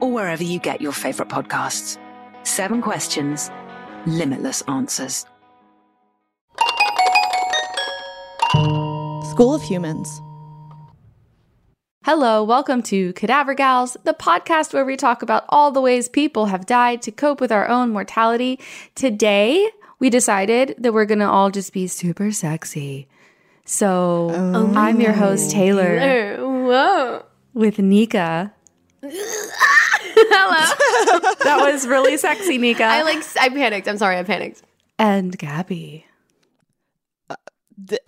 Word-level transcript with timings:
or 0.00 0.12
wherever 0.12 0.42
you 0.42 0.58
get 0.58 0.80
your 0.80 0.92
favorite 0.92 1.28
podcasts. 1.28 1.98
Seven 2.42 2.82
questions, 2.82 3.50
limitless 4.06 4.62
answers. 4.62 5.26
School 9.30 9.54
of 9.54 9.62
Humans. 9.62 10.22
Hello, 12.04 12.44
welcome 12.44 12.82
to 12.84 13.12
Cadaver 13.14 13.52
Gals, 13.54 13.96
the 14.04 14.14
podcast 14.14 14.72
where 14.72 14.84
we 14.84 14.96
talk 14.96 15.22
about 15.22 15.44
all 15.48 15.72
the 15.72 15.80
ways 15.80 16.08
people 16.08 16.46
have 16.46 16.64
died 16.64 17.02
to 17.02 17.10
cope 17.10 17.40
with 17.40 17.50
our 17.50 17.68
own 17.68 17.90
mortality. 17.90 18.60
Today, 18.94 19.68
we 19.98 20.08
decided 20.08 20.76
that 20.78 20.94
we're 20.94 21.04
going 21.04 21.18
to 21.18 21.28
all 21.28 21.50
just 21.50 21.72
be 21.72 21.88
super 21.88 22.30
sexy. 22.30 23.08
So, 23.64 24.30
oh, 24.32 24.72
I'm 24.76 25.00
your 25.00 25.12
host, 25.12 25.50
Taylor. 25.50 25.98
Taylor. 25.98 26.46
Whoa. 26.46 27.24
With 27.52 27.80
Nika. 27.80 28.54
Hello. 30.16 31.30
that 31.44 31.58
was 31.60 31.86
really 31.86 32.16
sexy, 32.16 32.58
Nika. 32.58 32.84
I 32.84 33.02
like. 33.02 33.22
I 33.38 33.50
panicked. 33.50 33.86
I'm 33.88 33.98
sorry. 33.98 34.18
I 34.18 34.22
panicked. 34.22 34.62
And 34.98 35.36
Gabby. 35.36 36.06
Uh, 37.28 37.36
th- 37.86 38.00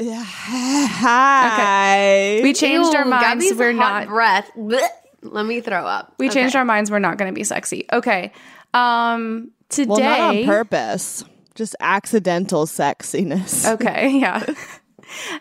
hi. 0.00 1.54
Okay. 1.54 2.42
We 2.42 2.52
changed 2.52 2.92
Ew, 2.92 2.98
our 2.98 3.04
minds. 3.04 3.24
Gabby's 3.24 3.58
We're 3.58 3.72
not 3.72 4.06
breath. 4.06 4.50
Let 4.56 5.46
me 5.46 5.60
throw 5.60 5.84
up. 5.84 6.14
We 6.18 6.26
okay. 6.26 6.34
changed 6.34 6.54
our 6.54 6.64
minds. 6.64 6.90
We're 6.90 7.00
not 7.00 7.18
going 7.18 7.32
to 7.32 7.34
be 7.34 7.44
sexy. 7.44 7.86
Okay. 7.92 8.32
Um. 8.72 9.50
Today. 9.68 9.88
Well, 9.88 10.00
not 10.00 10.36
on 10.36 10.44
purpose. 10.44 11.24
Just 11.54 11.74
accidental 11.80 12.66
sexiness. 12.66 13.68
Okay. 13.68 14.20
Yeah. 14.20 14.44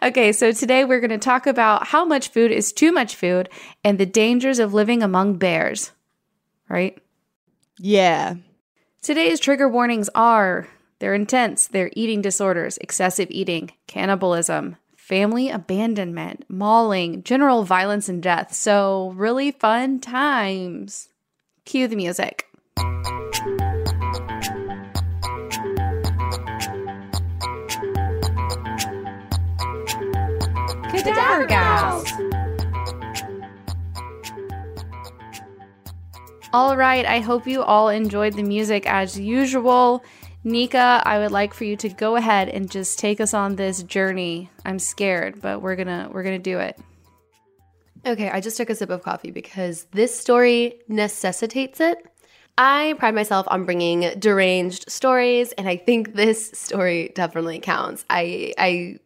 okay, 0.02 0.32
so 0.32 0.54
today 0.54 0.86
we're 0.86 1.02
going 1.02 1.10
to 1.10 1.18
talk 1.18 1.46
about 1.46 1.88
how 1.88 2.06
much 2.06 2.30
food 2.30 2.52
is 2.52 2.72
too 2.72 2.94
much 2.94 3.18
food 3.18 3.50
and 3.84 4.00
the 4.00 4.06
dangers 4.06 4.60
of 4.60 4.74
living 4.74 5.04
among 5.04 5.36
bears 5.36 5.92
right? 6.70 6.98
Yeah. 7.80 8.36
Today's 9.02 9.40
trigger 9.40 9.70
warnings 9.70 10.10
are 10.16 10.68
they're 11.00 11.14
intense, 11.14 11.68
they're 11.68 11.92
eating 11.94 12.22
disorders, 12.22 12.78
excessive 12.80 13.28
eating, 13.30 13.72
cannibalism, 13.86 14.78
family 14.96 15.50
abandonment, 15.50 16.46
mauling, 16.50 17.24
general 17.24 17.64
violence 17.64 18.10
and 18.10 18.22
death. 18.22 18.54
So, 18.54 19.14
really 19.16 19.52
fun 19.52 20.00
times. 20.00 21.10
Cue 21.66 21.88
the 21.88 21.96
music. 21.96 22.46
Cadaver 30.90 31.46
Gals. 31.46 32.12
All 36.58 36.76
right, 36.76 37.06
I 37.06 37.20
hope 37.20 37.46
you 37.46 37.62
all 37.62 37.90
enjoyed 37.90 38.34
the 38.34 38.42
music 38.42 38.88
as 38.88 39.20
usual. 39.20 40.04
Nika, 40.44 41.04
I 41.06 41.20
would 41.20 41.30
like 41.30 41.54
for 41.54 41.66
you 41.66 41.76
to 41.78 41.88
go 41.88 42.16
ahead 42.16 42.50
and 42.50 42.68
just 42.68 42.98
take 42.98 43.22
us 43.22 43.36
on 43.36 43.58
this 43.58 43.84
journey. 43.84 44.50
I'm 44.66 44.80
scared, 44.80 45.40
but 45.40 45.62
we're 45.62 45.76
going 45.76 45.88
to 45.88 46.10
we're 46.12 46.24
going 46.24 46.42
to 46.42 46.52
do 46.52 46.58
it. 46.58 46.80
Okay, 48.08 48.32
I 48.32 48.42
just 48.42 48.58
took 48.58 48.72
a 48.72 48.76
sip 48.76 48.90
of 48.90 49.04
coffee 49.04 49.30
because 49.30 49.86
this 49.92 50.20
story 50.20 50.82
necessitates 50.88 51.80
it. 51.80 52.00
I 52.58 52.96
pride 52.98 53.14
myself 53.14 53.46
on 53.52 53.66
bringing 53.66 54.18
deranged 54.18 54.90
stories, 54.90 55.52
and 55.60 55.70
I 55.70 55.78
think 55.78 56.16
this 56.16 56.50
story 56.56 57.12
definitely 57.14 57.60
counts. 57.60 58.04
I, 58.10 58.56
I 58.58 58.98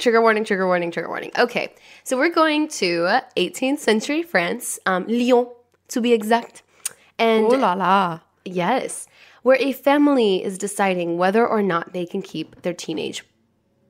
trigger 0.00 0.20
warning, 0.20 0.42
trigger 0.42 0.66
warning, 0.66 0.90
trigger 0.90 1.08
warning. 1.08 1.30
Okay, 1.38 1.72
so 2.02 2.16
we're 2.16 2.34
going 2.34 2.66
to 2.66 3.20
18th 3.36 3.78
century 3.78 4.24
France, 4.24 4.80
um, 4.86 5.06
Lyon 5.06 5.46
to 5.86 6.00
be 6.00 6.12
exact. 6.12 6.64
And 7.18 7.52
Ooh 7.52 7.56
la 7.56 7.74
la. 7.74 8.20
Yes, 8.44 9.08
where 9.42 9.56
a 9.60 9.72
family 9.72 10.44
is 10.44 10.58
deciding 10.58 11.18
whether 11.18 11.46
or 11.46 11.62
not 11.62 11.92
they 11.92 12.06
can 12.06 12.22
keep 12.22 12.62
their 12.62 12.74
teenage 12.74 13.24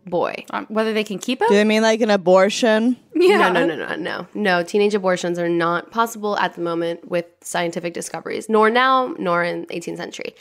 boy. 0.06 0.44
Um, 0.50 0.66
whether 0.68 0.92
they 0.92 1.04
can 1.04 1.18
keep 1.18 1.40
him? 1.40 1.48
Do 1.48 1.54
they 1.54 1.64
mean 1.64 1.82
like 1.82 2.00
an 2.00 2.10
abortion? 2.10 2.96
Yeah. 3.14 3.50
No, 3.50 3.66
no, 3.66 3.74
no, 3.74 3.86
no, 3.86 3.96
no. 3.96 4.26
No, 4.34 4.62
teenage 4.62 4.94
abortions 4.94 5.38
are 5.38 5.48
not 5.48 5.90
possible 5.90 6.38
at 6.38 6.54
the 6.54 6.62
moment 6.62 7.08
with 7.10 7.26
scientific 7.42 7.92
discoveries, 7.92 8.48
nor 8.48 8.70
now, 8.70 9.14
nor 9.18 9.42
in 9.44 9.66
18th 9.66 9.96
century. 9.96 10.34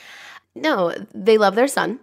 No, 0.54 0.94
they 1.14 1.38
love 1.38 1.56
their 1.56 1.68
son, 1.68 2.00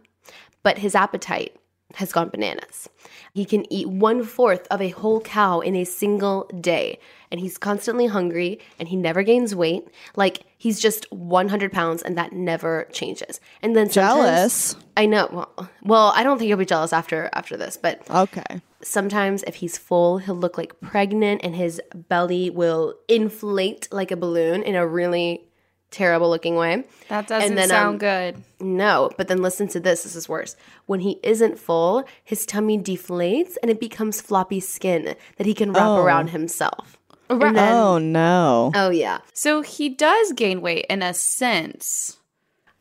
but 0.62 0.78
his 0.78 0.94
appetite 0.94 1.56
has 1.97 2.12
gone 2.12 2.29
bananas. 2.29 2.89
He 3.33 3.44
can 3.44 3.71
eat 3.73 3.89
one 3.89 4.25
fourth 4.25 4.67
of 4.71 4.81
a 4.81 4.91
whole 4.91 5.21
cow 5.21 5.61
in 5.61 5.75
a 5.75 5.85
single 5.85 6.50
day, 6.61 6.99
and 7.31 7.41
he's 7.41 7.59
constantly 7.59 8.06
hungry 8.06 8.61
and 8.79 8.89
he 8.89 8.97
never 8.97 9.23
gains 9.23 9.55
weight. 9.55 9.89
Like 10.17 10.44
he's 10.59 10.81
just 10.81 11.11
100 11.12 11.73
pounds, 11.73 12.03
and 12.03 12.17
that 12.19 12.33
never 12.33 12.87
changes. 12.93 13.41
And 13.62 13.75
then 13.75 13.89
jealous. 13.89 14.77
I 14.97 15.06
know. 15.06 15.29
Well, 15.33 15.71
well, 15.83 16.12
I 16.15 16.23
don't 16.23 16.39
think 16.39 16.49
he'll 16.49 16.59
be 16.59 16.67
jealous 16.67 16.93
after 16.93 17.31
after 17.33 17.56
this, 17.56 17.77
but 17.77 18.09
okay. 18.11 18.61
Sometimes, 18.83 19.45
if 19.45 19.56
he's 19.56 19.79
full, 19.79 20.19
he'll 20.19 20.35
look 20.35 20.59
like 20.59 20.81
pregnant, 20.81 21.41
and 21.45 21.55
his 21.55 21.81
belly 21.95 22.50
will 22.50 22.95
inflate 23.09 23.88
like 23.93 24.11
a 24.11 24.17
balloon 24.17 24.62
in 24.62 24.75
a 24.75 24.87
really 24.87 25.45
terrible 25.93 26.29
looking 26.29 26.56
way. 26.56 26.85
That 27.09 27.29
doesn't 27.29 27.55
then, 27.55 27.69
sound 27.69 27.94
um, 27.94 27.99
good. 27.99 28.43
No, 28.61 29.11
but 29.17 29.29
then 29.29 29.43
listen 29.43 29.69
to 29.69 29.81
this. 29.81 30.03
This 30.03 30.17
is 30.17 30.29
worse. 30.29 30.56
When 30.87 31.00
he 31.00 31.21
isn't 31.23 31.59
full, 31.59 32.05
his 32.25 32.44
tummy 32.47 32.79
deflates 32.79 33.56
and 33.62 33.71
it 33.71 33.79
becomes 33.79 34.21
floppy 34.21 34.61
skin 34.61 35.15
that 35.37 35.47
he 35.47 35.55
can 35.55 35.73
wrap 35.73 35.87
oh. 35.87 36.03
around 36.03 36.31
himself. 36.31 36.99
Then- 37.29 37.59
oh 37.59 37.99
no. 37.99 38.73
oh 38.75 38.91
yeah. 38.91 39.19
So 39.33 39.62
he 39.62 39.89
does 39.89 40.33
gain 40.33 40.61
weight 40.61 40.87
in 40.91 41.03
a 41.03 41.15
sense, 41.15 42.19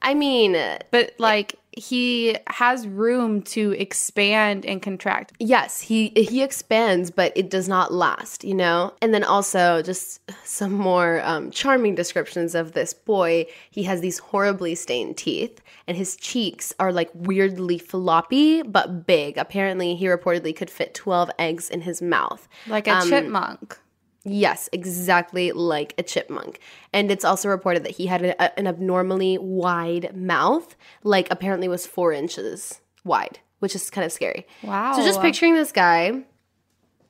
I 0.01 0.13
mean, 0.13 0.57
but 0.91 1.13
like 1.17 1.55
he 1.77 2.35
has 2.47 2.85
room 2.85 3.41
to 3.41 3.71
expand 3.71 4.65
and 4.65 4.81
contract. 4.81 5.31
yes, 5.39 5.79
he 5.79 6.09
he 6.09 6.43
expands, 6.43 7.09
but 7.11 7.31
it 7.35 7.49
does 7.49 7.69
not 7.69 7.93
last, 7.93 8.43
you 8.43 8.53
know. 8.53 8.93
And 9.01 9.13
then 9.13 9.23
also 9.23 9.81
just 9.81 10.19
some 10.43 10.73
more 10.73 11.21
um, 11.23 11.49
charming 11.51 11.95
descriptions 11.95 12.55
of 12.55 12.73
this 12.73 12.93
boy. 12.93 13.45
He 13.69 13.83
has 13.83 14.01
these 14.01 14.19
horribly 14.19 14.75
stained 14.75 15.15
teeth, 15.17 15.61
and 15.87 15.95
his 15.95 16.17
cheeks 16.17 16.73
are 16.79 16.91
like 16.91 17.09
weirdly 17.13 17.77
floppy 17.77 18.63
but 18.63 19.05
big. 19.07 19.37
Apparently, 19.37 19.95
he 19.95 20.07
reportedly 20.07 20.53
could 20.55 20.69
fit 20.69 20.93
twelve 20.93 21.31
eggs 21.39 21.69
in 21.69 21.81
his 21.81 22.01
mouth. 22.01 22.49
Like 22.67 22.87
a 22.87 22.95
Um, 22.97 23.09
chipmunk. 23.09 23.79
Yes, 24.23 24.69
exactly 24.71 25.51
like 25.51 25.93
a 25.97 26.03
chipmunk. 26.03 26.59
And 26.93 27.11
it's 27.11 27.25
also 27.25 27.49
reported 27.49 27.83
that 27.83 27.93
he 27.93 28.05
had 28.05 28.23
a, 28.23 28.59
an 28.59 28.67
abnormally 28.67 29.37
wide 29.39 30.15
mouth, 30.15 30.75
like 31.03 31.27
apparently 31.31 31.67
was 31.67 31.87
four 31.87 32.13
inches 32.13 32.81
wide, 33.03 33.39
which 33.59 33.75
is 33.75 33.89
kind 33.89 34.05
of 34.05 34.11
scary. 34.11 34.45
Wow. 34.61 34.93
So 34.93 35.03
just 35.03 35.21
picturing 35.21 35.55
this 35.55 35.71
guy, 35.71 36.21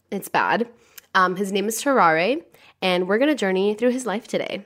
it's 0.10 0.30
bad. 0.30 0.70
Um, 1.14 1.36
his 1.36 1.52
name 1.52 1.68
is 1.68 1.82
Tarrare, 1.82 2.38
and 2.82 3.08
we're 3.08 3.18
gonna 3.18 3.36
journey 3.36 3.74
through 3.74 3.92
his 3.92 4.06
life 4.06 4.28
today. 4.28 4.66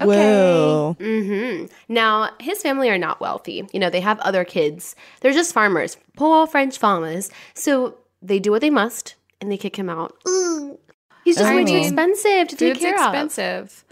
Okay. 0.00 0.96
Whoa. 0.98 1.68
Now, 1.88 2.30
his 2.40 2.60
family 2.60 2.90
are 2.90 2.98
not 2.98 3.20
wealthy. 3.20 3.66
You 3.72 3.78
know, 3.78 3.90
they 3.90 4.00
have 4.00 4.18
other 4.20 4.44
kids. 4.44 4.96
They're 5.20 5.32
just 5.32 5.54
farmers, 5.54 5.96
poor 6.16 6.46
French 6.46 6.78
farmers. 6.78 7.30
So 7.54 7.96
they 8.20 8.38
do 8.40 8.50
what 8.50 8.60
they 8.60 8.70
must, 8.70 9.14
and 9.40 9.50
they 9.50 9.56
kick 9.56 9.76
him 9.76 9.88
out. 9.88 10.16
Ugh. 10.26 10.78
He's 11.24 11.36
just 11.36 11.50
I 11.50 11.56
way 11.56 11.64
too 11.64 11.76
expensive 11.76 12.48
to 12.48 12.56
take 12.56 12.78
care 12.78 12.94
expensive. 12.94 13.64
of. 13.64 13.84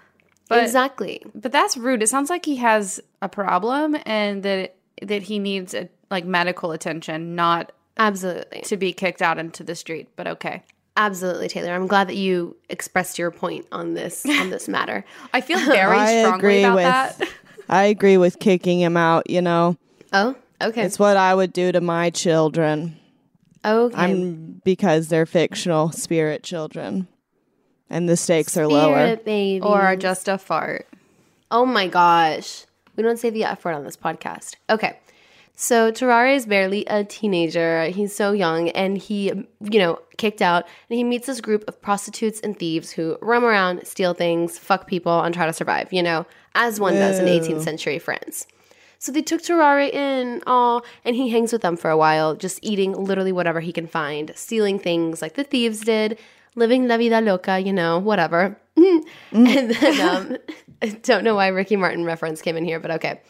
But 0.48 0.64
exactly. 0.64 1.22
but 1.34 1.50
that's 1.50 1.76
rude. 1.76 2.02
It 2.02 2.08
sounds 2.08 2.28
like 2.28 2.44
he 2.44 2.56
has 2.56 3.00
a 3.22 3.28
problem 3.28 3.96
and 4.04 4.42
that 4.42 4.76
that 5.00 5.22
he 5.22 5.38
needs 5.38 5.72
a, 5.74 5.88
like 6.10 6.24
medical 6.26 6.72
attention, 6.72 7.34
not 7.34 7.72
Absolutely. 7.96 8.60
to 8.62 8.76
be 8.76 8.92
kicked 8.92 9.22
out 9.22 9.38
into 9.38 9.64
the 9.64 9.74
street. 9.74 10.08
But 10.14 10.26
okay. 10.26 10.62
Absolutely, 10.94 11.48
Taylor. 11.48 11.72
I'm 11.72 11.86
glad 11.86 12.08
that 12.08 12.16
you 12.16 12.54
expressed 12.68 13.18
your 13.18 13.30
point 13.30 13.66
on 13.72 13.94
this 13.94 14.26
on 14.26 14.50
this 14.50 14.68
matter. 14.76 15.04
I 15.32 15.40
feel 15.40 15.58
very 15.66 15.96
I 15.96 16.20
strongly 16.20 16.38
agree 16.38 16.64
about 16.64 16.74
with 16.74 17.18
that. 17.18 17.28
I 17.70 17.84
agree 17.84 18.18
with 18.18 18.38
kicking 18.38 18.80
him 18.80 18.98
out, 18.98 19.30
you 19.30 19.40
know. 19.40 19.78
Oh, 20.12 20.36
okay. 20.60 20.82
It's 20.82 20.98
what 20.98 21.16
I 21.16 21.34
would 21.34 21.54
do 21.54 21.72
to 21.72 21.80
my 21.80 22.10
children. 22.10 22.96
okay. 23.64 23.96
I'm 23.96 24.60
because 24.64 25.08
they're 25.08 25.24
fictional 25.24 25.92
spirit 25.92 26.42
children. 26.42 27.08
And 27.92 28.08
the 28.08 28.16
stakes 28.16 28.56
are 28.56 28.66
lower. 28.66 28.94
Spirit 28.94 29.24
baby. 29.26 29.60
or 29.62 29.94
just 29.96 30.26
a 30.26 30.38
fart. 30.38 30.88
oh 31.50 31.66
my 31.66 31.86
gosh, 31.86 32.64
we 32.96 33.02
don't 33.02 33.18
say 33.18 33.28
the 33.28 33.44
F 33.44 33.64
word 33.64 33.74
on 33.74 33.84
this 33.84 33.98
podcast. 33.98 34.56
Okay. 34.70 34.98
So 35.54 35.92
Tarrare 35.92 36.34
is 36.34 36.46
barely 36.46 36.86
a 36.86 37.04
teenager. 37.04 37.84
He's 37.84 38.16
so 38.16 38.32
young, 38.32 38.70
and 38.70 38.96
he, 38.96 39.26
you 39.26 39.78
know, 39.78 40.00
kicked 40.16 40.40
out, 40.40 40.66
and 40.88 40.96
he 40.96 41.04
meets 41.04 41.26
this 41.26 41.42
group 41.42 41.64
of 41.68 41.80
prostitutes 41.82 42.40
and 42.40 42.58
thieves 42.58 42.90
who 42.90 43.18
roam 43.20 43.44
around, 43.44 43.86
steal 43.86 44.14
things, 44.14 44.58
fuck 44.58 44.86
people, 44.86 45.20
and 45.20 45.34
try 45.34 45.44
to 45.44 45.52
survive. 45.52 45.92
You 45.92 46.02
know, 46.02 46.26
as 46.54 46.80
one 46.80 46.94
does 46.94 47.18
in 47.18 47.26
18th 47.26 47.62
century 47.62 47.98
France. 47.98 48.46
So 48.98 49.12
they 49.12 49.20
took 49.20 49.42
Tarrare 49.42 49.92
in, 49.92 50.42
oh, 50.46 50.80
and 51.04 51.14
he 51.14 51.28
hangs 51.28 51.52
with 51.52 51.60
them 51.60 51.76
for 51.76 51.90
a 51.90 51.96
while, 51.98 52.34
just 52.34 52.58
eating 52.62 52.92
literally 52.92 53.32
whatever 53.32 53.60
he 53.60 53.72
can 53.72 53.86
find, 53.86 54.32
stealing 54.34 54.78
things 54.78 55.20
like 55.20 55.34
the 55.34 55.44
thieves 55.44 55.80
did, 55.80 56.18
living 56.54 56.88
la 56.88 56.96
vida 56.96 57.20
loca, 57.20 57.58
you 57.58 57.72
know, 57.72 57.98
whatever. 57.98 58.58
and 58.76 59.04
then, 59.70 60.00
um, 60.00 60.36
I 60.82 60.88
don't 61.02 61.24
know 61.24 61.34
why 61.34 61.48
Ricky 61.48 61.76
Martin 61.76 62.04
reference 62.04 62.42
came 62.42 62.56
in 62.56 62.64
here, 62.64 62.80
but 62.80 62.90
okay. 62.92 63.20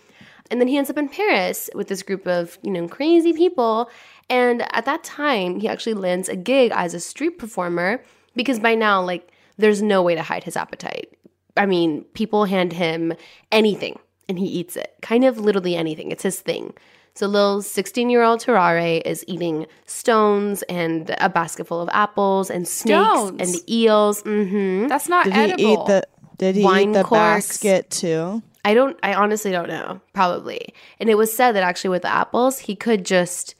And 0.50 0.60
then 0.60 0.68
he 0.68 0.76
ends 0.76 0.90
up 0.90 0.98
in 0.98 1.08
Paris 1.08 1.70
with 1.74 1.88
this 1.88 2.02
group 2.02 2.26
of, 2.26 2.58
you 2.62 2.70
know, 2.70 2.86
crazy 2.88 3.32
people. 3.32 3.90
And 4.28 4.62
at 4.74 4.84
that 4.84 5.04
time, 5.04 5.60
he 5.60 5.68
actually 5.68 5.94
lands 5.94 6.28
a 6.28 6.36
gig 6.36 6.72
as 6.74 6.94
a 6.94 7.00
street 7.00 7.38
performer 7.38 8.02
because 8.34 8.60
by 8.60 8.74
now, 8.74 9.02
like, 9.02 9.30
there's 9.56 9.82
no 9.82 10.02
way 10.02 10.14
to 10.14 10.22
hide 10.22 10.44
his 10.44 10.56
appetite. 10.56 11.16
I 11.56 11.66
mean, 11.66 12.04
people 12.14 12.46
hand 12.46 12.72
him 12.72 13.14
anything 13.50 13.98
and 14.28 14.38
he 14.38 14.46
eats 14.46 14.76
it. 14.76 14.94
Kind 15.02 15.24
of 15.24 15.38
literally 15.38 15.76
anything. 15.76 16.10
It's 16.10 16.22
his 16.22 16.40
thing. 16.40 16.74
So 17.14 17.26
little 17.26 17.60
16 17.62 18.08
year 18.10 18.22
old 18.22 18.40
Tarrare 18.40 19.02
is 19.04 19.24
eating 19.28 19.66
stones 19.86 20.62
and 20.62 21.14
a 21.20 21.28
basket 21.28 21.66
full 21.66 21.80
of 21.80 21.88
apples 21.92 22.50
and 22.50 22.66
snakes 22.66 23.08
Stones? 23.18 23.40
and 23.40 23.48
edibles. 23.68 24.22
hmm 24.22 24.86
That's 24.88 25.08
not 25.08 25.26
edible. 25.26 25.42
Did 25.46 25.52
edible. 25.52 25.66
he 25.68 25.72
eat 25.74 25.86
the 25.86 26.06
did 26.38 26.56
he 26.56 26.64
Wine 26.64 26.90
eat 26.90 26.92
the 26.94 27.04
course. 27.04 27.18
basket 27.20 27.90
too? 27.90 28.42
I 28.64 28.74
don't, 28.74 28.96
I 29.02 29.14
honestly 29.14 29.50
don't 29.50 29.68
know. 29.68 30.00
Probably. 30.14 30.72
And 31.00 31.10
it 31.10 31.16
was 31.16 31.32
said 31.34 31.52
that 31.52 31.62
actually 31.64 31.90
with 31.90 32.02
the 32.02 32.08
apples, 32.12 32.60
he 32.60 32.74
could 32.76 33.04
just 33.04 33.54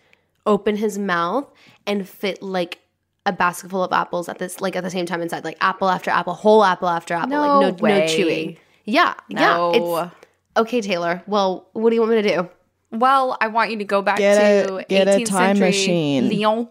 open 0.47 0.77
his 0.77 0.99
mouth 0.99 1.47
and 1.87 2.09
fit 2.09 2.43
like 2.43 2.79
a 3.27 3.33
basket 3.33 3.71
full 3.71 3.85
of 3.85 3.93
apples 3.93 4.29
at 4.29 4.39
this, 4.39 4.61
like 4.61 4.75
at 4.77 4.83
the 4.83 4.91
same 4.91 5.07
time 5.07 5.21
inside, 5.21 5.45
like 5.45 5.59
apple 5.61 5.89
after 5.89 6.11
apple, 6.11 6.35
whole 6.35 6.65
apple 6.65 6.89
after 6.89 7.15
apple, 7.15 7.29
No 7.31 7.61
like 7.61 7.77
no, 7.79 7.83
way. 7.83 8.01
no 8.01 8.07
chewing. 8.07 8.57
Yeah. 8.85 9.15
Yeah. 9.29 9.41
No. 9.57 9.73
It's, 10.07 10.15
okay, 10.57 10.81
Taylor. 10.81 11.23
Well, 11.27 11.69
what 11.75 11.91
do 11.91 11.95
you 11.97 12.01
want 12.01 12.13
me 12.15 12.23
to 12.23 12.29
do? 12.37 12.49
Well, 12.93 13.37
I 13.41 13.49
want 13.49 13.71
you 13.71 13.79
to 13.79 13.85
go 13.85 14.03
back 14.03 14.19
Get 14.19 14.37
a- 14.65 14.67
to 14.69 14.85
get 14.89 15.09
a 15.09 15.13
18th 15.13 15.27
time 15.27 15.57
century 15.57 15.69
machine. 15.69 16.29
Lyon. 16.29 16.69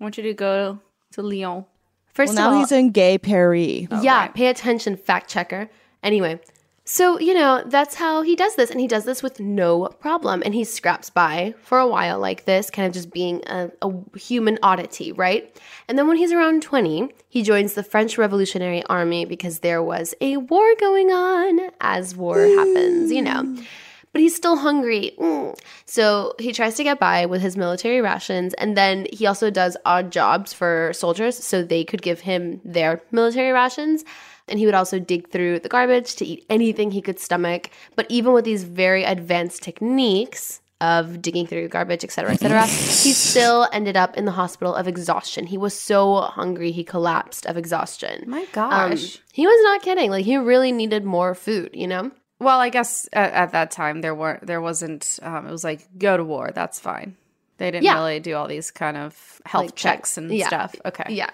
I 0.00 0.04
want 0.04 0.16
you 0.16 0.24
to 0.24 0.34
go 0.34 0.78
to 1.12 1.22
Lyon. 1.22 1.64
First 2.12 2.34
Well, 2.34 2.46
of 2.46 2.50
now 2.52 2.54
all, 2.56 2.60
he's 2.60 2.72
in 2.72 2.90
Gay 2.90 3.18
Paris. 3.18 3.86
Oh, 3.90 4.02
yeah, 4.02 4.26
pay 4.28 4.48
attention, 4.48 4.96
fact 4.96 5.30
checker. 5.30 5.70
Anyway, 6.02 6.40
so 6.84 7.18
you 7.20 7.32
know 7.32 7.62
that's 7.66 7.94
how 7.94 8.22
he 8.22 8.34
does 8.34 8.56
this, 8.56 8.70
and 8.70 8.80
he 8.80 8.88
does 8.88 9.04
this 9.04 9.22
with 9.22 9.38
no 9.40 9.86
problem, 10.00 10.42
and 10.44 10.52
he 10.54 10.64
scraps 10.64 11.08
by 11.10 11.54
for 11.62 11.78
a 11.78 11.86
while 11.86 12.18
like 12.18 12.44
this, 12.44 12.70
kind 12.70 12.86
of 12.88 12.92
just 12.92 13.12
being 13.12 13.42
a, 13.46 13.70
a 13.82 14.18
human 14.18 14.58
oddity, 14.62 15.12
right? 15.12 15.56
And 15.88 15.96
then 15.98 16.08
when 16.08 16.16
he's 16.16 16.32
around 16.32 16.62
twenty, 16.62 17.08
he 17.28 17.42
joins 17.42 17.74
the 17.74 17.82
French 17.84 18.18
Revolutionary 18.18 18.82
Army 18.86 19.24
because 19.24 19.60
there 19.60 19.82
was 19.82 20.14
a 20.20 20.36
war 20.38 20.74
going 20.80 21.10
on, 21.12 21.70
as 21.80 22.16
war 22.16 22.40
happens, 22.40 23.12
you 23.12 23.22
know. 23.22 23.42
Mm. 23.42 23.64
But 24.12 24.20
he's 24.20 24.36
still 24.36 24.56
hungry. 24.56 25.12
Mm. 25.18 25.58
So 25.86 26.34
he 26.38 26.52
tries 26.52 26.74
to 26.76 26.84
get 26.84 26.98
by 26.98 27.24
with 27.26 27.40
his 27.40 27.56
military 27.56 28.00
rations. 28.02 28.52
And 28.54 28.76
then 28.76 29.06
he 29.12 29.26
also 29.26 29.50
does 29.50 29.76
odd 29.86 30.10
jobs 30.12 30.52
for 30.52 30.92
soldiers 30.94 31.36
so 31.42 31.62
they 31.62 31.82
could 31.84 32.02
give 32.02 32.20
him 32.20 32.60
their 32.64 33.00
military 33.10 33.52
rations. 33.52 34.04
And 34.48 34.58
he 34.58 34.66
would 34.66 34.74
also 34.74 34.98
dig 34.98 35.30
through 35.30 35.60
the 35.60 35.68
garbage 35.68 36.16
to 36.16 36.26
eat 36.26 36.44
anything 36.50 36.90
he 36.90 37.00
could 37.00 37.18
stomach. 37.18 37.70
But 37.96 38.06
even 38.10 38.32
with 38.34 38.44
these 38.44 38.64
very 38.64 39.04
advanced 39.04 39.62
techniques 39.62 40.60
of 40.82 41.22
digging 41.22 41.46
through 41.46 41.68
garbage, 41.68 42.02
et 42.02 42.10
cetera, 42.10 42.32
et 42.32 42.40
cetera, 42.40 42.66
he 42.66 43.12
still 43.28 43.68
ended 43.72 43.96
up 43.96 44.16
in 44.16 44.24
the 44.24 44.32
hospital 44.32 44.74
of 44.74 44.88
exhaustion. 44.88 45.46
He 45.46 45.56
was 45.56 45.78
so 45.78 46.22
hungry, 46.22 46.72
he 46.72 46.82
collapsed 46.82 47.46
of 47.46 47.56
exhaustion. 47.56 48.24
My 48.26 48.40
Um, 48.40 48.46
gosh. 48.52 49.18
he 49.32 49.46
was 49.46 49.60
not 49.62 49.80
kidding. 49.82 50.10
Like, 50.10 50.24
he 50.24 50.36
really 50.36 50.72
needed 50.72 51.04
more 51.04 51.34
food, 51.36 51.70
you 51.72 51.86
know? 51.86 52.10
Well, 52.42 52.58
I 52.60 52.68
guess 52.68 53.08
at, 53.12 53.32
at 53.32 53.52
that 53.52 53.70
time 53.70 54.00
there 54.00 54.14
weren't 54.14 54.46
there 54.46 54.60
wasn't. 54.60 55.18
Um, 55.22 55.46
it 55.46 55.50
was 55.50 55.64
like 55.64 55.86
go 55.98 56.16
to 56.16 56.24
war. 56.24 56.50
That's 56.54 56.78
fine. 56.80 57.16
They 57.58 57.70
didn't 57.70 57.84
Yeah. 57.84 57.94
really 57.94 58.20
do 58.20 58.34
all 58.34 58.48
these 58.48 58.70
kind 58.70 58.96
of 58.96 59.40
health 59.46 59.66
Like, 59.66 59.74
check- 59.76 59.96
checks 59.98 60.18
and 60.18 60.30
yeah. 60.34 60.48
stuff. 60.48 60.74
Okay. 60.84 61.04
Yeah. 61.14 61.30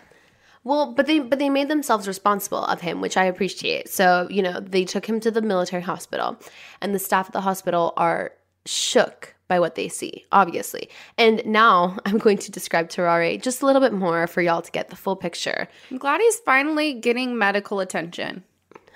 Well, 0.64 0.92
but 0.92 1.06
they 1.06 1.20
but 1.20 1.38
they 1.38 1.48
made 1.50 1.68
themselves 1.68 2.06
responsible 2.06 2.64
of 2.64 2.80
him, 2.80 3.00
which 3.00 3.16
I 3.16 3.24
appreciate. 3.24 3.88
So, 3.88 4.26
you 4.30 4.42
know, 4.42 4.60
they 4.60 4.84
took 4.84 5.06
him 5.06 5.20
to 5.20 5.30
the 5.30 5.40
military 5.40 5.82
hospital 5.82 6.36
and 6.82 6.94
the 6.94 6.98
staff 6.98 7.26
at 7.26 7.32
the 7.32 7.40
hospital 7.40 7.94
are 7.96 8.32
shook 8.66 9.34
by 9.46 9.58
what 9.60 9.76
they 9.76 9.88
see, 9.88 10.26
obviously. 10.30 10.90
And 11.16 11.40
now 11.46 11.96
I'm 12.04 12.18
going 12.18 12.36
to 12.38 12.50
describe 12.50 12.90
Terrare 12.90 13.40
just 13.40 13.62
a 13.62 13.66
little 13.66 13.80
bit 13.80 13.94
more 13.94 14.26
for 14.26 14.42
y'all 14.42 14.60
to 14.60 14.70
get 14.70 14.90
the 14.90 14.96
full 14.96 15.16
picture. 15.16 15.68
I'm 15.90 15.96
glad 15.96 16.20
he's 16.20 16.38
finally 16.40 16.92
getting 16.94 17.38
medical 17.38 17.80
attention. 17.80 18.42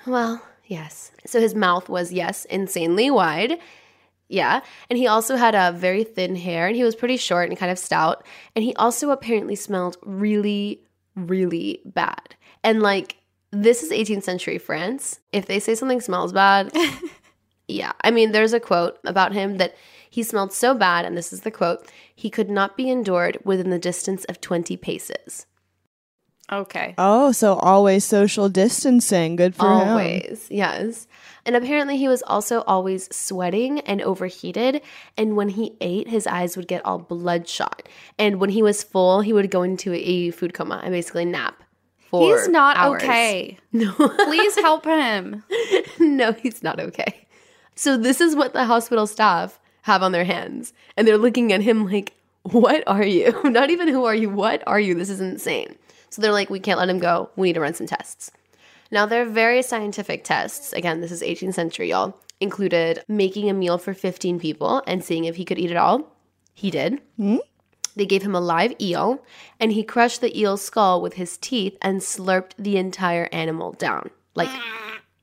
Well, 0.06 0.42
yes. 0.72 1.12
So 1.26 1.40
his 1.40 1.54
mouth 1.54 1.88
was, 1.88 2.12
yes, 2.12 2.46
insanely 2.46 3.10
wide. 3.10 3.58
Yeah. 4.28 4.60
And 4.88 4.98
he 4.98 5.06
also 5.06 5.36
had 5.36 5.54
a 5.54 5.76
very 5.76 6.04
thin 6.04 6.34
hair 6.34 6.66
and 6.66 6.74
he 6.74 6.82
was 6.82 6.96
pretty 6.96 7.18
short 7.18 7.50
and 7.50 7.58
kind 7.58 7.70
of 7.70 7.78
stout. 7.78 8.24
And 8.56 8.64
he 8.64 8.74
also 8.76 9.10
apparently 9.10 9.54
smelled 9.54 9.98
really, 10.02 10.82
really 11.14 11.82
bad. 11.84 12.34
And 12.64 12.80
like, 12.80 13.16
this 13.50 13.82
is 13.82 13.90
18th 13.90 14.22
century 14.22 14.56
France. 14.56 15.20
If 15.32 15.44
they 15.44 15.60
say 15.60 15.74
something 15.74 16.00
smells 16.00 16.32
bad, 16.32 16.72
yeah. 17.68 17.92
I 18.02 18.10
mean, 18.10 18.32
there's 18.32 18.54
a 18.54 18.60
quote 18.60 18.98
about 19.04 19.34
him 19.34 19.58
that 19.58 19.76
he 20.08 20.22
smelled 20.22 20.52
so 20.52 20.74
bad, 20.74 21.06
and 21.06 21.16
this 21.16 21.32
is 21.32 21.40
the 21.40 21.50
quote 21.50 21.90
he 22.14 22.28
could 22.28 22.50
not 22.50 22.76
be 22.76 22.90
endured 22.90 23.38
within 23.44 23.70
the 23.70 23.78
distance 23.78 24.24
of 24.26 24.42
20 24.42 24.76
paces. 24.76 25.46
Okay. 26.50 26.94
Oh, 26.98 27.32
so 27.32 27.54
always 27.54 28.04
social 28.04 28.48
distancing. 28.48 29.36
Good 29.36 29.54
for 29.54 29.66
him. 29.66 29.88
Always, 29.88 30.46
yes. 30.50 31.06
And 31.44 31.56
apparently, 31.56 31.96
he 31.96 32.08
was 32.08 32.22
also 32.22 32.62
always 32.62 33.14
sweating 33.14 33.80
and 33.80 34.00
overheated. 34.02 34.80
And 35.16 35.36
when 35.36 35.50
he 35.50 35.74
ate, 35.80 36.08
his 36.08 36.26
eyes 36.26 36.56
would 36.56 36.68
get 36.68 36.84
all 36.84 36.98
bloodshot. 36.98 37.88
And 38.18 38.38
when 38.38 38.50
he 38.50 38.62
was 38.62 38.82
full, 38.82 39.22
he 39.22 39.32
would 39.32 39.50
go 39.50 39.62
into 39.62 39.92
a 39.94 40.30
food 40.30 40.54
coma 40.54 40.80
and 40.84 40.92
basically 40.92 41.24
nap 41.24 41.62
for 42.10 42.22
He's 42.36 42.48
not 42.48 42.76
hours. 42.76 43.02
okay. 43.02 43.58
No. 43.72 43.92
Please 43.92 44.54
help 44.56 44.84
him. 44.84 45.42
no, 45.98 46.32
he's 46.32 46.62
not 46.62 46.78
okay. 46.78 47.26
So 47.74 47.96
this 47.96 48.20
is 48.20 48.36
what 48.36 48.52
the 48.52 48.66
hospital 48.66 49.06
staff 49.06 49.58
have 49.82 50.02
on 50.02 50.12
their 50.12 50.24
hands. 50.24 50.72
And 50.96 51.08
they're 51.08 51.16
looking 51.18 51.52
at 51.52 51.62
him 51.62 51.86
like, 51.86 52.12
what 52.42 52.84
are 52.86 53.04
you? 53.04 53.40
Not 53.44 53.70
even 53.70 53.88
who 53.88 54.04
are 54.04 54.14
you? 54.14 54.28
What 54.28 54.62
are 54.66 54.78
you? 54.78 54.94
This 54.94 55.08
is 55.10 55.20
insane. 55.20 55.76
So 56.12 56.20
they're 56.20 56.30
like, 56.30 56.50
we 56.50 56.60
can't 56.60 56.78
let 56.78 56.90
him 56.90 56.98
go. 56.98 57.30
We 57.36 57.48
need 57.48 57.54
to 57.54 57.60
run 57.60 57.72
some 57.72 57.86
tests. 57.86 58.30
Now, 58.90 59.06
there 59.06 59.22
are 59.22 59.26
various 59.26 59.66
scientific 59.66 60.24
tests. 60.24 60.74
Again, 60.74 61.00
this 61.00 61.10
is 61.10 61.22
18th 61.22 61.54
century, 61.54 61.88
y'all. 61.88 62.18
Included 62.38 63.02
making 63.08 63.48
a 63.48 63.54
meal 63.54 63.78
for 63.78 63.94
15 63.94 64.38
people 64.38 64.82
and 64.86 65.02
seeing 65.02 65.24
if 65.24 65.36
he 65.36 65.46
could 65.46 65.58
eat 65.58 65.70
it 65.70 65.78
all. 65.78 66.14
He 66.52 66.70
did. 66.70 67.00
Hmm? 67.16 67.38
They 67.96 68.04
gave 68.04 68.22
him 68.22 68.34
a 68.34 68.40
live 68.40 68.74
eel, 68.78 69.24
and 69.58 69.72
he 69.72 69.82
crushed 69.82 70.20
the 70.20 70.38
eel's 70.38 70.60
skull 70.62 71.00
with 71.00 71.14
his 71.14 71.38
teeth 71.38 71.78
and 71.80 72.00
slurped 72.00 72.52
the 72.58 72.76
entire 72.76 73.30
animal 73.32 73.72
down, 73.72 74.10
like 74.34 74.50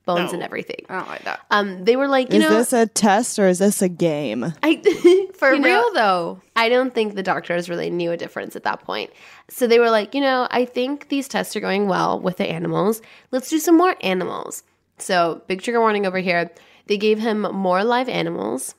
bones 0.05 0.33
and 0.33 0.41
everything. 0.41 0.85
I 0.89 0.95
don't 0.97 1.07
like 1.07 1.23
that. 1.25 1.39
Um, 1.51 1.85
they 1.85 1.95
were 1.95 2.07
like, 2.07 2.33
you 2.33 2.39
know 2.39 2.45
is 2.45 2.51
know, 2.51 2.57
this 2.57 2.73
a 2.73 2.87
test 2.87 3.37
or 3.37 3.47
is 3.47 3.59
this 3.59 3.81
a 3.81 3.89
game? 3.89 4.53
I 4.63 5.27
For 5.35 5.53
you 5.53 5.59
know, 5.59 5.67
real 5.67 5.93
though. 5.93 6.41
I 6.55 6.67
don't 6.69 6.93
think 6.93 7.15
the 7.15 7.23
doctors 7.23 7.69
really 7.69 7.89
knew 7.89 8.11
a 8.11 8.17
difference 8.17 8.55
at 8.55 8.63
that 8.63 8.81
point. 8.81 9.11
So 9.49 9.67
they 9.67 9.79
were 9.79 9.89
like, 9.89 10.15
you 10.15 10.21
know, 10.21 10.47
I 10.51 10.65
think 10.65 11.09
these 11.09 11.27
tests 11.27 11.55
are 11.55 11.59
going 11.61 11.87
well 11.87 12.19
with 12.19 12.37
the 12.37 12.45
animals. 12.49 13.01
Let's 13.31 13.49
do 13.49 13.59
some 13.59 13.77
more 13.77 13.95
animals. 14.01 14.63
So, 14.97 15.41
big 15.47 15.61
trigger 15.61 15.79
warning 15.79 16.05
over 16.05 16.19
here. 16.19 16.51
They 16.87 16.97
gave 16.97 17.19
him 17.19 17.41
more 17.41 17.83
live 17.85 18.09
animals, 18.09 18.75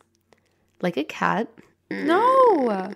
like 0.82 0.96
a 0.98 1.04
cat, 1.04 1.48
No. 1.90 2.92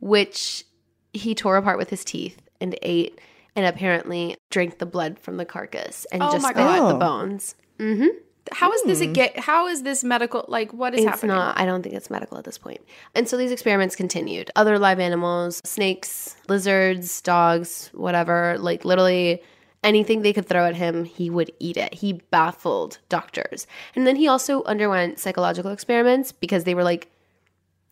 which 0.00 0.64
he 1.12 1.34
tore 1.34 1.56
apart 1.56 1.76
with 1.76 1.90
his 1.90 2.04
teeth 2.04 2.40
and 2.60 2.78
ate, 2.82 3.20
and 3.56 3.66
apparently 3.66 4.36
drank 4.50 4.78
the 4.78 4.86
blood 4.86 5.18
from 5.18 5.36
the 5.36 5.44
carcass 5.44 6.06
and 6.12 6.22
Oh 6.22 6.32
just 6.32 6.42
my 6.42 6.50
spit 6.50 6.62
out 6.62 6.88
the 6.88 6.92
God. 6.98 7.00
bones. 7.00 7.54
Mm-hmm. 7.78 8.06
How 8.52 8.70
is 8.72 8.82
this 8.82 9.00
a 9.00 9.06
hmm. 9.06 9.12
get 9.14 9.38
how 9.38 9.68
is 9.68 9.82
this 9.84 10.04
medical 10.04 10.44
like 10.48 10.70
what 10.72 10.92
is 10.94 11.00
It's 11.00 11.08
happening? 11.08 11.34
not. 11.36 11.58
I 11.58 11.64
don't 11.64 11.82
think 11.82 11.94
it's 11.94 12.10
medical 12.10 12.36
at 12.36 12.44
this 12.44 12.58
point. 12.58 12.82
And 13.14 13.26
so 13.26 13.36
these 13.38 13.50
experiments 13.50 13.96
continued. 13.96 14.50
Other 14.54 14.78
live 14.78 15.00
animals, 15.00 15.62
snakes, 15.64 16.36
lizards, 16.48 17.22
dogs, 17.22 17.90
whatever, 17.94 18.56
like 18.58 18.84
literally 18.84 19.42
anything 19.82 20.20
they 20.22 20.32
could 20.34 20.46
throw 20.46 20.66
at 20.66 20.74
him, 20.74 21.04
he 21.04 21.30
would 21.30 21.50
eat 21.58 21.76
it. 21.78 21.94
He 21.94 22.14
baffled 22.30 22.98
doctors. 23.08 23.66
And 23.94 24.06
then 24.06 24.16
he 24.16 24.28
also 24.28 24.62
underwent 24.64 25.18
psychological 25.18 25.70
experiments 25.70 26.30
because 26.32 26.64
they 26.64 26.74
were 26.74 26.84
like, 26.84 27.10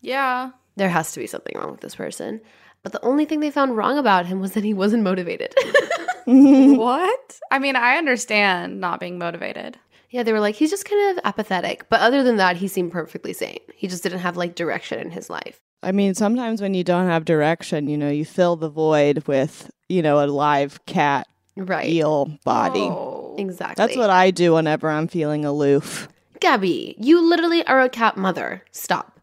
Yeah. 0.01 0.51
there 0.75 0.89
has 0.89 1.11
to 1.13 1.19
be 1.19 1.27
something 1.27 1.57
wrong 1.57 1.71
with 1.71 1.81
this 1.81 1.95
person. 1.95 2.41
But 2.83 2.91
the 2.91 3.03
only 3.03 3.25
thing 3.25 3.39
they 3.39 3.49
found 3.51 3.77
wrong 3.77 3.97
about 3.97 4.25
him 4.25 4.39
was 4.41 4.51
that 4.53 4.63
he 4.63 4.73
wasn't 4.73 5.03
motivated. 5.03 5.55
what? 6.25 7.39
I 7.51 7.59
mean, 7.59 7.75
I 7.75 7.97
understand 7.97 8.79
not 8.79 8.99
being 8.99 9.17
motivated. 9.17 9.77
yeah, 10.09 10.23
they 10.23 10.33
were 10.33 10.39
like, 10.39 10.55
he's 10.55 10.69
just 10.69 10.85
kind 10.85 11.17
of 11.17 11.23
apathetic. 11.25 11.87
But 11.89 12.01
other 12.01 12.23
than 12.23 12.37
that, 12.37 12.57
he 12.57 12.67
seemed 12.67 12.91
perfectly 12.91 13.33
sane. 13.33 13.59
He 13.75 13.87
just 13.87 14.03
didn't 14.03 14.19
have 14.19 14.37
like 14.37 14.55
direction 14.55 14.99
in 14.99 15.11
his 15.11 15.29
life. 15.29 15.59
I 15.81 15.91
mean, 15.91 16.13
sometimes 16.13 16.61
when 16.61 16.73
you 16.73 16.83
don't 16.83 17.07
have 17.07 17.25
direction, 17.25 17.87
you 17.87 17.97
know, 17.97 18.09
you 18.09 18.25
fill 18.25 18.55
the 18.55 18.69
void 18.69 19.27
with, 19.27 19.69
you 19.89 20.01
know, 20.01 20.23
a 20.23 20.27
live 20.27 20.85
cat 20.85 21.27
Right. 21.55 21.89
eel 21.89 22.37
body. 22.43 22.79
Oh. 22.81 23.35
Exactly. 23.37 23.75
That's 23.83 23.97
what 23.97 24.09
I 24.09 24.29
do 24.31 24.53
whenever 24.53 24.89
I'm 24.89 25.07
feeling 25.07 25.43
aloof. 25.43 26.07
Gabby, 26.39 26.95
you 26.99 27.19
literally 27.27 27.65
are 27.67 27.81
a 27.81 27.89
cat 27.89 28.15
mother. 28.17 28.63
Stop. 28.71 29.19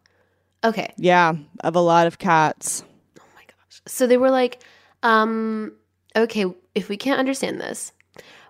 Okay. 0.63 0.93
Yeah, 0.97 1.35
of 1.61 1.75
a 1.75 1.79
lot 1.81 2.07
of 2.07 2.19
cats. 2.19 2.83
So 3.87 4.07
they 4.07 4.17
were 4.17 4.31
like, 4.31 4.63
um, 5.03 5.73
okay, 6.15 6.45
if 6.75 6.89
we 6.89 6.97
can't 6.97 7.19
understand 7.19 7.59
this, 7.59 7.91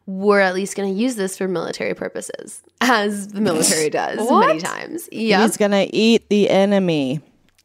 we're 0.05 0.39
at 0.39 0.53
least 0.53 0.75
going 0.75 0.93
to 0.93 0.99
use 0.99 1.15
this 1.15 1.37
for 1.37 1.47
military 1.47 1.93
purposes, 1.93 2.61
as 2.81 3.29
the 3.29 3.41
military 3.49 3.89
does 3.89 4.17
many 4.17 4.59
times. 4.59 5.07
Yeah. 5.11 5.43
He's 5.43 5.57
gonna 5.57 5.87
eat 5.91 6.29
the 6.29 6.49
enemy. 6.49 7.21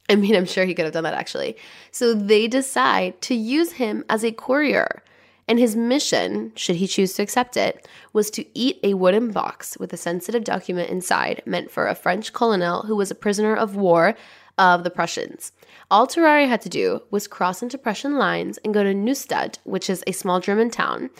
I 0.09 0.15
mean, 0.15 0.37
I'm 0.37 0.45
sure 0.45 0.65
he 0.65 0.75
could 0.75 0.85
have 0.85 0.95
done 0.95 1.05
that 1.05 1.15
actually. 1.15 1.57
So 1.91 2.15
they 2.15 2.47
decide 2.47 3.21
to 3.23 3.35
use 3.35 3.73
him 3.73 4.05
as 4.09 4.25
a 4.25 4.33
courier. 4.33 5.03
And 5.49 5.61
his 5.61 5.77
mission, 5.77 6.51
should 6.57 6.77
he 6.77 6.89
choose 6.89 7.13
to 7.15 7.23
accept 7.23 7.57
it, 7.57 7.87
was 8.13 8.31
to 8.31 8.45
eat 8.59 8.81
a 8.83 8.95
wooden 8.95 9.31
box 9.31 9.79
with 9.79 9.93
a 9.93 9.97
sensitive 9.97 10.43
document 10.43 10.91
inside 10.91 11.41
meant 11.47 11.71
for 11.71 11.87
a 11.87 11.95
French 11.95 12.33
colonel 12.33 12.83
who 12.83 12.97
was 12.97 13.13
a 13.13 13.15
prisoner 13.15 13.55
of 13.55 13.77
war 13.77 14.17
of 14.59 14.83
the 14.83 14.91
Prussians. 14.91 15.53
All 15.91 16.07
Terrari 16.07 16.49
had 16.49 16.61
to 16.63 16.69
do 16.69 17.03
was 17.11 17.27
cross 17.29 17.63
into 17.63 17.79
Prussian 17.79 18.17
lines 18.19 18.59
and 18.65 18.75
go 18.75 18.83
to 18.83 18.93
Neustadt, 18.95 19.59
which 19.65 19.89
is 19.89 20.03
a 20.07 20.13
small 20.13 20.41
German 20.41 20.71
town, 20.71 21.11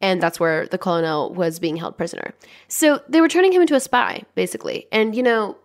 and 0.00 0.20
that's 0.22 0.40
where 0.40 0.66
the 0.66 0.78
colonel 0.78 1.32
was 1.32 1.58
being 1.58 1.76
held 1.76 1.96
prisoner. 1.96 2.34
So 2.68 3.00
they 3.08 3.20
were 3.20 3.28
turning 3.28 3.52
him 3.52 3.62
into 3.62 3.74
a 3.76 3.80
spy, 3.80 4.22
basically. 4.34 4.86
And, 4.90 5.14
you 5.14 5.22
know, 5.22 5.56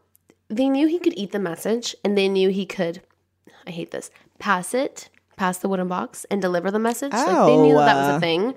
they 0.50 0.70
knew 0.70 0.88
he 0.88 1.00
could 1.00 1.18
eat 1.18 1.32
the 1.32 1.39
message 1.39 1.96
and 2.03 2.18
they 2.18 2.27
knew 2.27 2.50
he 2.50 2.65
could 2.65 3.01
i 3.65 3.72
hate 3.72 3.91
this 3.91 4.12
pass 4.38 4.74
it 4.74 5.08
pass 5.38 5.60
the 5.60 5.70
wooden 5.70 5.88
box 5.88 6.25
and 6.30 6.41
deliver 6.41 6.70
the 6.72 6.80
message 6.80 7.12
Oh, 7.13 7.18
like 7.25 7.46
they 7.48 7.58
knew 7.58 7.75
that, 7.75 7.86
that 7.86 7.96
was 8.08 8.18
a 8.18 8.20
thing 8.20 8.56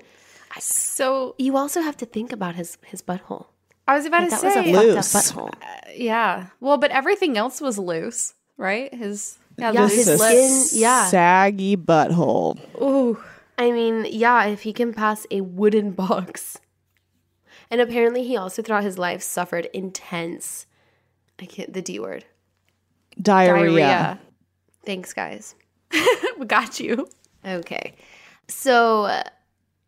So 0.59 1.35
you 1.37 1.55
also 1.57 1.81
have 1.81 1.95
to 1.97 2.05
think 2.05 2.31
about 2.33 2.55
his 2.55 2.77
his 2.85 3.01
butthole 3.01 3.45
I 3.87 3.95
was 3.95 4.05
about 4.05 4.23
Like, 4.23 4.29
to 4.31 4.35
that 4.35 4.43
was 4.43 4.55
a 4.55 4.63
say 4.63 4.73
Loose. 4.73 5.15
up 5.15 5.21
butthole 5.21 5.53
uh, 5.61 5.91
Yeah. 5.95 6.47
Well, 6.59 6.77
but 6.77 6.91
everything 6.91 7.37
else 7.37 7.61
was 7.61 7.77
loose, 7.77 8.33
right? 8.57 8.91
His 8.93 9.37
yeah, 9.57 9.71
Yeah, 9.71 9.87
his 9.87 10.05
skin- 10.21 10.79
yeah. 10.81 11.05
saggy 11.07 11.75
butthole. 11.77 12.59
Ooh. 12.81 13.21
i 13.57 13.71
mean 13.71 14.05
yeah 14.09 14.45
if 14.45 14.61
he 14.63 14.73
can 14.73 14.93
pass 14.93 15.25
a 15.31 15.41
wooden 15.41 15.91
box 16.03 16.59
and 17.71 17.79
apparently 17.81 18.23
he 18.23 18.35
also 18.37 18.61
throughout 18.61 18.83
his 18.83 18.97
life 18.97 19.21
suffered 19.21 19.65
intense 19.73 20.65
i 21.39 21.45
can't 21.45 21.73
the 21.73 21.81
d 21.81 21.99
word 21.99 22.25
Diarrhea. 23.21 23.69
Diarrhea. 23.79 24.19
thanks 24.85 25.13
guys 25.13 25.55
We 26.37 26.45
got 26.45 26.79
you. 26.81 27.07
Okay. 27.45 27.93
So 28.49 29.03
uh, 29.05 29.23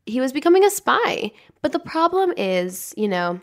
he 0.05 0.21
was 0.21 0.31
becoming 0.31 0.63
a 0.63 0.69
spy. 0.69 1.31
But 1.62 1.74
the 1.74 1.79
problem 1.79 2.31
is, 2.38 2.93
you 2.95 3.09
know, 3.09 3.41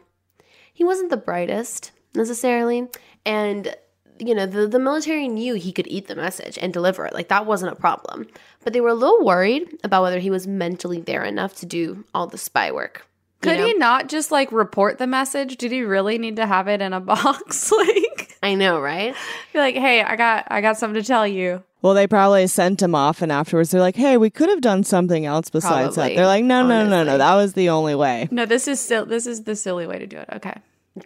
he 0.73 0.85
wasn't 0.85 1.11
the 1.11 1.19
brightest 1.19 1.91
necessarily. 2.15 2.89
And, 3.27 3.75
you 4.19 4.35
know, 4.35 4.47
the, 4.47 4.67
the 4.67 4.79
military 4.79 5.29
knew 5.29 5.55
he 5.55 5.73
could 5.73 5.87
eat 5.89 6.09
the 6.09 6.15
message 6.15 6.59
and 6.61 6.73
deliver 6.73 7.07
it. 7.07 7.15
Like, 7.15 7.29
that 7.29 7.47
wasn't 7.47 7.73
a 7.73 7.77
problem. 7.77 8.27
But 8.63 8.73
they 8.73 8.81
were 8.81 8.89
a 8.89 8.95
little 8.95 9.25
worried 9.25 9.79
about 9.83 10.03
whether 10.03 10.19
he 10.19 10.31
was 10.31 10.47
mentally 10.47 11.01
there 11.01 11.25
enough 11.25 11.57
to 11.57 11.67
do 11.67 12.05
all 12.15 12.27
the 12.27 12.39
spy 12.39 12.71
work. 12.71 13.07
Could 13.43 13.59
know? 13.59 13.67
he 13.67 13.75
not 13.75 14.09
just 14.09 14.31
like 14.31 14.51
report 14.53 14.99
the 14.99 15.07
message? 15.07 15.59
Did 15.59 15.71
he 15.71 15.83
really 15.83 16.17
need 16.17 16.37
to 16.37 16.47
have 16.47 16.67
it 16.67 16.81
in 16.81 16.93
a 16.93 17.01
box? 17.01 17.71
like 17.71 18.39
I 18.43 18.55
know, 18.55 18.81
right? 18.81 19.15
be 19.53 19.59
like, 19.59 19.75
hey, 19.75 20.03
I 20.03 20.17
got 20.17 20.47
I 20.49 20.61
got 20.61 20.79
something 20.79 21.01
to 21.01 21.07
tell 21.07 21.27
you. 21.27 21.63
Well, 21.83 21.93
they 21.93 22.07
probably 22.07 22.47
sent 22.47 22.81
him 22.81 22.95
off, 22.95 23.21
and 23.21 23.31
afterwards 23.31 23.71
they're 23.71 23.81
like, 23.83 23.97
"Hey, 23.97 24.17
we 24.17 24.31
could 24.31 24.49
have 24.49 24.63
done 24.63 24.85
something 24.85 25.27
else 25.27 25.51
besides 25.51 25.97
Probably, 25.97 26.15
that." 26.15 26.17
They're 26.17 26.27
like, 26.27 26.43
"No, 26.43 26.67
no, 26.67 26.85
no, 26.85 26.89
no, 26.89 27.05
no. 27.05 27.19
That 27.19 27.35
was 27.35 27.53
the 27.53 27.69
only 27.69 27.95
way." 27.95 28.27
No, 28.31 28.47
this 28.47 28.67
is 28.67 28.81
still 28.81 29.05
this 29.05 29.27
is 29.27 29.43
the 29.43 29.55
silly 29.55 29.87
way 29.87 29.99
to 29.99 30.07
do 30.07 30.17
it. 30.17 30.29
Okay. 30.33 30.55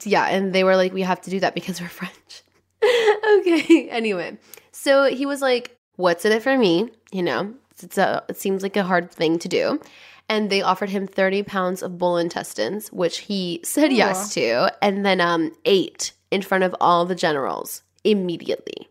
Yeah, 0.05 0.27
and 0.27 0.53
they 0.53 0.65
were 0.65 0.77
like, 0.77 0.93
we 0.93 1.03
have 1.03 1.21
to 1.23 1.31
do 1.31 1.41
that 1.41 1.55
because 1.55 1.81
we're 1.81 1.89
French. 2.01 2.43
okay, 3.39 3.89
anyway. 3.91 4.39
So 4.73 5.05
he 5.05 5.27
was 5.27 5.41
like, 5.41 5.77
what's 5.97 6.25
in 6.25 6.33
it 6.33 6.43
for 6.43 6.57
me? 6.57 6.91
You 7.13 7.23
know, 7.23 7.55
it's 7.83 7.99
a, 7.99 8.25
it 8.29 8.39
seems 8.39 8.63
like 8.63 8.77
a 8.77 8.85
hard 8.85 9.11
thing 9.11 9.39
to 9.41 9.49
do. 9.49 9.81
And 10.29 10.51
they 10.51 10.61
offered 10.61 10.91
him 10.91 11.07
30 11.07 11.43
pounds 11.45 11.83
of 11.83 11.97
bull 11.97 12.19
intestines, 12.19 12.89
which 12.93 13.19
he 13.19 13.61
said 13.65 13.93
yes 13.93 14.35
to, 14.35 14.73
and 14.83 15.05
then 15.05 15.21
um, 15.21 15.53
ate 15.65 16.13
in 16.31 16.43
front 16.43 16.65
of 16.65 16.77
all 16.81 17.07
the 17.07 17.15
generals 17.15 17.83
immediately. 18.05 18.89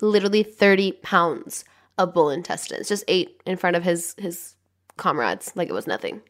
Literally 0.00 0.42
30 0.42 0.92
pounds 1.02 1.64
of 1.98 2.14
bull 2.14 2.30
intestines. 2.30 2.88
Just 2.88 3.04
ate 3.06 3.42
in 3.44 3.56
front 3.56 3.76
of 3.76 3.84
his, 3.84 4.14
his 4.18 4.54
comrades 4.96 5.52
like 5.54 5.68
it 5.68 5.74
was 5.74 5.86
nothing. 5.86 6.22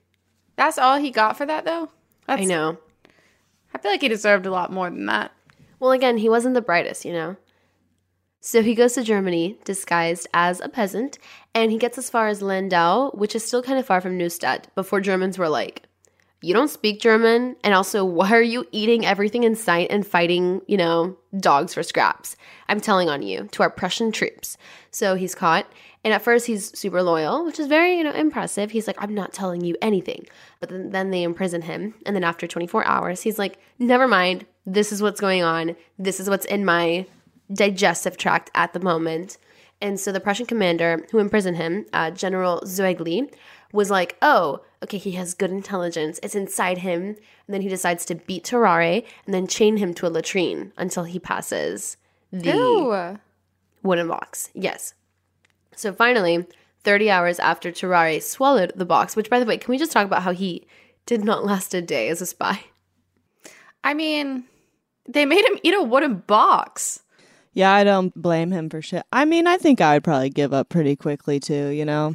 That's 0.57 0.79
all 0.79 0.99
he 0.99 1.11
got 1.11 1.37
for 1.37 1.47
that 1.47 1.65
though? 1.65 1.89
That's, 2.27 2.43
I 2.43 2.45
know. 2.45 2.79
I 3.73 3.79
feel 3.79 3.93
like 3.93 4.03
he 4.03 4.09
deserved 4.09 4.47
a 4.47 4.51
lot 4.51 4.73
more 4.73 4.91
than 4.91 5.07
that. 5.07 5.33
Well, 5.81 5.93
again, 5.93 6.19
he 6.19 6.29
wasn't 6.29 6.55
the 6.55 6.61
brightest, 6.61 7.05
you 7.05 7.13
know? 7.13 7.37
So 8.41 8.63
he 8.63 8.75
goes 8.75 8.95
to 8.95 9.03
Germany 9.03 9.59
disguised 9.65 10.29
as 10.33 10.61
a 10.61 10.69
peasant, 10.69 11.19
and 11.55 11.73
he 11.73 11.79
gets 11.79 11.99
as 11.99 12.11
far 12.11 12.29
as 12.29 12.41
Landau, 12.41 13.11
which 13.11 13.35
is 13.35 13.45
still 13.45 13.63
kind 13.63 13.79
of 13.79 13.87
far 13.87 14.01
from 14.01 14.17
Neustadt, 14.17 14.73
before 14.75 15.01
Germans 15.01 15.39
were 15.39 15.49
like, 15.49 15.83
you 16.41 16.55
don't 16.55 16.71
speak 16.71 17.01
German, 17.01 17.57
and 17.65 17.75
also, 17.75 18.05
why 18.05 18.31
are 18.31 18.41
you 18.41 18.65
eating 18.71 19.05
everything 19.05 19.43
in 19.43 19.57
sight 19.57 19.89
and 19.91 20.07
fighting, 20.07 20.63
you 20.69 20.77
know, 20.77 21.17
dogs 21.41 21.75
for 21.75 21.83
scraps? 21.83 22.37
I'm 22.69 22.81
telling 22.81 23.09
on 23.09 23.23
you 23.23 23.49
to 23.51 23.65
our 23.65 23.71
Prussian 23.71 24.13
troops. 24.13 24.57
So 24.93 25.17
he's 25.17 25.35
caught, 25.35 25.67
and 26.05 26.15
at 26.15 26.23
first 26.23 26.47
he's 26.47 26.79
super 26.79 27.03
loyal, 27.03 27.45
which 27.45 27.59
is 27.59 27.67
very, 27.67 27.99
you 27.99 28.05
know, 28.05 28.13
impressive. 28.13 28.71
He's 28.71 28.87
like, 28.87 29.03
I'm 29.03 29.17
not 29.17 29.33
telling 29.33 29.65
you 29.65 29.77
anything. 29.83 30.27
But 30.61 30.69
then, 30.69 30.91
then 30.91 31.11
they 31.11 31.25
imprison 31.25 31.63
him, 31.63 31.95
and 32.07 32.15
then 32.15 32.23
after 32.23 32.47
24 32.47 32.87
hours, 32.87 33.23
he's 33.23 33.39
like, 33.39 33.59
never 33.81 34.07
mind, 34.07 34.47
this 34.69 34.93
is 34.93 35.01
what's 35.01 35.21
going 35.21 35.43
on. 35.43 35.75
This 35.99 36.21
is 36.21 36.29
what's 36.29 36.45
in 36.45 36.65
my 36.65 37.07
digestive 37.53 38.17
tract 38.17 38.51
at 38.55 38.75
the 38.75 38.81
moment. 38.81 39.39
And 39.81 39.99
so 39.99 40.13
the 40.13 40.21
Prussian 40.21 40.47
commander 40.47 41.07
who 41.11 41.19
imprisoned 41.19 41.57
him, 41.57 41.87
uh, 41.93 42.11
General 42.11 42.61
Zweigli, 42.65 43.33
was 43.73 43.91
like, 43.91 44.17
oh, 44.21 44.61
okay, 44.83 44.99
he 44.99 45.13
has 45.13 45.35
good 45.35 45.51
intelligence. 45.51 46.21
It's 46.23 46.35
inside 46.35 46.79
him. 46.79 47.03
And 47.03 47.55
then 47.55 47.63
he 47.63 47.69
decides 47.69 48.05
to 48.07 48.15
beat 48.15 48.45
Tarrare 48.45 49.03
and 49.25 49.35
then 49.35 49.47
chain 49.47 49.79
him 49.79 49.95
to 49.95 50.07
a 50.07 50.11
latrine 50.11 50.73
until 50.77 51.05
he 51.05 51.19
passes 51.19 51.97
the 52.31 52.53
Ew. 52.53 53.19
wooden 53.83 54.09
box. 54.09 54.51
Yes. 54.53 54.95
So 55.75 55.93
finally, 55.93 56.47
30 56.85 57.11
hours 57.11 57.39
after 57.39 57.71
Tarrare 57.71 58.21
swallowed 58.21 58.73
the 58.77 58.85
box, 58.85 59.17
which 59.17 59.31
by 59.31 59.39
the 59.39 59.47
way, 59.47 59.57
can 59.57 59.71
we 59.71 59.79
just 59.79 59.93
talk 59.93 60.05
about 60.05 60.25
how 60.25 60.33
he 60.33 60.67
did 61.07 61.25
not 61.25 61.45
last 61.45 61.73
a 61.73 61.81
day 61.81 62.09
as 62.09 62.21
a 62.21 62.27
spy? 62.27 62.65
I 63.85 63.95
mean, 63.95 64.45
they 65.09 65.25
made 65.25 65.45
him 65.45 65.59
eat 65.63 65.75
a 65.75 65.83
wooden 65.83 66.19
box. 66.27 67.01
Yeah, 67.55 67.73
I 67.73 67.83
don't 67.83 68.15
blame 68.15 68.53
him 68.53 68.71
for 68.71 68.81
shit. 68.81 69.05
I 69.13 69.25
mean, 69.25 69.47
I 69.47 69.57
think 69.57 69.81
I 69.81 69.95
would 69.95 70.05
probably 70.05 70.31
give 70.31 70.53
up 70.53 70.69
pretty 70.69 70.95
quickly 70.95 71.41
too, 71.41 71.69
you 71.69 71.85
know? 71.85 72.15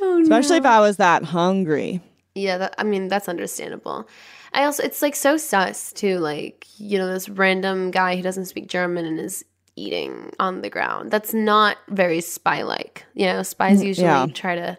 Especially 0.22 0.56
if 0.56 0.66
I 0.66 0.80
was 0.80 0.96
that 0.96 1.22
hungry. 1.22 2.00
Yeah, 2.34 2.58
that, 2.58 2.74
I 2.78 2.84
mean 2.84 3.08
that's 3.08 3.28
understandable. 3.28 4.08
I 4.52 4.64
also 4.64 4.82
it's 4.82 5.02
like 5.02 5.14
so 5.14 5.36
sus 5.36 5.92
too, 5.92 6.18
like 6.18 6.66
you 6.78 6.98
know 6.98 7.12
this 7.12 7.28
random 7.28 7.90
guy 7.90 8.16
who 8.16 8.22
doesn't 8.22 8.46
speak 8.46 8.68
German 8.68 9.04
and 9.04 9.20
is 9.20 9.44
eating 9.76 10.32
on 10.38 10.62
the 10.62 10.70
ground. 10.70 11.10
That's 11.10 11.34
not 11.34 11.78
very 11.88 12.20
spy 12.20 12.62
like. 12.62 13.04
You 13.14 13.26
know, 13.26 13.42
spies 13.42 13.82
usually 13.82 14.06
yeah. 14.06 14.26
try 14.32 14.54
to. 14.54 14.78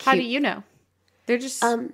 How 0.00 0.14
do 0.14 0.22
you 0.22 0.40
know? 0.40 0.62
They're 1.26 1.38
just. 1.38 1.62
Um, 1.62 1.92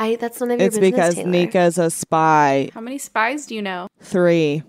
I 0.00 0.16
that's 0.16 0.40
none 0.40 0.50
of 0.50 0.58
your 0.58 0.66
It's 0.68 0.78
business. 0.78 0.90
because 0.90 1.14
Taylor. 1.14 1.28
Nika's 1.28 1.78
a 1.78 1.90
spy. 1.90 2.70
how 2.74 2.80
many 2.80 2.98
spies 2.98 3.46
do 3.46 3.54
you 3.54 3.62
know? 3.62 3.86
Three. 4.00 4.62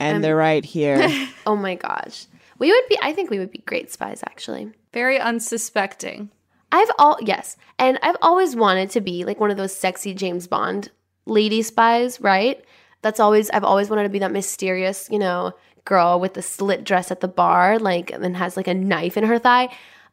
And 0.00 0.16
um, 0.16 0.22
they're 0.22 0.36
right 0.36 0.64
here. 0.64 1.08
Oh 1.46 1.56
my 1.56 1.74
gosh, 1.74 2.26
we 2.58 2.70
would 2.70 2.84
be. 2.88 2.96
I 3.02 3.12
think 3.12 3.30
we 3.30 3.38
would 3.38 3.50
be 3.50 3.58
great 3.66 3.90
spies 3.90 4.22
actually. 4.26 4.70
Very 4.92 5.18
unsuspecting. 5.18 6.30
I've 6.70 6.90
all 6.98 7.18
yes, 7.20 7.56
and 7.78 7.98
I've 8.02 8.16
always 8.22 8.54
wanted 8.56 8.90
to 8.90 9.00
be 9.00 9.24
like 9.24 9.40
one 9.40 9.50
of 9.50 9.56
those 9.56 9.74
sexy 9.76 10.14
James 10.14 10.46
Bond 10.46 10.90
lady 11.26 11.62
spies, 11.62 12.20
right? 12.20 12.64
That's 13.02 13.20
always 13.20 13.50
I've 13.50 13.64
always 13.64 13.90
wanted 13.90 14.04
to 14.04 14.08
be 14.08 14.20
that 14.20 14.30
mysterious, 14.32 15.08
you 15.10 15.18
know, 15.18 15.52
girl 15.84 16.20
with 16.20 16.34
the 16.34 16.42
slit 16.42 16.84
dress 16.84 17.10
at 17.10 17.20
the 17.20 17.28
bar, 17.28 17.78
like 17.78 18.10
and 18.12 18.36
has 18.36 18.56
like 18.56 18.68
a 18.68 18.74
knife 18.74 19.16
in 19.16 19.24
her 19.24 19.38
thigh. 19.38 19.68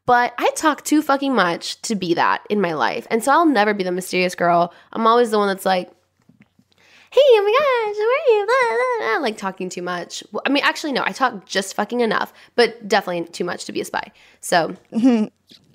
But 0.09 0.33
I 0.39 0.49
talk 0.55 0.83
too 0.83 1.03
fucking 1.03 1.35
much 1.35 1.79
to 1.83 1.93
be 1.93 2.15
that 2.15 2.41
in 2.49 2.59
my 2.59 2.73
life, 2.73 3.05
and 3.11 3.23
so 3.23 3.31
I'll 3.31 3.45
never 3.45 3.75
be 3.75 3.83
the 3.83 3.91
mysterious 3.91 4.33
girl. 4.33 4.73
I'm 4.91 5.05
always 5.05 5.29
the 5.29 5.37
one 5.37 5.47
that's 5.47 5.67
like, 5.67 5.87
"Hey, 7.11 7.21
oh 7.21 7.43
my 7.45 7.51
gosh, 7.59 7.95
how 7.99 8.09
are 8.17 8.27
you?" 8.33 8.45
Blah, 8.47 9.05
blah, 9.05 9.17
blah, 9.17 9.21
like 9.21 9.37
talking 9.37 9.69
too 9.69 9.83
much. 9.83 10.23
I 10.47 10.49
mean, 10.49 10.63
actually, 10.63 10.93
no, 10.93 11.03
I 11.05 11.11
talk 11.11 11.45
just 11.45 11.75
fucking 11.75 11.99
enough, 11.99 12.33
but 12.55 12.87
definitely 12.87 13.31
too 13.31 13.43
much 13.43 13.65
to 13.65 13.71
be 13.71 13.81
a 13.81 13.85
spy. 13.85 14.11
So 14.41 14.75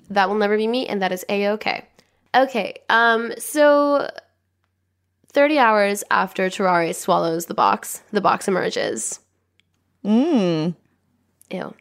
that 0.09 0.27
will 0.29 0.35
never 0.35 0.57
be 0.57 0.67
me 0.67 0.85
and 0.87 1.01
that 1.01 1.11
is 1.11 1.25
a-okay 1.29 1.85
okay 2.35 2.75
um 2.89 3.31
so 3.37 4.09
30 5.31 5.57
hours 5.57 6.03
after 6.11 6.49
terrari 6.49 6.93
swallows 6.93 7.47
the 7.47 7.53
box 7.53 8.01
the 8.11 8.21
box 8.21 8.47
emerges 8.47 9.19
Mmm. 10.03 10.75
ew 11.49 11.73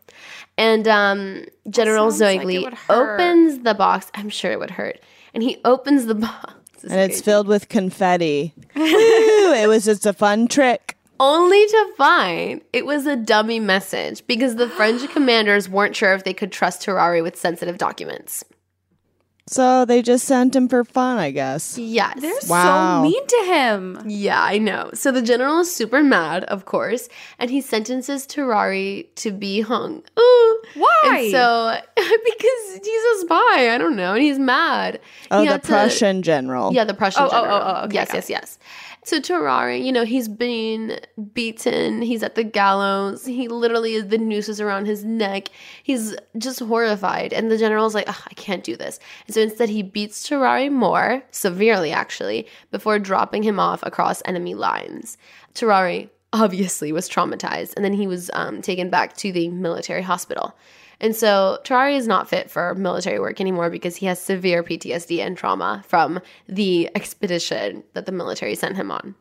and 0.59 0.87
um 0.89 1.45
general 1.71 2.11
sounds 2.11 2.21
like 2.21 2.41
it 2.41 2.45
zoigli 2.47 2.63
would 2.65 2.75
hurt. 2.75 3.15
opens 3.21 3.61
the 3.61 3.75
box 3.75 4.11
i'm 4.15 4.29
sure 4.29 4.53
it 4.53 4.59
would 4.59 4.71
hurt 4.71 5.01
and 5.33 5.43
he 5.43 5.59
opens 5.65 6.07
the 6.07 6.15
box 6.27 6.55
This 6.83 6.91
And 6.93 7.01
it's 7.01 7.15
crazy. 7.17 7.23
filled 7.25 7.49
with 7.49 7.69
confetti. 7.69 8.53
It 8.77 9.69
was 9.69 9.85
just 9.85 10.05
a 10.07 10.13
fun 10.13 10.49
trick. 10.49 10.97
only 11.19 11.67
to 11.67 11.93
find 11.97 12.61
it 12.73 12.85
was 12.87 13.07
a 13.07 13.17
dummy 13.17 13.59
message 13.61 14.27
because 14.27 14.57
the 14.57 14.69
french 14.69 15.09
commanders 15.11 15.69
weren't 15.69 15.97
sure 15.97 16.13
if 16.15 16.25
they 16.25 16.35
could 16.35 16.53
trust 16.53 16.83
terrari 16.85 17.23
with 17.23 17.37
sensitive 17.37 17.79
documents 17.79 18.45
So 19.47 19.85
they 19.85 20.01
just 20.01 20.25
sent 20.25 20.57
him 20.57 20.69
for 20.69 20.85
fun, 20.85 21.19
I 21.19 21.31
guess. 21.31 21.77
yes 21.77 22.19
They're 22.19 22.33
Wow. 22.49 23.03
so 23.03 23.11
mean 23.11 23.27
to 23.27 23.45
him. 23.47 24.01
Yeah, 24.07 24.43
I 24.43 24.57
know. 24.57 24.91
So 24.95 25.13
the 25.13 25.21
general 25.21 25.61
is 25.61 25.75
super 25.75 26.03
mad, 26.03 26.45
of 26.45 26.65
course, 26.65 27.11
and 27.39 27.51
he 27.51 27.61
sentences 27.61 28.27
Terrari 28.27 29.07
to 29.17 29.31
be 29.33 29.61
hung. 29.61 30.03
Ooh. 30.19 30.63
Why? 30.77 31.03
And 31.05 31.31
so 31.31 31.77
because 31.97 32.81
he's 32.83 33.05
a 33.05 33.21
spy, 33.21 33.75
I 33.75 33.77
don't 33.79 33.97
know, 33.97 34.15
and 34.15 34.23
he's 34.23 34.39
mad. 34.39 34.99
Oh, 35.31 35.41
He 35.41 35.47
the 35.47 35.53
had 35.53 35.63
to- 35.63 35.69
Prussian 35.69 36.23
general. 36.23 36.73
yeah, 36.73 36.85
the 36.85 36.95
Prussian 36.95 37.25
Oh, 37.25 37.29
oh, 37.31 37.37
oh, 37.37 37.43
general. 37.43 37.63
oh, 37.63 37.85
okay, 37.85 37.95
yes, 37.97 38.09
got 38.09 38.15
yes, 38.15 38.31
yes. 38.31 38.59
So 39.07 39.21
Terrari, 39.21 39.85
you 39.85 39.93
know, 39.93 40.07
he's 40.07 40.29
been 40.29 40.99
beaten. 41.35 42.01
He's 42.01 42.23
at 42.23 42.37
the 42.37 42.43
gallows. 42.43 43.27
He 43.27 43.49
literally 43.49 43.93
is 43.93 44.09
the 44.09 44.17
nooses 44.17 44.63
around 44.63 44.87
his 44.87 45.05
neck. 45.05 45.51
He's 45.83 46.17
just 46.39 46.61
horrified. 46.61 47.35
And 47.35 47.51
the 47.51 47.59
general's 47.59 47.95
like, 47.95 48.09
I 48.09 48.35
can't 48.35 48.65
do 48.65 48.77
this. 48.77 48.99
And 49.27 49.35
so 49.35 49.43
instead, 49.43 49.69
he 49.69 49.83
beats 49.83 50.27
Terrari 50.27 50.73
more, 50.73 51.23
severely 51.31 51.93
actually, 51.93 52.47
before 52.71 52.99
dropping 52.99 53.43
him 53.43 53.61
off 53.61 53.83
across 53.83 54.23
enemy 54.25 54.55
lines. 54.55 55.19
Terrari 55.55 56.09
obviously 56.33 56.91
was 56.91 57.07
traumatized. 57.07 57.75
And 57.77 57.85
then 57.85 57.93
he 57.93 58.07
was 58.07 58.31
um, 58.33 58.63
taken 58.63 58.89
back 58.89 59.19
to 59.19 59.31
the 59.31 59.51
military 59.51 60.03
hospital. 60.03 60.57
And 61.05 61.15
so 61.15 61.59
Terrari 61.65 61.97
is 61.99 62.09
not 62.09 62.31
fit 62.31 62.51
for 62.51 62.75
military 62.75 63.21
work 63.21 63.39
anymore 63.39 63.69
because 63.69 63.97
he 63.97 64.07
has 64.07 64.19
severe 64.19 64.63
PTSD 64.63 65.19
and 65.21 65.37
trauma 65.37 65.85
from 65.87 66.19
the 66.49 66.89
expedition 66.95 67.85
that 67.93 68.07
the 68.07 68.13
military 68.13 68.55
sent 68.55 68.77
him 68.77 68.91
on. 68.91 69.15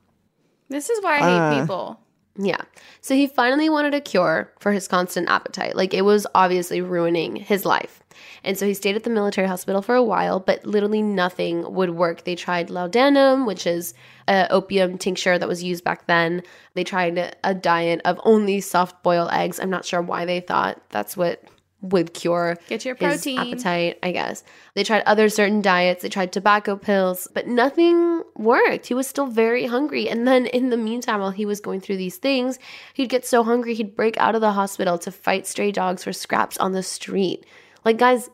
This 0.70 0.90
is 0.90 1.04
why 1.04 1.16
I 1.16 1.20
hate 1.20 1.24
Ah. 1.42 1.60
people. 1.60 2.00
Yeah. 2.38 2.62
So 3.02 3.16
he 3.16 3.28
finally 3.28 3.68
wanted 3.70 3.94
a 3.94 4.00
cure 4.00 4.54
for 4.60 4.72
his 4.72 4.88
constant 4.88 5.30
appetite. 5.30 5.76
Like 5.76 5.94
it 5.94 6.04
was 6.04 6.26
obviously 6.34 6.80
ruining 6.80 7.36
his 7.36 7.66
life. 7.66 8.02
And 8.46 8.58
so 8.58 8.66
he 8.66 8.74
stayed 8.74 8.96
at 8.96 9.04
the 9.04 9.10
military 9.10 9.48
hospital 9.48 9.82
for 9.82 9.94
a 9.94 10.04
while, 10.04 10.40
but 10.40 10.66
literally 10.66 11.02
nothing 11.02 11.74
would 11.74 11.90
work. 11.92 12.24
They 12.24 12.36
tried 12.36 12.70
laudanum, 12.70 13.46
which 13.46 13.68
is 13.68 13.94
a 14.30 14.48
opium 14.50 14.98
tincture 14.98 15.38
that 15.38 15.50
was 15.50 15.64
used 15.64 15.84
back 15.84 16.08
then. 16.08 16.44
They 16.76 16.86
tried 16.86 17.36
a 17.44 17.54
diet 17.54 18.00
of 18.06 18.22
only 18.24 18.62
soft 18.62 19.04
boiled 19.04 19.32
eggs. 19.32 19.60
I'm 19.60 19.70
not 19.70 19.84
sure 19.86 20.02
why 20.02 20.24
they 20.24 20.40
thought 20.40 20.82
that's 20.90 21.18
what 21.18 21.44
would 21.84 22.14
cure 22.14 22.58
Get 22.70 22.86
your 22.86 22.96
his 22.96 23.22
protein. 23.22 23.40
appetite, 23.40 24.00
I 24.02 24.12
guess. 24.14 24.44
They 24.74 24.84
tried 24.84 25.04
other 25.06 25.30
certain 25.30 25.62
diets, 25.62 26.02
they 26.02 26.10
tried 26.10 26.32
tobacco 26.32 26.76
pills, 26.78 27.28
but 27.34 27.46
nothing 27.46 28.24
worked. 28.36 28.88
He 28.88 28.94
was 28.94 29.06
still 29.06 29.28
very 29.28 29.66
hungry. 29.68 30.10
And 30.10 30.28
then 30.28 30.46
in 30.48 30.70
the 30.70 30.78
meantime, 30.78 31.20
while 31.20 31.32
he 31.32 31.46
was 31.46 31.60
going 31.60 31.82
through 31.82 31.98
these 31.98 32.18
things, 32.18 32.58
he'd 32.94 33.10
get 33.10 33.26
so 33.26 33.44
hungry 33.44 33.76
he'd 33.76 33.96
break 33.96 34.18
out 34.18 34.34
of 34.34 34.42
the 34.42 34.54
hospital 34.54 34.98
to 35.00 35.12
fight 35.12 35.46
stray 35.46 35.72
dogs 35.72 36.04
for 36.04 36.14
scraps 36.14 36.58
on 36.58 36.72
the 36.72 36.84
street. 36.84 37.46
Like, 37.84 37.98
guys, 37.98 38.30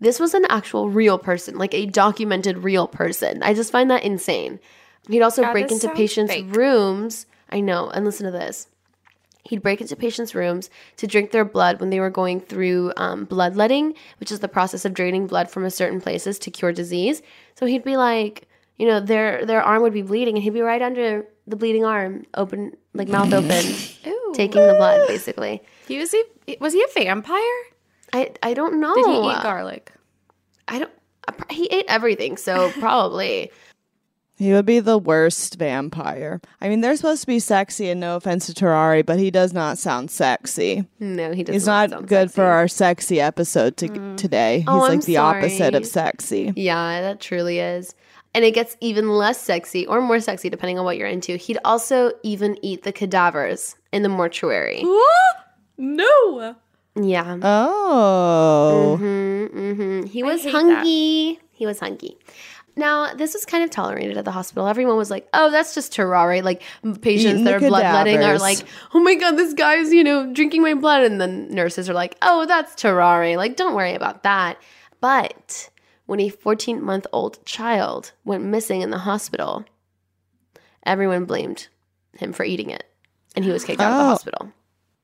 this 0.00 0.20
was 0.20 0.34
an 0.34 0.46
actual 0.48 0.88
real 0.88 1.18
person, 1.18 1.58
like 1.58 1.74
a 1.74 1.86
documented 1.86 2.58
real 2.58 2.86
person. 2.86 3.42
I 3.42 3.54
just 3.54 3.72
find 3.72 3.90
that 3.90 4.04
insane. 4.04 4.60
He'd 5.08 5.22
also 5.22 5.42
God, 5.42 5.52
break 5.52 5.70
into 5.70 5.88
patients' 5.90 6.32
fake. 6.32 6.54
rooms. 6.54 7.26
I 7.50 7.60
know, 7.60 7.90
and 7.90 8.04
listen 8.04 8.24
to 8.26 8.32
this. 8.32 8.68
He'd 9.44 9.62
break 9.62 9.80
into 9.82 9.94
patients' 9.94 10.34
rooms 10.34 10.70
to 10.96 11.06
drink 11.06 11.30
their 11.30 11.44
blood 11.44 11.78
when 11.78 11.90
they 11.90 12.00
were 12.00 12.10
going 12.10 12.40
through 12.40 12.92
um, 12.96 13.26
bloodletting, 13.26 13.94
which 14.18 14.32
is 14.32 14.40
the 14.40 14.48
process 14.48 14.86
of 14.86 14.94
draining 14.94 15.26
blood 15.26 15.50
from 15.50 15.64
a 15.64 15.70
certain 15.70 16.00
places 16.00 16.38
to 16.40 16.50
cure 16.50 16.72
disease. 16.72 17.20
So 17.54 17.66
he'd 17.66 17.84
be 17.84 17.98
like, 17.98 18.48
you 18.78 18.86
know, 18.86 19.00
their 19.00 19.44
their 19.44 19.62
arm 19.62 19.82
would 19.82 19.92
be 19.92 20.02
bleeding, 20.02 20.36
and 20.36 20.42
he'd 20.42 20.54
be 20.54 20.62
right 20.62 20.80
under 20.82 21.26
the 21.46 21.56
bleeding 21.56 21.84
arm, 21.84 22.24
open 22.34 22.76
like 22.94 23.08
mouth 23.08 23.32
open, 23.32 23.50
taking 24.34 24.66
the 24.66 24.74
blood, 24.78 25.06
basically. 25.06 25.62
He 25.86 25.98
was 25.98 26.10
he 26.10 26.24
was 26.58 26.72
he 26.72 26.82
a 26.82 26.86
vampire? 26.94 27.60
I 28.12 28.32
I 28.42 28.54
don't 28.54 28.80
know. 28.80 28.94
Did 28.94 29.06
he 29.06 29.12
eat 29.30 29.42
garlic? 29.42 29.92
I 30.68 30.78
don't. 30.78 30.90
He 31.50 31.66
ate 31.66 31.86
everything, 31.88 32.36
so 32.36 32.70
probably. 32.72 33.50
He 34.36 34.52
would 34.52 34.66
be 34.66 34.80
the 34.80 34.98
worst 34.98 35.54
vampire. 35.56 36.40
I 36.60 36.68
mean, 36.68 36.80
they're 36.80 36.96
supposed 36.96 37.20
to 37.20 37.26
be 37.28 37.38
sexy, 37.38 37.88
and 37.88 38.00
no 38.00 38.16
offense 38.16 38.46
to 38.46 38.52
Terrari, 38.52 39.06
but 39.06 39.18
he 39.18 39.30
does 39.30 39.52
not 39.52 39.78
sound 39.78 40.10
sexy. 40.10 40.84
No, 40.98 41.32
he 41.32 41.44
does 41.44 41.52
not. 41.52 41.54
He's 41.54 41.66
not. 41.66 41.90
not 41.90 41.96
sound 41.98 42.08
good 42.08 42.28
sexy. 42.30 42.34
for 42.34 42.44
our 42.44 42.66
sexy 42.68 43.20
episode 43.20 43.76
to- 43.76 44.16
today. 44.16 44.58
He's 44.58 44.68
Oh, 44.68 44.78
like 44.78 44.92
I'm 44.92 45.00
the 45.02 45.18
opposite 45.18 45.74
of 45.76 45.86
sexy. 45.86 46.52
Yeah, 46.56 47.00
that 47.00 47.20
truly 47.20 47.60
is. 47.60 47.94
And 48.34 48.44
it 48.44 48.50
gets 48.52 48.76
even 48.80 49.08
less 49.10 49.40
sexy 49.40 49.86
or 49.86 50.00
more 50.00 50.18
sexy 50.18 50.50
depending 50.50 50.80
on 50.80 50.84
what 50.84 50.96
you're 50.96 51.06
into. 51.06 51.36
He'd 51.36 51.58
also 51.64 52.10
even 52.24 52.58
eat 52.62 52.82
the 52.82 52.90
cadavers 52.92 53.76
in 53.92 54.02
the 54.02 54.08
mortuary. 54.08 54.84
No. 55.78 56.56
Yeah. 56.96 57.38
Oh. 57.42 58.98
Mm-hmm, 59.00 59.58
mm-hmm. 59.58 60.06
He 60.06 60.22
was 60.24 60.42
hate 60.42 60.50
hungry. 60.52 61.38
He 61.52 61.66
was 61.66 61.78
hungry. 61.78 62.16
Now, 62.76 63.14
this 63.14 63.34
was 63.34 63.44
kind 63.46 63.62
of 63.62 63.70
tolerated 63.70 64.16
at 64.16 64.24
the 64.24 64.32
hospital. 64.32 64.66
Everyone 64.66 64.96
was 64.96 65.10
like, 65.10 65.28
oh, 65.32 65.50
that's 65.50 65.74
just 65.74 65.92
Terrari. 65.92 66.42
Like, 66.42 66.62
patients 67.02 67.34
Eating 67.34 67.44
that 67.44 67.54
are 67.54 67.60
bloodletting 67.60 68.22
are 68.22 68.38
like, 68.38 68.58
oh 68.94 69.00
my 69.00 69.14
God, 69.14 69.32
this 69.36 69.54
guy's, 69.54 69.92
you 69.92 70.02
know, 70.02 70.32
drinking 70.32 70.62
my 70.62 70.74
blood. 70.74 71.04
And 71.04 71.20
the 71.20 71.26
nurses 71.28 71.88
are 71.88 71.94
like, 71.94 72.16
oh, 72.22 72.46
that's 72.46 72.74
Terrari. 72.74 73.36
Like, 73.36 73.56
don't 73.56 73.74
worry 73.74 73.94
about 73.94 74.24
that. 74.24 74.58
But 75.00 75.70
when 76.06 76.18
a 76.20 76.30
14 76.30 76.82
month 76.82 77.06
old 77.12 77.44
child 77.46 78.12
went 78.24 78.42
missing 78.42 78.80
in 78.82 78.90
the 78.90 78.98
hospital, 78.98 79.64
everyone 80.84 81.26
blamed 81.26 81.68
him 82.18 82.32
for 82.32 82.44
eating 82.44 82.70
it. 82.70 82.84
And 83.36 83.44
he 83.44 83.50
was 83.52 83.64
kicked 83.64 83.80
out 83.80 83.92
of 83.92 83.98
the 83.98 84.04
Oh. 84.04 84.06
hospital. 84.08 84.52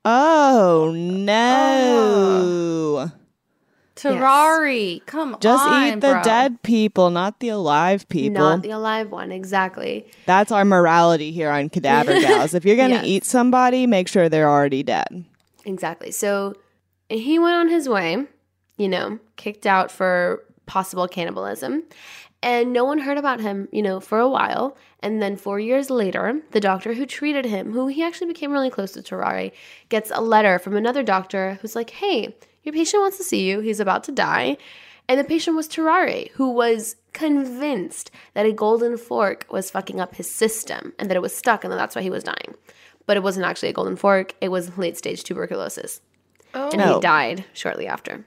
Oh, 0.03 0.93
no. 0.95 2.97
Oh. 2.97 3.11
Terrari, 4.01 5.05
come 5.05 5.37
Just 5.39 5.63
on. 5.65 5.71
Just 5.71 5.97
eat 5.97 6.01
the 6.01 6.11
bro. 6.13 6.23
dead 6.23 6.61
people, 6.63 7.09
not 7.09 7.39
the 7.39 7.49
alive 7.49 8.07
people. 8.09 8.41
Not 8.41 8.61
the 8.63 8.71
alive 8.71 9.11
one, 9.11 9.31
exactly. 9.31 10.09
That's 10.25 10.51
our 10.51 10.65
morality 10.65 11.31
here 11.31 11.49
on 11.49 11.69
Cadaver 11.69 12.13
Gals. 12.21 12.53
If 12.53 12.65
you're 12.65 12.75
going 12.77 12.89
to 12.89 12.95
Yes. 12.95 13.05
eat 13.05 13.25
somebody, 13.25 13.87
make 13.87 14.07
sure 14.07 14.29
they're 14.29 14.49
already 14.49 14.83
dead. 14.83 15.25
Exactly. 15.65 16.11
So 16.11 16.55
he 17.09 17.37
went 17.39 17.55
on 17.55 17.69
his 17.69 17.87
way, 17.87 18.25
you 18.77 18.89
know, 18.89 19.19
kicked 19.35 19.65
out 19.65 19.91
for 19.91 20.43
possible 20.65 21.07
cannibalism. 21.07 21.83
And 22.43 22.73
no 22.73 22.83
one 22.85 22.97
heard 22.97 23.19
about 23.19 23.39
him, 23.39 23.67
you 23.71 23.83
know, 23.83 23.99
for 23.99 24.17
a 24.17 24.27
while. 24.27 24.75
And 25.01 25.21
then 25.21 25.35
four 25.37 25.59
years 25.59 25.91
later, 25.91 26.41
the 26.51 26.59
doctor 26.59 26.95
who 26.95 27.05
treated 27.05 27.45
him, 27.45 27.71
who 27.71 27.85
he 27.87 28.01
actually 28.01 28.27
became 28.27 28.51
really 28.51 28.71
close 28.71 28.93
to 28.93 29.01
Terrari, 29.03 29.51
gets 29.89 30.09
a 30.11 30.21
letter 30.21 30.57
from 30.57 30.75
another 30.75 31.03
doctor 31.03 31.59
who's 31.61 31.75
like, 31.75 31.91
hey, 31.91 32.35
your 32.63 32.73
patient 32.73 33.01
wants 33.01 33.17
to 33.17 33.23
see 33.23 33.47
you. 33.49 33.59
He's 33.59 33.79
about 33.79 34.03
to 34.05 34.11
die. 34.11 34.57
And 35.09 35.19
the 35.19 35.23
patient 35.23 35.55
was 35.57 35.67
Terrari, 35.67 36.29
who 36.31 36.51
was 36.51 36.95
convinced 37.11 38.11
that 38.33 38.45
a 38.45 38.53
golden 38.53 38.97
fork 38.97 39.45
was 39.49 39.69
fucking 39.71 39.99
up 39.99 40.15
his 40.15 40.29
system 40.29 40.93
and 40.99 41.09
that 41.09 41.17
it 41.17 41.21
was 41.21 41.35
stuck 41.35 41.63
and 41.63 41.71
that 41.73 41.77
that's 41.77 41.95
why 41.95 42.01
he 42.01 42.09
was 42.09 42.23
dying. 42.23 42.55
But 43.07 43.17
it 43.17 43.23
wasn't 43.23 43.45
actually 43.45 43.69
a 43.69 43.73
golden 43.73 43.95
fork, 43.97 44.35
it 44.41 44.49
was 44.49 44.77
late 44.77 44.97
stage 44.97 45.23
tuberculosis. 45.23 46.01
And 46.53 46.81
Oh. 46.81 46.95
he 46.95 47.01
died 47.01 47.45
shortly 47.53 47.87
after. 47.87 48.25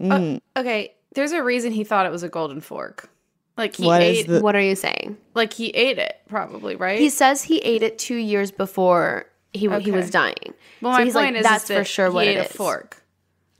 Uh, 0.00 0.04
mm. 0.04 0.40
Okay, 0.56 0.94
there's 1.14 1.32
a 1.32 1.42
reason 1.42 1.72
he 1.72 1.84
thought 1.84 2.06
it 2.06 2.12
was 2.12 2.22
a 2.22 2.28
golden 2.28 2.60
fork. 2.60 3.10
Like 3.56 3.76
he 3.76 3.86
What 3.86 4.02
is 4.02 4.18
ate 4.20 4.26
the- 4.28 4.40
What 4.40 4.54
are 4.56 4.60
you 4.60 4.76
saying? 4.76 5.16
like 5.34 5.52
he 5.54 5.68
ate 5.70 5.98
it 5.98 6.16
probably, 6.28 6.76
right? 6.76 6.98
He 6.98 7.08
says 7.10 7.42
he 7.42 7.58
ate 7.58 7.82
it 7.82 7.98
two 7.98 8.16
years 8.16 8.50
before 8.50 9.26
he 9.56 9.68
he 9.80 9.90
was 9.90 10.10
dying. 10.10 10.54
well, 10.80 10.92
So 10.92 10.98
my 10.98 11.04
he's 11.04 11.12
point 11.14 11.34
like, 11.34 11.40
is 11.40 11.42
that's 11.44 11.64
is 11.64 11.68
for 11.68 11.74
that 11.74 11.86
sure 11.86 12.10
what 12.10 12.24
he 12.26 12.32
it 12.32 12.36
ate 12.38 12.44
is. 12.46 12.50
a 12.50 12.54
fork. 12.54 13.02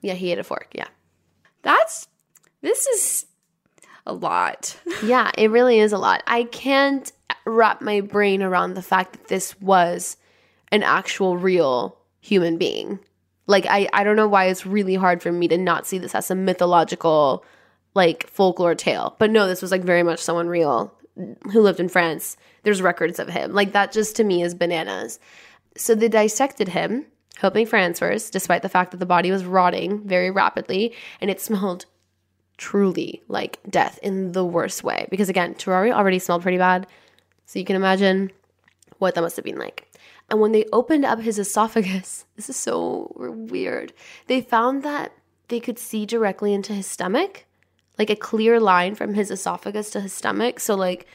Yeah, 0.03 0.15
he 0.15 0.33
ate 0.33 0.39
a 0.39 0.45
fork. 0.45 0.69
Yeah, 0.73 0.89
That's 1.63 2.09
this 2.63 2.87
is 2.87 3.27
a 4.07 4.13
lot. 4.13 4.77
yeah, 5.05 5.31
it 5.37 5.51
really 5.51 5.81
is 5.81 5.93
a 5.93 5.99
lot. 5.99 6.23
I 6.27 6.45
can't 6.45 7.11
wrap 7.45 7.81
my 7.81 8.01
brain 8.01 8.43
around 8.43 8.75
the 8.75 8.83
fact 8.83 9.13
that 9.13 9.29
this 9.29 9.61
was 9.61 10.17
an 10.73 10.83
actual 10.83 11.37
real 11.37 11.97
human 12.21 12.57
being. 12.59 12.99
Like 13.47 13.67
I 13.69 13.89
I 13.93 14.05
don't 14.05 14.17
know 14.17 14.29
why 14.29 14.47
it's 14.47 14.67
really 14.67 14.95
hard 14.97 15.23
for 15.23 15.33
me 15.33 15.49
to 15.49 15.59
not 15.59 15.87
see 15.87 15.99
this 15.99 16.15
as 16.15 16.31
a 16.31 16.35
mythological 16.35 17.45
like 17.95 18.27
folklore 18.29 18.75
tale. 18.75 19.17
But 19.19 19.31
no, 19.31 19.47
this 19.49 19.63
was 19.63 19.71
like 19.71 19.83
very 19.83 20.03
much 20.03 20.21
someone 20.21 20.49
real 20.49 20.93
who 21.53 21.63
lived 21.63 21.81
in 21.81 21.89
France. 21.89 22.37
There's 22.63 22.83
records 22.83 23.19
of 23.19 23.29
him. 23.29 23.53
Like 23.55 23.73
that 23.73 23.91
just 23.93 24.17
to 24.17 24.25
me 24.25 24.43
is 24.43 24.55
bananas. 24.55 25.19
So 25.77 25.95
they 25.95 26.09
dissected 26.09 26.69
him, 26.69 27.07
hoping 27.41 27.67
for 27.67 27.77
answers, 27.77 28.31
despite 28.31 28.63
the 28.63 28.69
fact 28.69 28.91
that 28.91 28.99
the 28.99 29.07
body 29.07 29.31
was 29.31 29.45
rotting 29.45 30.07
very 30.07 30.31
rapidly 30.31 30.95
and 31.21 31.31
it 31.31 31.41
smelled 31.41 31.87
truly 32.57 33.23
like 33.29 33.59
death 33.69 33.99
in 34.03 34.33
the 34.33 34.45
worst 34.45 34.83
way. 34.83 35.07
Because 35.11 35.29
again, 35.29 35.55
Terrari 35.55 35.93
already 35.93 36.19
smelled 36.19 36.43
pretty 36.43 36.59
bad. 36.59 36.87
So 37.45 37.59
you 37.59 37.65
can 37.65 37.77
imagine 37.77 38.33
what 38.99 39.15
that 39.15 39.21
must 39.21 39.37
have 39.37 39.45
been 39.45 39.59
like. 39.59 39.87
And 40.29 40.41
when 40.41 40.53
they 40.53 40.65
opened 40.73 41.05
up 41.05 41.21
his 41.21 41.39
esophagus, 41.39 42.25
this 42.37 42.49
is 42.51 42.57
so 42.57 43.13
weird. 43.17 43.93
They 44.27 44.41
found 44.41 44.83
that 44.83 45.13
they 45.49 45.61
could 45.61 45.79
see 45.79 46.07
directly 46.07 46.53
into 46.53 46.73
his 46.73 46.87
stomach, 46.87 47.45
like 47.99 48.11
a 48.11 48.17
clear 48.17 48.59
line 48.59 48.95
from 48.95 49.15
his 49.15 49.31
esophagus 49.31 49.91
to 49.91 50.01
his 50.01 50.13
stomach. 50.13 50.59
So, 50.59 50.75
like, 50.75 51.07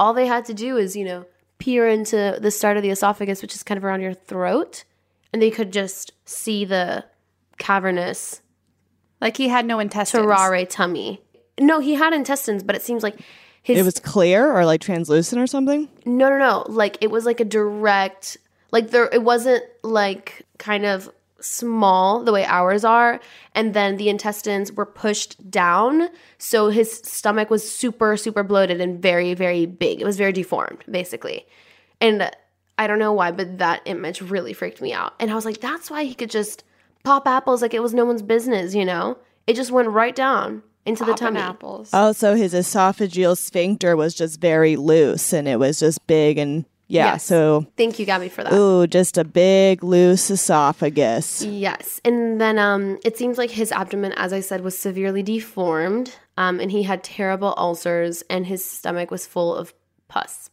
all 0.00 0.12
they 0.12 0.26
had 0.26 0.44
to 0.46 0.54
do 0.54 0.76
is, 0.76 0.96
you 0.96 1.04
know, 1.04 1.26
peer 1.58 1.88
into 1.88 2.38
the 2.40 2.50
start 2.50 2.76
of 2.76 2.82
the 2.82 2.90
esophagus, 2.90 3.42
which 3.42 3.54
is 3.54 3.62
kind 3.62 3.78
of 3.78 3.84
around 3.84 4.00
your 4.00 4.14
throat, 4.14 4.84
and 5.32 5.40
they 5.40 5.50
could 5.50 5.72
just 5.72 6.12
see 6.24 6.64
the 6.64 7.04
cavernous 7.58 8.42
Like 9.20 9.36
he 9.36 9.48
had 9.48 9.64
no 9.64 9.78
intestines. 9.78 10.26
Tarrare 10.26 10.66
tummy. 10.66 11.20
No, 11.58 11.80
he 11.80 11.94
had 11.94 12.12
intestines, 12.12 12.62
but 12.62 12.76
it 12.76 12.82
seems 12.82 13.02
like 13.02 13.18
his 13.62 13.78
It 13.78 13.82
was 13.82 13.98
clear 13.98 14.52
or 14.52 14.66
like 14.66 14.80
translucent 14.82 15.40
or 15.40 15.46
something? 15.46 15.88
no, 16.04 16.28
no, 16.28 16.38
no. 16.38 16.64
Like 16.68 16.98
it 17.00 17.10
was 17.10 17.24
like 17.24 17.40
a 17.40 17.44
direct, 17.44 18.36
like 18.72 18.90
there. 18.90 19.08
It 19.10 19.22
wasn't 19.22 19.64
like 19.82 20.42
kind 20.58 20.84
of 20.84 21.10
small 21.40 22.24
the 22.24 22.32
way 22.32 22.44
ours 22.44 22.84
are, 22.84 23.20
and 23.54 23.74
then 23.74 23.96
the 23.96 24.08
intestines 24.08 24.72
were 24.72 24.86
pushed 24.86 25.50
down, 25.50 26.08
so 26.38 26.68
his 26.68 27.00
stomach 27.04 27.50
was 27.50 27.68
super, 27.70 28.16
super 28.16 28.42
bloated 28.42 28.80
and 28.80 29.00
very, 29.00 29.34
very 29.34 29.66
big. 29.66 30.00
It 30.00 30.04
was 30.04 30.16
very 30.16 30.32
deformed, 30.32 30.84
basically, 30.90 31.46
and 32.00 32.30
I 32.78 32.86
don't 32.86 32.98
know 32.98 33.12
why, 33.12 33.30
but 33.30 33.58
that 33.58 33.82
image 33.86 34.20
really 34.20 34.52
freaked 34.52 34.80
me 34.80 34.92
out. 34.92 35.14
And 35.18 35.30
I 35.30 35.34
was 35.34 35.44
like, 35.44 35.60
that's 35.60 35.90
why 35.90 36.04
he 36.04 36.14
could 36.14 36.30
just 36.30 36.62
pop 37.04 37.26
apples 37.26 37.62
like 37.62 37.72
it 37.72 37.82
was 37.82 37.94
no 37.94 38.04
one's 38.04 38.22
business. 38.22 38.74
You 38.74 38.84
know, 38.84 39.16
it 39.46 39.56
just 39.56 39.70
went 39.70 39.88
right 39.88 40.14
down 40.14 40.62
into 40.84 41.04
the 41.04 41.12
Popping 41.12 41.26
tummy. 41.26 41.40
apples. 41.40 41.90
Oh, 41.92 42.12
so 42.12 42.34
his 42.36 42.52
esophageal 42.54 43.36
sphincter 43.36 43.96
was 43.96 44.14
just 44.14 44.40
very 44.40 44.76
loose 44.76 45.32
and 45.32 45.48
it 45.48 45.58
was 45.58 45.80
just 45.80 46.06
big 46.06 46.38
and 46.38 46.64
yeah, 46.88 47.12
Yes. 47.14 47.24
so 47.24 47.66
Thank 47.76 47.98
you, 47.98 48.06
Gabby, 48.06 48.28
for 48.28 48.44
that. 48.44 48.52
ooh, 48.52 48.86
just 48.86 49.18
a 49.18 49.24
big 49.24 49.82
loose 49.82 50.30
esophagus. 50.30 51.42
Yes. 51.42 52.00
And 52.04 52.40
then 52.40 52.58
um, 52.58 52.98
it 53.04 53.16
seems 53.18 53.38
like 53.38 53.50
his 53.50 53.72
abdomen, 53.72 54.12
as 54.12 54.32
I 54.32 54.40
said, 54.40 54.62
was 54.62 54.78
severely 54.78 55.22
deformed. 55.22 56.14
Um, 56.36 56.60
and 56.60 56.70
he 56.70 56.82
had 56.84 57.02
terrible 57.02 57.54
ulcers, 57.56 58.22
and 58.28 58.46
his 58.46 58.64
stomach 58.64 59.10
was 59.10 59.26
full 59.26 59.54
of 59.54 59.72
pus. 60.08 60.50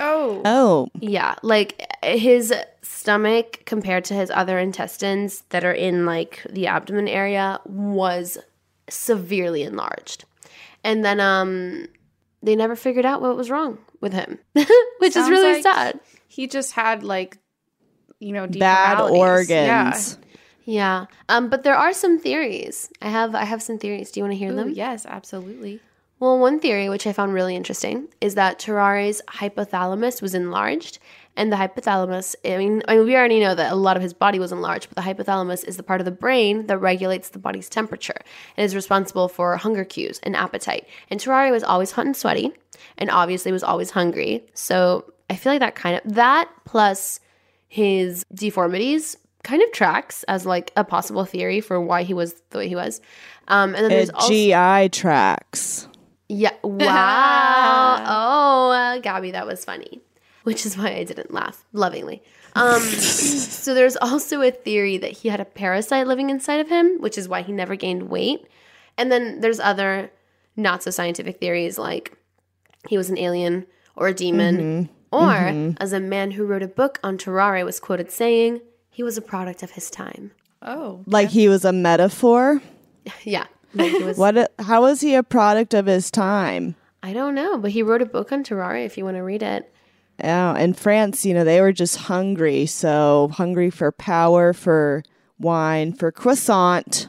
oh. 0.00 0.42
Oh, 0.44 0.88
Yeah. 1.00 1.36
Like 1.42 1.86
his 2.02 2.52
stomach, 2.82 3.62
compared 3.64 4.04
to 4.06 4.14
his 4.14 4.30
other 4.30 4.58
intestines 4.58 5.42
that 5.50 5.64
are 5.64 5.72
in 5.72 6.04
like 6.06 6.44
the 6.50 6.66
abdomen 6.66 7.06
area, 7.08 7.60
was 7.64 8.36
severely 8.90 9.62
enlarged. 9.62 10.24
And 10.84 11.04
then 11.04 11.20
um, 11.20 11.86
they 12.42 12.56
never 12.56 12.76
figured 12.76 13.04
out 13.04 13.20
what 13.20 13.36
was 13.36 13.50
wrong 13.50 13.78
with 14.00 14.12
him, 14.12 14.38
which 14.52 15.12
Sounds 15.12 15.16
is 15.26 15.30
really 15.30 15.54
like 15.54 15.62
sad. 15.62 16.00
He 16.28 16.46
just 16.46 16.72
had 16.72 17.02
like 17.02 17.38
you 18.18 18.32
know 18.32 18.46
bad 18.46 18.98
maladies. 18.98 19.18
organs. 19.20 20.18
Yeah. 20.64 21.06
Um, 21.28 21.48
but 21.50 21.64
there 21.64 21.74
are 21.74 21.92
some 21.92 22.18
theories. 22.18 22.90
I 23.00 23.08
have 23.08 23.34
I 23.34 23.44
have 23.44 23.62
some 23.62 23.78
theories. 23.78 24.10
Do 24.10 24.20
you 24.20 24.24
want 24.24 24.32
to 24.32 24.38
hear 24.38 24.52
Ooh, 24.52 24.56
them? 24.56 24.70
yes, 24.70 25.06
absolutely. 25.06 25.80
Well, 26.20 26.38
one 26.38 26.60
theory 26.60 26.88
which 26.88 27.04
I 27.04 27.12
found 27.12 27.34
really 27.34 27.56
interesting 27.56 28.06
is 28.20 28.36
that 28.36 28.60
Terrari's 28.60 29.20
hypothalamus 29.28 30.22
was 30.22 30.34
enlarged, 30.36 31.00
and 31.36 31.52
the 31.52 31.56
hypothalamus. 31.56 32.34
I 32.44 32.56
mean, 32.56 32.82
I 32.88 32.96
mean, 32.96 33.06
we 33.06 33.16
already 33.16 33.40
know 33.40 33.54
that 33.54 33.72
a 33.72 33.76
lot 33.76 33.96
of 33.96 34.02
his 34.02 34.12
body 34.12 34.38
was 34.38 34.52
enlarged, 34.52 34.88
but 34.92 35.02
the 35.02 35.08
hypothalamus 35.08 35.64
is 35.64 35.76
the 35.76 35.82
part 35.82 36.00
of 36.00 36.04
the 36.04 36.10
brain 36.10 36.66
that 36.66 36.78
regulates 36.78 37.30
the 37.30 37.38
body's 37.38 37.68
temperature 37.68 38.20
and 38.56 38.64
is 38.64 38.74
responsible 38.74 39.28
for 39.28 39.56
hunger 39.56 39.84
cues 39.84 40.20
and 40.22 40.36
appetite. 40.36 40.86
And 41.10 41.20
Terrari 41.20 41.50
was 41.50 41.62
always 41.64 41.92
hot 41.92 42.06
and 42.06 42.16
sweaty, 42.16 42.52
and 42.98 43.10
obviously 43.10 43.52
was 43.52 43.62
always 43.62 43.90
hungry. 43.90 44.44
So 44.54 45.12
I 45.30 45.36
feel 45.36 45.52
like 45.52 45.60
that 45.60 45.74
kind 45.74 46.00
of 46.04 46.14
that 46.14 46.50
plus 46.64 47.20
his 47.68 48.26
deformities 48.34 49.16
kind 49.42 49.62
of 49.62 49.72
tracks 49.72 50.22
as 50.24 50.46
like 50.46 50.72
a 50.76 50.84
possible 50.84 51.24
theory 51.24 51.60
for 51.60 51.80
why 51.80 52.02
he 52.02 52.14
was 52.14 52.34
the 52.50 52.58
way 52.58 52.68
he 52.68 52.76
was. 52.76 53.00
Um, 53.48 53.74
and 53.74 53.84
then 53.84 53.90
there's 53.90 54.10
also 54.10 54.28
GI 54.28 54.90
tracks. 54.90 55.88
yeah. 56.28 56.52
Wow. 56.62 58.04
oh, 58.06 58.70
uh, 58.70 58.98
Gabby, 58.98 59.32
that 59.32 59.46
was 59.46 59.64
funny. 59.64 60.00
Which 60.44 60.66
is 60.66 60.76
why 60.76 60.94
I 60.94 61.04
didn't 61.04 61.32
laugh 61.32 61.64
lovingly. 61.72 62.22
Um, 62.54 62.80
so 62.82 63.74
there's 63.74 63.96
also 63.96 64.42
a 64.42 64.50
theory 64.50 64.98
that 64.98 65.12
he 65.12 65.28
had 65.28 65.40
a 65.40 65.44
parasite 65.44 66.06
living 66.06 66.30
inside 66.30 66.60
of 66.60 66.68
him, 66.68 67.00
which 67.00 67.16
is 67.16 67.28
why 67.28 67.42
he 67.42 67.52
never 67.52 67.76
gained 67.76 68.10
weight. 68.10 68.46
And 68.98 69.10
then 69.10 69.40
there's 69.40 69.60
other 69.60 70.10
not 70.56 70.82
so 70.82 70.90
scientific 70.90 71.38
theories 71.38 71.78
like 71.78 72.16
he 72.88 72.98
was 72.98 73.08
an 73.08 73.18
alien 73.18 73.66
or 73.96 74.08
a 74.08 74.14
demon, 74.14 74.88
or 75.10 75.74
as 75.80 75.92
a 75.92 76.00
man 76.00 76.32
who 76.32 76.44
wrote 76.44 76.62
a 76.62 76.68
book 76.68 76.98
on 77.04 77.16
Tarrare 77.18 77.64
was 77.64 77.78
quoted 77.78 78.10
saying, 78.10 78.60
he 78.90 79.02
was 79.02 79.16
a 79.16 79.22
product 79.22 79.62
of 79.62 79.70
his 79.72 79.90
time. 79.90 80.32
Oh, 80.60 81.02
Like 81.06 81.30
he 81.30 81.48
was 81.48 81.64
a 81.64 81.72
metaphor. 81.72 82.60
Yeah. 83.24 83.46
Like 83.74 83.92
was, 84.00 84.16
What? 84.16 84.52
How 84.60 84.82
was 84.82 85.00
he 85.00 85.14
a 85.16 85.22
product 85.24 85.74
of 85.74 85.86
his 85.86 86.10
time? 86.10 86.76
I 87.02 87.12
don't 87.12 87.34
know, 87.34 87.58
but 87.58 87.72
he 87.72 87.82
wrote 87.82 88.02
a 88.02 88.06
book 88.06 88.30
on 88.30 88.44
Tarrare 88.44 88.84
if 88.84 88.96
you 88.96 89.04
want 89.04 89.16
to 89.16 89.22
read 89.22 89.42
it. 89.42 89.71
Yeah, 90.22 90.56
in 90.56 90.72
France, 90.74 91.26
you 91.26 91.34
know, 91.34 91.42
they 91.44 91.60
were 91.60 91.72
just 91.72 91.96
hungry. 91.96 92.66
So 92.66 93.30
hungry 93.32 93.70
for 93.70 93.90
power, 93.90 94.52
for 94.52 95.02
wine, 95.38 95.92
for 95.92 96.12
croissant. 96.12 97.08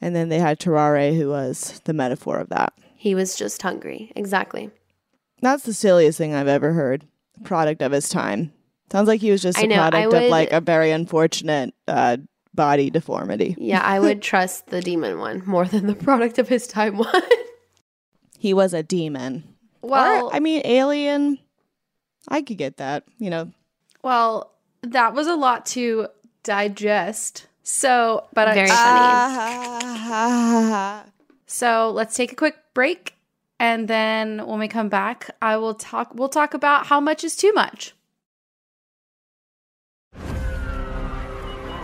And 0.00 0.14
then 0.14 0.28
they 0.28 0.38
had 0.40 0.58
Tarrare, 0.58 1.14
who 1.14 1.28
was 1.28 1.80
the 1.84 1.92
metaphor 1.92 2.38
of 2.38 2.48
that. 2.50 2.72
He 2.96 3.14
was 3.14 3.36
just 3.36 3.62
hungry. 3.62 4.12
Exactly. 4.16 4.70
That's 5.40 5.62
the 5.64 5.72
silliest 5.74 6.18
thing 6.18 6.34
I've 6.34 6.48
ever 6.48 6.72
heard. 6.72 7.04
Product 7.44 7.80
of 7.82 7.92
his 7.92 8.08
time. 8.08 8.52
Sounds 8.90 9.06
like 9.08 9.20
he 9.20 9.30
was 9.30 9.42
just 9.42 9.58
I 9.58 9.62
a 9.62 9.66
know, 9.66 9.76
product 9.76 10.12
would- 10.12 10.22
of 10.24 10.30
like 10.30 10.50
a 10.52 10.60
very 10.60 10.90
unfortunate 10.90 11.74
uh, 11.86 12.16
body 12.54 12.90
deformity. 12.90 13.54
Yeah, 13.58 13.82
I 13.82 14.00
would 14.00 14.20
trust 14.22 14.66
the 14.68 14.80
demon 14.80 15.18
one 15.18 15.42
more 15.46 15.64
than 15.66 15.86
the 15.86 15.94
product 15.94 16.38
of 16.38 16.48
his 16.48 16.66
time 16.66 16.96
one. 16.98 17.22
He 18.38 18.52
was 18.54 18.74
a 18.74 18.82
demon. 18.82 19.44
well, 19.82 20.26
Or, 20.28 20.34
I 20.34 20.40
mean, 20.40 20.62
alien. 20.64 21.38
I 22.28 22.42
could 22.42 22.58
get 22.58 22.76
that. 22.78 23.04
You 23.18 23.30
know, 23.30 23.50
well, 24.02 24.52
that 24.82 25.14
was 25.14 25.26
a 25.26 25.36
lot 25.36 25.66
to 25.66 26.08
digest. 26.42 27.46
So, 27.62 28.26
but 28.32 28.54
Very 28.54 28.68
I, 28.70 29.80
funny. 31.02 31.12
So 31.48 31.90
let's 31.94 32.16
take 32.16 32.32
a 32.32 32.34
quick 32.34 32.56
break, 32.74 33.14
and 33.60 33.86
then 33.86 34.44
when 34.46 34.58
we 34.58 34.66
come 34.66 34.88
back, 34.88 35.30
I 35.40 35.56
will 35.56 35.74
talk. 35.74 36.12
We'll 36.12 36.28
talk 36.28 36.54
about 36.54 36.86
how 36.86 37.00
much 37.00 37.22
is 37.22 37.36
too 37.36 37.52
much. 37.52 37.94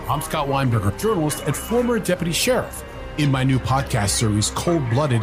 I'm 0.09 0.21
Scott 0.21 0.49
Weinberger, 0.49 0.99
journalist 1.01 1.45
and 1.47 1.57
former 1.57 1.99
deputy 2.01 2.33
sheriff. 2.33 2.85
In 3.19 3.31
my 3.31 3.45
new 3.45 3.59
podcast 3.59 4.11
series, 4.11 4.51
Cold 4.51 4.89
Blooded 4.91 5.23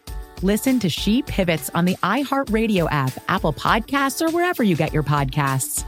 Listen 0.43 0.79
to 0.79 0.89
She 0.89 1.21
Pivots 1.21 1.69
on 1.75 1.85
the 1.85 1.95
iHeartRadio 1.97 2.87
app, 2.89 3.13
Apple 3.27 3.53
Podcasts, 3.53 4.27
or 4.27 4.31
wherever 4.31 4.63
you 4.63 4.75
get 4.75 4.91
your 4.91 5.03
podcasts. 5.03 5.85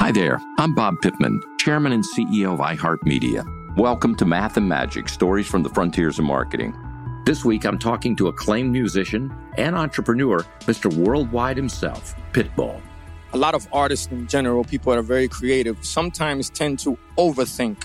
Hi 0.00 0.10
there, 0.12 0.40
I'm 0.56 0.74
Bob 0.74 0.94
Pittman, 1.02 1.42
Chairman 1.58 1.92
and 1.92 2.02
CEO 2.02 2.54
of 2.54 2.60
iHeartMedia. 2.60 3.76
Welcome 3.76 4.14
to 4.16 4.24
Math 4.24 4.56
and 4.56 4.66
Magic 4.66 5.10
Stories 5.10 5.46
from 5.46 5.62
the 5.62 5.68
Frontiers 5.68 6.18
of 6.18 6.24
Marketing. 6.24 6.74
This 7.26 7.44
week, 7.44 7.66
I'm 7.66 7.78
talking 7.78 8.16
to 8.16 8.28
acclaimed 8.28 8.72
musician 8.72 9.30
and 9.58 9.76
entrepreneur, 9.76 10.46
Mr. 10.60 10.90
Worldwide 10.90 11.58
himself, 11.58 12.14
Pitbull. 12.32 12.80
A 13.34 13.36
lot 13.36 13.54
of 13.54 13.68
artists 13.74 14.06
in 14.06 14.26
general, 14.26 14.64
people 14.64 14.90
that 14.90 14.98
are 14.98 15.02
very 15.02 15.28
creative, 15.28 15.84
sometimes 15.84 16.48
tend 16.48 16.78
to 16.78 16.96
overthink. 17.18 17.84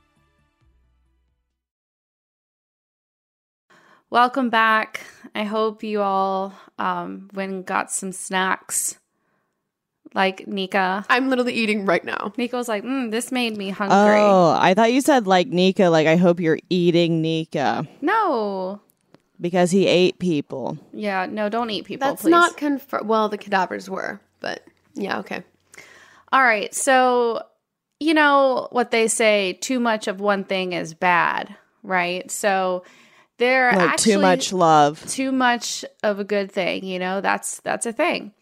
Welcome 4.11 4.49
back. 4.49 5.05
I 5.33 5.45
hope 5.45 5.83
you 5.83 6.01
all 6.01 6.53
um, 6.77 7.29
went 7.33 7.53
and 7.53 7.65
got 7.65 7.93
some 7.93 8.11
snacks. 8.11 8.99
Like 10.13 10.45
Nika. 10.49 11.05
I'm 11.09 11.29
literally 11.29 11.53
eating 11.53 11.85
right 11.85 12.03
now. 12.03 12.33
Nika 12.35 12.57
was 12.57 12.67
like, 12.67 12.83
mm, 12.83 13.09
this 13.09 13.31
made 13.31 13.55
me 13.55 13.69
hungry. 13.69 14.19
Oh, 14.19 14.57
I 14.59 14.73
thought 14.73 14.91
you 14.91 14.99
said 14.99 15.27
like 15.27 15.47
Nika, 15.47 15.85
like 15.85 16.07
I 16.07 16.17
hope 16.17 16.41
you're 16.41 16.59
eating 16.69 17.21
Nika. 17.21 17.87
No. 18.01 18.81
Because 19.39 19.71
he 19.71 19.87
ate 19.87 20.19
people. 20.19 20.77
Yeah, 20.91 21.25
no, 21.27 21.47
don't 21.47 21.69
eat 21.69 21.85
people, 21.85 22.09
That's 22.09 22.23
please. 22.23 22.31
not 22.31 22.57
confirmed. 22.57 23.07
Well, 23.07 23.29
the 23.29 23.37
cadavers 23.37 23.89
were, 23.89 24.19
but 24.41 24.61
yeah, 24.93 25.19
okay. 25.19 25.41
All 26.33 26.43
right. 26.43 26.75
So, 26.75 27.43
you 28.01 28.13
know 28.13 28.67
what 28.71 28.91
they 28.91 29.07
say 29.07 29.53
too 29.53 29.79
much 29.79 30.09
of 30.09 30.19
one 30.19 30.43
thing 30.43 30.73
is 30.73 30.93
bad, 30.93 31.55
right? 31.81 32.29
So, 32.29 32.83
they're 33.37 33.71
Like 33.71 33.89
actually 33.89 34.13
too 34.13 34.19
much 34.19 34.53
love. 34.53 35.05
too 35.07 35.31
much 35.31 35.85
of 36.03 36.19
a 36.19 36.23
good 36.23 36.51
thing, 36.51 36.85
you 36.85 36.99
know? 36.99 37.21
That's 37.21 37.59
that's 37.61 37.85
a 37.85 37.93
thing. 37.93 38.33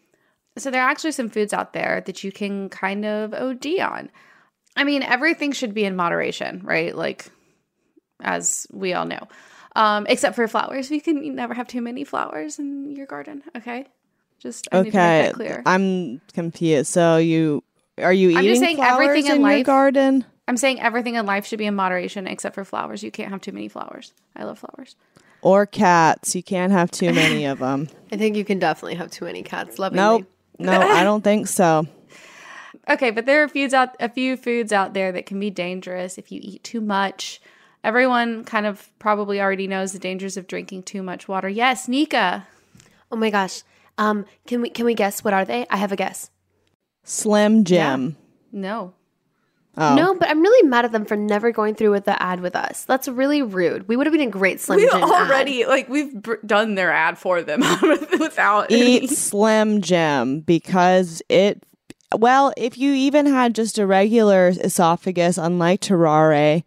So 0.58 0.70
there 0.70 0.82
are 0.82 0.90
actually 0.90 1.12
some 1.12 1.30
foods 1.30 1.52
out 1.52 1.72
there 1.72 2.02
that 2.06 2.22
you 2.24 2.32
can 2.32 2.68
kind 2.68 3.04
of 3.04 3.32
OD 3.32 3.80
on. 3.80 4.10
I 4.76 4.84
mean, 4.84 5.02
everything 5.02 5.52
should 5.52 5.74
be 5.74 5.84
in 5.84 5.96
moderation, 5.96 6.60
right? 6.64 6.94
Like 6.94 7.26
as 8.20 8.66
we 8.72 8.92
all 8.94 9.06
know. 9.06 9.26
Um, 9.76 10.06
except 10.08 10.34
for 10.36 10.46
flowers. 10.48 10.90
You 10.90 11.00
can 11.00 11.34
never 11.34 11.54
have 11.54 11.68
too 11.68 11.80
many 11.80 12.04
flowers 12.04 12.58
in 12.58 12.94
your 12.96 13.06
garden, 13.06 13.42
okay? 13.56 13.86
Just 14.40 14.68
I 14.72 14.78
need 14.78 14.92
to 14.92 14.98
make 14.98 15.14
Okay, 15.14 15.22
that 15.26 15.34
clear. 15.34 15.62
I'm 15.64 16.20
confused. 16.34 16.88
So 16.88 17.18
you 17.18 17.62
are 17.98 18.12
you 18.12 18.30
I'm 18.30 18.44
eating 18.44 18.50
just 18.50 18.60
saying 18.60 18.78
everything 18.82 19.26
in 19.26 19.36
in 19.36 19.42
your 19.42 19.62
garden 19.62 20.24
I'm 20.50 20.56
saying 20.56 20.80
everything 20.80 21.14
in 21.14 21.26
life 21.26 21.46
should 21.46 21.60
be 21.60 21.66
in 21.66 21.76
moderation 21.76 22.26
except 22.26 22.56
for 22.56 22.64
flowers. 22.64 23.04
You 23.04 23.12
can't 23.12 23.30
have 23.30 23.40
too 23.40 23.52
many 23.52 23.68
flowers. 23.68 24.12
I 24.34 24.42
love 24.42 24.58
flowers. 24.58 24.96
or 25.42 25.64
cats? 25.64 26.34
You 26.34 26.42
can't 26.42 26.72
have 26.72 26.90
too 26.90 27.12
many 27.12 27.44
of 27.44 27.58
them. 27.66 27.88
I 28.10 28.16
think 28.16 28.34
you 28.34 28.44
can 28.44 28.58
definitely 28.58 28.96
have 28.96 29.12
too 29.12 29.26
many 29.26 29.44
cats. 29.44 29.78
Lovingly. 29.78 30.02
Nope. 30.02 30.26
No, 30.58 30.80
I 30.80 31.04
don't 31.04 31.22
think 31.22 31.46
so. 31.46 31.86
Okay, 32.88 33.10
but 33.12 33.26
there 33.26 33.44
are 33.44 33.48
foods 33.48 33.72
out 33.72 33.94
a 34.00 34.08
few 34.08 34.36
foods 34.36 34.72
out 34.72 34.94
there 34.94 35.12
that 35.12 35.26
can 35.26 35.38
be 35.38 35.50
dangerous 35.50 36.18
if 36.18 36.32
you 36.32 36.40
eat 36.42 36.64
too 36.64 36.80
much. 36.80 37.40
Everyone 37.84 38.42
kind 38.42 38.66
of 38.66 38.90
probably 38.98 39.40
already 39.40 39.68
knows 39.68 39.92
the 39.92 40.00
dangers 40.00 40.36
of 40.36 40.48
drinking 40.48 40.82
too 40.84 41.02
much 41.02 41.28
water. 41.28 41.48
Yes, 41.48 41.86
Nika. 41.86 42.48
Oh 43.12 43.16
my 43.16 43.30
gosh. 43.30 43.62
Um, 43.98 44.24
can 44.48 44.60
we 44.60 44.70
can 44.70 44.86
we 44.86 44.94
guess 44.94 45.22
what 45.22 45.32
are 45.34 45.44
they? 45.44 45.66
I 45.70 45.76
have 45.76 45.92
a 45.92 45.96
guess. 45.96 46.30
Slim 47.04 47.62
Jim. 47.64 48.16
No. 48.50 48.94
Oh. 49.76 49.94
No, 49.94 50.14
but 50.14 50.28
I'm 50.28 50.40
really 50.42 50.68
mad 50.68 50.84
at 50.84 50.92
them 50.92 51.04
for 51.04 51.16
never 51.16 51.52
going 51.52 51.74
through 51.76 51.92
with 51.92 52.04
the 52.04 52.20
ad 52.20 52.40
with 52.40 52.56
us. 52.56 52.84
That's 52.84 53.06
really 53.08 53.40
rude. 53.42 53.86
We 53.88 53.96
would 53.96 54.06
have 54.06 54.12
been 54.12 54.26
a 54.26 54.30
great 54.30 54.60
Slim 54.60 54.78
we 54.78 54.86
Jim 54.88 54.96
ad. 54.96 55.02
already 55.04 55.64
like 55.64 55.88
we've 55.88 56.12
br- 56.12 56.34
done 56.44 56.74
their 56.74 56.90
ad 56.90 57.16
for 57.18 57.40
them 57.42 57.60
without 58.18 58.70
any- 58.70 58.96
Eat 59.04 59.10
Slim 59.10 59.80
Jim 59.80 60.40
because 60.40 61.22
it. 61.28 61.62
Well, 62.16 62.52
if 62.56 62.76
you 62.76 62.92
even 62.92 63.26
had 63.26 63.54
just 63.54 63.78
a 63.78 63.86
regular 63.86 64.48
esophagus, 64.48 65.38
unlike 65.38 65.80
Tarrare, 65.80 66.64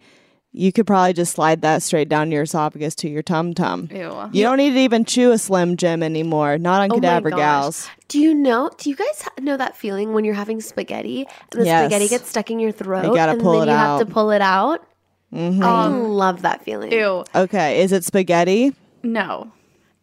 you 0.53 0.71
could 0.71 0.85
probably 0.87 1.13
just 1.13 1.33
slide 1.33 1.61
that 1.63 1.81
straight 1.81 2.07
down 2.09 2.31
your 2.31 2.43
esophagus 2.43 2.93
to 2.95 3.09
your 3.09 3.23
tum 3.23 3.53
tum. 3.55 3.89
Ew. 3.91 4.29
You 4.31 4.43
don't 4.43 4.57
need 4.57 4.71
to 4.73 4.79
even 4.79 5.03
chew 5.03 5.31
a 5.31 5.37
Slim 5.37 5.77
Jim 5.77 6.03
anymore. 6.03 6.57
Not 6.59 6.81
on 6.81 6.91
Oh 6.91 6.95
my 6.95 7.01
Cadaver 7.01 7.29
gosh. 7.31 7.39
Gals. 7.39 7.89
Do 8.07 8.19
you 8.19 8.33
know? 8.35 8.69
Do 8.77 8.89
you 8.89 8.95
guys 8.95 9.23
know 9.41 9.57
that 9.57 9.75
feeling 9.75 10.13
when 10.13 10.23
you're 10.25 10.35
having 10.35 10.61
spaghetti 10.61 11.27
and 11.51 11.61
the 11.61 11.65
Yes. 11.65 11.85
spaghetti 11.85 12.07
gets 12.07 12.29
stuck 12.29 12.51
in 12.51 12.59
your 12.59 12.71
throat 12.71 13.05
You 13.05 13.15
gotta 13.15 13.31
and 13.33 13.41
pull 13.41 13.59
then 13.59 13.69
it 13.69 13.71
you 13.71 13.77
have 13.77 13.99
to 14.01 14.05
out. 14.05 14.11
pull 14.11 14.29
it 14.31 14.41
out? 14.41 14.85
Mhm. 15.33 15.63
I 15.63 15.87
love 15.87 16.43
that 16.43 16.63
feeling. 16.63 16.91
Ew. 16.91 17.23
Okay, 17.33 17.81
is 17.81 17.91
it 17.91 18.03
spaghetti? 18.03 18.75
No. 19.01 19.51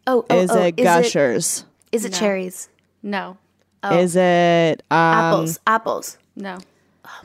Oh, 0.05 0.25
oh, 0.29 0.37
is 0.37 0.51
oh, 0.51 0.61
it 0.63 0.75
Gushers? 0.75 1.63
Is 1.93 2.03
it, 2.03 2.11
No. 2.11 2.17
cherries? 2.17 2.67
No. 3.01 3.37
Oh. 3.83 3.97
Is 3.97 4.15
it 4.17 4.83
um, 4.91 4.97
apples? 4.97 5.59
Apples. 5.65 6.17
No. 6.35 6.57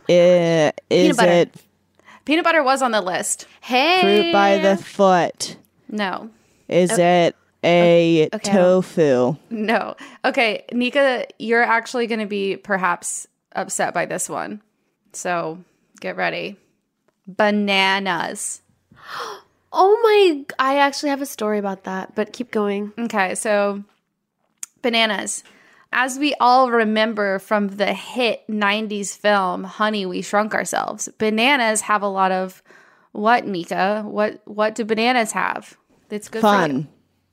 i- 0.08 0.72
is 0.90 1.16
butter. 1.16 1.30
it 1.32 1.54
Peanut 2.26 2.44
butter 2.44 2.62
was 2.62 2.82
on 2.82 2.90
the 2.90 3.00
list. 3.00 3.46
Hey. 3.62 4.00
fruit 4.02 4.32
by 4.32 4.58
the 4.58 4.76
foot? 4.76 5.56
No. 5.88 6.28
Is 6.68 6.90
Oh, 6.90 6.96
it 7.00 7.36
a 7.64 8.28
okay. 8.34 8.52
tofu? 8.52 9.36
No. 9.48 9.96
Okay, 10.24 10.64
Nika, 10.72 11.26
you're 11.38 11.62
actually 11.62 12.06
going 12.06 12.18
to 12.20 12.26
be 12.26 12.56
perhaps 12.56 13.26
upset 13.54 13.94
by 13.94 14.04
this 14.06 14.28
one. 14.28 14.60
So 15.14 15.58
get 16.00 16.16
ready. 16.16 16.56
Bananas. 17.26 18.60
Oh 19.78 20.00
my! 20.02 20.44
I 20.58 20.78
actually 20.78 21.10
have 21.10 21.20
a 21.20 21.26
story 21.26 21.58
about 21.58 21.84
that, 21.84 22.14
but 22.14 22.32
keep 22.32 22.50
going. 22.50 22.92
Okay, 22.98 23.34
so 23.34 23.84
bananas. 24.80 25.44
As 25.92 26.18
we 26.18 26.34
all 26.40 26.70
remember 26.70 27.38
from 27.38 27.68
the 27.68 27.94
hit 27.94 28.46
90s 28.48 29.16
film 29.16 29.64
Honey 29.64 30.04
We 30.04 30.22
Shrunk 30.22 30.54
Ourselves, 30.54 31.08
bananas 31.18 31.82
have 31.82 32.02
a 32.02 32.08
lot 32.08 32.32
of 32.32 32.62
what, 33.12 33.46
Nika? 33.46 34.02
What 34.06 34.42
what 34.44 34.74
do 34.74 34.84
bananas 34.84 35.32
have? 35.32 35.76
That's 36.08 36.28
good 36.28 36.42
for 36.42 36.52
you? 36.52 36.60
Fun. 36.60 36.88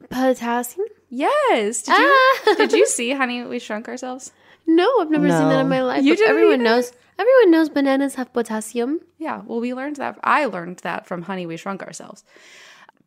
Potassium? 0.09 0.87
Yes. 1.09 1.83
Did 1.83 1.97
you 1.97 2.17
ah. 2.47 2.55
did 2.57 2.71
you 2.73 2.85
see 2.85 3.11
Honey 3.13 3.43
We 3.43 3.59
Shrunk 3.59 3.87
Ourselves? 3.87 4.31
No, 4.65 4.89
I've 5.01 5.11
never 5.11 5.27
seen 5.29 5.49
that 5.49 5.59
in 5.61 5.69
my 5.69 5.81
life. 5.81 6.03
You 6.03 6.13
but 6.13 6.19
didn't 6.19 6.29
everyone 6.29 6.53
either? 6.55 6.63
knows. 6.63 6.93
Everyone 7.19 7.51
knows 7.51 7.69
bananas 7.69 8.15
have 8.15 8.33
potassium. 8.33 8.99
Yeah, 9.17 9.41
well, 9.45 9.59
we 9.59 9.73
learned 9.73 9.97
that. 9.97 10.17
I 10.23 10.45
learned 10.45 10.79
that 10.79 11.05
from 11.05 11.23
Honey 11.23 11.45
We 11.45 11.57
Shrunk 11.57 11.83
Ourselves. 11.83 12.23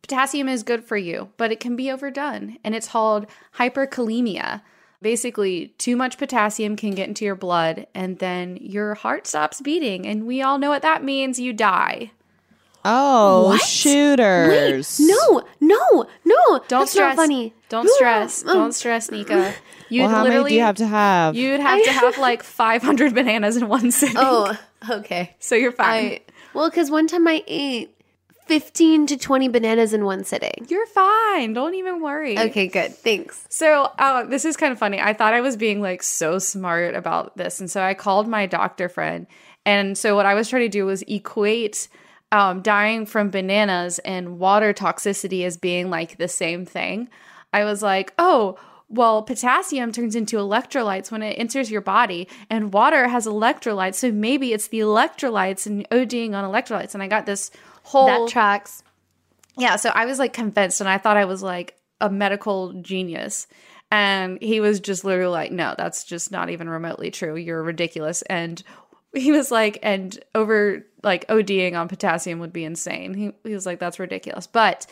Potassium 0.01 0.47
is 0.47 0.63
good 0.63 0.83
for 0.83 0.95
you, 0.95 1.29
but 1.35 1.51
it 1.51 1.59
can 1.59 1.75
be 1.75 1.91
overdone, 1.91 2.57
and 2.63 2.73
it's 2.73 2.87
called 2.87 3.25
hyperkalemia. 3.57 4.61
Basically, 5.01 5.67
too 5.77 5.95
much 5.95 6.17
potassium 6.17 6.75
can 6.75 6.91
get 6.91 7.07
into 7.07 7.23
your 7.23 7.35
blood, 7.35 7.85
and 7.93 8.17
then 8.19 8.57
your 8.59 8.95
heart 8.95 9.27
stops 9.27 9.61
beating, 9.61 10.07
and 10.07 10.25
we 10.25 10.41
all 10.41 10.57
know 10.57 10.69
what 10.69 10.81
that 10.81 11.03
means. 11.03 11.39
You 11.39 11.53
die. 11.53 12.11
Oh, 12.83 13.47
What? 13.49 13.61
shooters! 13.61 14.97
Wait, 14.99 15.07
no, 15.07 15.43
no, 15.59 16.05
no. 16.25 16.59
Don't 16.67 16.81
that's 16.81 16.91
stress. 16.91 17.15
Funny. 17.15 17.53
Don't 17.69 17.89
stress. 17.89 18.43
Mm. 18.43 18.47
Don't 18.53 18.71
stress, 18.73 19.11
Nika. 19.11 19.53
You'd 19.89 20.03
Well, 20.03 20.09
how 20.09 20.17
many 20.23 20.29
literally 20.29 20.49
do 20.51 20.55
you 20.55 20.61
have 20.61 20.75
to 20.77 20.87
have? 20.87 21.35
You'd 21.35 21.59
have 21.59 21.83
to 21.83 21.91
have 21.91 22.17
like 22.17 22.43
500 22.43 23.13
bananas 23.13 23.57
in 23.57 23.67
one 23.67 23.91
sitting. 23.91 24.15
Oh, 24.17 24.57
okay. 24.89 25.35
so 25.39 25.55
you're 25.55 25.71
fine. 25.71 26.05
I 26.05 26.21
well, 26.53 26.69
because 26.69 26.89
one 26.89 27.07
time 27.07 27.27
I 27.27 27.43
ate 27.47 27.93
fifteen 28.47 29.05
to 29.07 29.17
twenty 29.17 29.47
bananas 29.47 29.93
in 29.93 30.05
one 30.05 30.23
sitting. 30.23 30.65
you're 30.69 30.87
fine. 30.87 31.53
Don't 31.53 31.75
even 31.75 32.01
worry. 32.01 32.37
Okay, 32.37 32.67
good. 32.67 32.93
Thanks. 32.93 33.45
So, 33.49 33.91
uh, 33.99 34.23
this 34.23 34.45
is 34.45 34.57
kind 34.57 34.71
of 34.71 34.79
funny. 34.79 34.99
I 34.99 35.13
thought 35.13 35.33
I 35.33 35.41
was 35.41 35.55
being 35.57 35.81
like 35.81 36.03
so 36.03 36.39
smart 36.39 36.95
about 36.95 37.37
this. 37.37 37.59
And 37.59 37.69
so 37.69 37.81
I 37.81 37.93
called 37.93 38.27
my 38.27 38.45
doctor 38.45 38.89
friend. 38.89 39.27
And 39.65 39.97
so, 39.97 40.15
what 40.15 40.25
I 40.25 40.33
was 40.33 40.49
trying 40.49 40.63
to 40.63 40.69
do 40.69 40.85
was 40.85 41.03
equate 41.03 41.87
um, 42.31 42.61
dying 42.61 43.05
from 43.05 43.29
bananas 43.29 43.99
and 43.99 44.39
water 44.39 44.73
toxicity 44.73 45.45
as 45.45 45.57
being 45.57 45.89
like 45.89 46.17
the 46.17 46.27
same 46.27 46.65
thing. 46.65 47.09
I 47.53 47.63
was 47.63 47.81
like, 47.81 48.13
oh, 48.17 48.57
well, 48.89 49.21
potassium 49.23 49.91
turns 49.91 50.15
into 50.15 50.37
electrolytes 50.37 51.11
when 51.11 51.21
it 51.21 51.33
enters 51.33 51.69
your 51.69 51.81
body, 51.81 52.27
and 52.49 52.71
water 52.71 53.09
has 53.09 53.25
electrolytes. 53.25 53.95
So 53.95 54.11
maybe 54.11 54.53
it's 54.53 54.69
the 54.69 54.79
electrolytes 54.79 55.65
and 55.65 55.87
ODing 55.89 56.33
on 56.33 56.49
electrolytes. 56.49 56.93
And 56.93 57.03
I 57.03 57.07
got 57.07 57.25
this 57.25 57.51
whole 57.87 58.07
That 58.07 58.27
tracks. 58.29 58.83
yeah, 59.57 59.77
so 59.77 59.89
I 59.89 60.05
was 60.05 60.19
like 60.19 60.33
convinced 60.33 60.81
and 60.81 60.89
I 60.89 60.97
thought 60.97 61.17
I 61.17 61.25
was 61.25 61.41
like 61.41 61.75
a 62.01 62.09
medical 62.09 62.73
genius. 62.81 63.47
And 63.89 64.37
he 64.41 64.59
was 64.59 64.81
just 64.81 65.05
literally 65.05 65.31
like, 65.31 65.51
no, 65.53 65.73
that's 65.77 66.03
just 66.03 66.29
not 66.29 66.49
even 66.49 66.67
remotely 66.69 67.09
true. 67.09 67.37
You're 67.37 67.63
ridiculous. 67.63 68.21
And 68.23 68.61
he 69.15 69.31
was 69.31 69.49
like, 69.49 69.79
and 69.81 70.19
over 70.35 70.85
like 71.01 71.25
ODing 71.27 71.79
on 71.79 71.87
potassium 71.87 72.39
would 72.39 72.51
be 72.51 72.65
insane. 72.65 73.13
He, 73.13 73.31
he 73.45 73.53
was 73.53 73.65
like, 73.65 73.79
that's 73.79 73.99
ridiculous. 73.99 74.45
But 74.45 74.85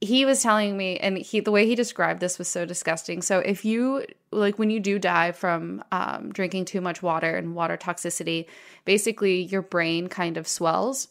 he 0.00 0.24
was 0.24 0.42
telling 0.42 0.76
me, 0.76 0.96
and 0.96 1.18
he 1.18 1.40
the 1.40 1.50
way 1.50 1.66
he 1.66 1.74
described 1.74 2.20
this 2.20 2.38
was 2.38 2.48
so 2.48 2.64
disgusting. 2.64 3.20
So 3.20 3.40
if 3.40 3.64
you 3.66 4.06
like 4.32 4.58
when 4.58 4.70
you 4.70 4.80
do 4.80 4.98
die 4.98 5.32
from 5.32 5.84
um, 5.92 6.32
drinking 6.32 6.64
too 6.64 6.80
much 6.80 7.02
water 7.02 7.36
and 7.36 7.54
water 7.54 7.76
toxicity, 7.76 8.46
basically 8.86 9.42
your 9.42 9.62
brain 9.62 10.08
kind 10.08 10.38
of 10.38 10.48
swells 10.48 11.08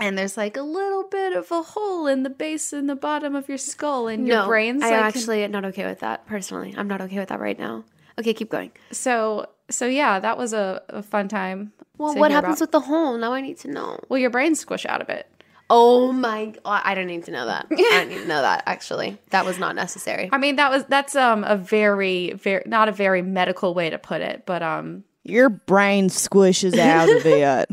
and 0.00 0.18
there's 0.18 0.36
like 0.36 0.56
a 0.56 0.62
little 0.62 1.04
bit 1.04 1.34
of 1.34 1.52
a 1.52 1.62
hole 1.62 2.06
in 2.08 2.24
the 2.24 2.30
base 2.30 2.72
in 2.72 2.86
the 2.88 2.96
bottom 2.96 3.34
of 3.36 3.48
your 3.48 3.58
skull 3.58 4.08
and 4.08 4.26
your 4.26 4.38
no, 4.38 4.46
brain's 4.48 4.82
I 4.82 4.90
like 4.90 5.00
actually 5.14 5.44
am 5.44 5.52
not 5.52 5.64
okay 5.66 5.86
with 5.86 6.00
that 6.00 6.26
personally. 6.26 6.74
I'm 6.76 6.88
not 6.88 7.00
okay 7.02 7.18
with 7.18 7.28
that 7.28 7.38
right 7.40 7.58
now. 7.58 7.84
Okay, 8.18 8.34
keep 8.34 8.50
going. 8.50 8.72
so 8.90 9.46
so 9.70 9.86
yeah 9.86 10.18
that 10.18 10.36
was 10.36 10.52
a, 10.52 10.82
a 10.88 11.02
fun 11.02 11.28
time 11.28 11.72
Well, 11.96 12.14
what 12.16 12.32
happens 12.32 12.56
about. 12.56 12.60
with 12.64 12.72
the 12.72 12.80
hole? 12.80 13.16
Now 13.16 13.32
I 13.32 13.40
need 13.40 13.58
to 13.58 13.68
know. 13.68 14.00
well 14.08 14.18
your 14.18 14.30
brain 14.30 14.54
squish 14.56 14.84
out 14.86 15.00
of 15.00 15.08
it 15.08 15.26
Oh 15.72 16.10
my! 16.10 16.46
God, 16.64 16.82
I 16.84 16.96
don't 16.96 17.06
need 17.06 17.26
to 17.26 17.30
know 17.30 17.46
that. 17.46 17.66
I 17.70 17.76
don't 17.76 18.08
need 18.08 18.22
to 18.22 18.26
know 18.26 18.42
that. 18.42 18.64
Actually, 18.66 19.18
that 19.30 19.44
was 19.44 19.56
not 19.60 19.76
necessary. 19.76 20.28
i 20.32 20.36
mean 20.36 20.56
that 20.56 20.68
was 20.72 20.82
that's 20.86 21.14
um 21.14 21.44
a 21.44 21.56
very 21.56 22.32
very 22.32 22.64
not 22.66 22.88
a 22.88 22.92
very 22.92 23.22
medical 23.22 23.72
way 23.72 23.88
to 23.88 23.96
put 23.96 24.20
it 24.20 24.42
but 24.46 24.62
um 24.64 25.04
Your 25.22 25.48
brain 25.48 26.08
squishes 26.08 26.76
out 26.76 27.08
of 27.08 27.24
it. 27.44 27.70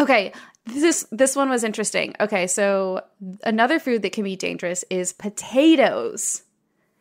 okay 0.00 0.32
this 0.66 1.06
this 1.10 1.36
one 1.36 1.48
was 1.50 1.62
interesting. 1.64 2.14
Okay 2.20 2.46
so 2.46 3.02
another 3.44 3.78
food 3.78 4.02
that 4.02 4.12
can 4.12 4.24
be 4.24 4.36
dangerous 4.36 4.84
is 4.90 5.12
potatoes. 5.12 6.42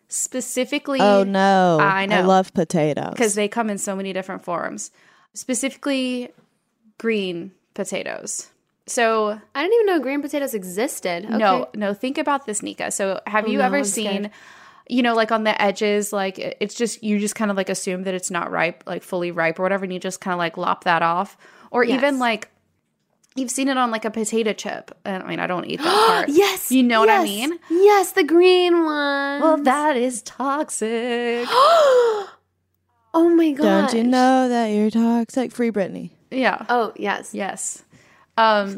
Specifically 0.10 1.00
Oh 1.02 1.24
no! 1.24 1.80
i 1.82 2.06
know. 2.06 2.18
I 2.18 2.22
love 2.22 2.54
potatoes. 2.54 3.12
Because 3.12 3.34
they 3.36 3.48
come 3.48 3.70
in 3.70 3.78
so 3.78 3.96
many 3.96 4.14
different 4.14 4.44
forms. 4.44 4.92
Specifically 5.34 6.30
green 6.98 7.52
potatoes. 7.74 8.50
So 8.86 9.40
I 9.56 9.62
didn't 9.64 9.74
even 9.76 9.86
know 9.88 10.00
green 10.00 10.22
potatoes 10.22 10.54
existed. 10.54 11.26
Okay. 11.26 11.38
no 11.38 11.68
no 11.74 11.94
think 11.94 12.18
about 12.18 12.46
this 12.46 12.62
nika. 12.62 12.92
So 12.92 13.20
have 13.28 13.46
Oh, 13.46 13.48
you 13.48 13.58
no, 13.60 13.66
ever 13.66 13.78
I'm 13.78 13.84
seen 13.86 14.06
scared. 14.26 14.32
you 14.90 15.02
know 15.02 15.16
like 15.16 15.32
on 15.32 15.46
the 15.46 15.60
edges 15.62 16.14
like 16.14 16.38
it's 16.38 16.76
just 16.76 17.04
you 17.04 17.18
just 17.18 17.36
kind 17.36 17.50
of 17.50 17.58
like 17.58 17.70
assume 17.70 18.04
that 18.04 18.14
it's 18.14 18.30
not 18.30 18.52
ripe 18.52 18.84
like 18.86 19.02
fully 19.02 19.32
ripe 19.32 19.58
or 19.60 19.64
whatever 19.64 19.84
and 19.86 19.94
you 19.94 20.00
just 20.00 20.22
kind 20.22 20.34
of 20.34 20.38
like 20.38 20.58
lop 20.58 20.84
that 20.84 21.02
off? 21.02 21.38
Or 21.72 21.84
even 21.84 22.20
like 22.20 22.50
you've 23.36 23.52
seen 23.52 23.68
it 23.68 23.78
on 23.78 23.90
like 23.92 24.06
a 24.06 24.12
potato 24.12 24.54
chip 24.54 24.92
i 25.06 25.20
mean 25.28 25.40
i 25.40 25.48
don't 25.48 25.66
eat 25.66 25.78
that 25.84 26.08
part 26.08 26.30
yes, 26.30 26.72
you 26.72 26.84
know 26.84 27.00
what 27.00 27.10
i 27.10 27.24
mean 27.24 27.58
Yes, 27.70 28.12
the 28.14 28.24
green 28.24 28.86
one. 28.86 29.42
well 29.42 29.58
that 29.58 29.98
is 29.98 30.22
toxic 30.24 31.48
oh 33.14 33.30
my 33.36 33.52
god! 33.52 33.64
Don't 33.92 33.94
you 33.98 34.04
know 34.04 34.50
that 34.50 34.68
you're 34.68 34.90
toxic? 34.90 35.52
Free 35.52 35.72
Britney. 35.72 36.12
yeah 36.32 36.66
Oh 36.70 36.94
yes. 36.96 37.34
Yes. 37.34 37.84
Um 38.38 38.78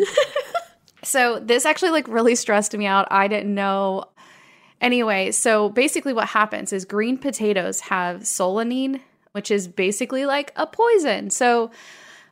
so 1.03 1.39
this 1.39 1.65
actually 1.65 1.91
like 1.91 2.07
really 2.07 2.35
stressed 2.35 2.75
me 2.77 2.85
out. 2.85 3.07
I 3.11 3.27
didn't 3.27 3.53
know. 3.53 4.05
Anyway, 4.81 5.31
so 5.31 5.69
basically 5.69 6.11
what 6.13 6.27
happens 6.27 6.73
is 6.73 6.83
green 6.85 7.17
potatoes 7.17 7.79
have 7.81 8.21
solanine, 8.21 8.99
which 9.31 9.49
is 9.49 9.67
basically 9.67 10.25
like 10.25 10.51
a 10.57 10.67
poison. 10.67 11.29
So 11.29 11.71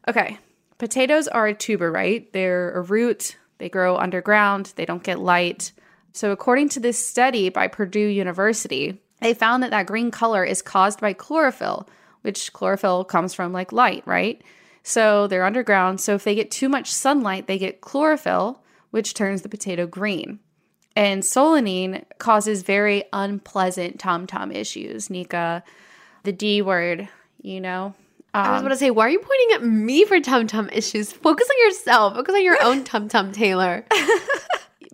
okay, 0.07 0.37
potatoes 0.83 1.29
are 1.29 1.47
a 1.47 1.53
tuber, 1.53 1.89
right? 1.89 2.29
They're 2.33 2.71
a 2.71 2.81
root, 2.81 3.37
they 3.57 3.69
grow 3.69 3.95
underground, 3.95 4.73
they 4.75 4.83
don't 4.83 5.01
get 5.01 5.17
light. 5.17 5.71
So 6.11 6.33
according 6.33 6.67
to 6.69 6.81
this 6.81 6.99
study 6.99 7.47
by 7.47 7.69
Purdue 7.69 8.07
University, 8.07 9.01
they 9.21 9.33
found 9.33 9.63
that 9.63 9.71
that 9.71 9.85
green 9.85 10.11
color 10.11 10.43
is 10.43 10.61
caused 10.61 10.99
by 10.99 11.13
chlorophyll, 11.13 11.87
which 12.23 12.51
chlorophyll 12.51 13.05
comes 13.05 13.33
from 13.33 13.53
like 13.53 13.71
light, 13.71 14.03
right? 14.05 14.41
So 14.83 15.25
they're 15.27 15.45
underground. 15.45 16.01
So 16.01 16.15
if 16.15 16.25
they 16.25 16.35
get 16.35 16.51
too 16.51 16.67
much 16.67 16.91
sunlight, 16.91 17.47
they 17.47 17.57
get 17.57 17.79
chlorophyll, 17.79 18.61
which 18.91 19.13
turns 19.13 19.41
the 19.41 19.47
potato 19.47 19.87
green. 19.87 20.39
And 20.97 21.23
solanine 21.23 22.03
causes 22.17 22.61
very 22.63 23.05
unpleasant 23.13 24.01
tom 24.01 24.27
tom 24.27 24.51
issues. 24.51 25.09
Nika, 25.09 25.63
the 26.23 26.33
D 26.33 26.61
word, 26.61 27.07
you 27.41 27.61
know. 27.61 27.95
I 28.33 28.51
was 28.51 28.59
Um, 28.61 28.65
about 28.65 28.69
to 28.73 28.79
say, 28.79 28.89
why 28.91 29.05
are 29.05 29.09
you 29.09 29.19
pointing 29.19 29.55
at 29.55 29.63
me 29.63 30.05
for 30.05 30.19
tum 30.19 30.47
tum 30.47 30.69
issues? 30.71 31.11
Focus 31.11 31.47
on 31.49 31.67
yourself. 31.67 32.15
Focus 32.15 32.33
on 32.35 32.43
your 32.43 32.57
own 32.63 32.83
tum 32.89 33.07
tum, 33.07 33.31
Taylor. 33.31 33.85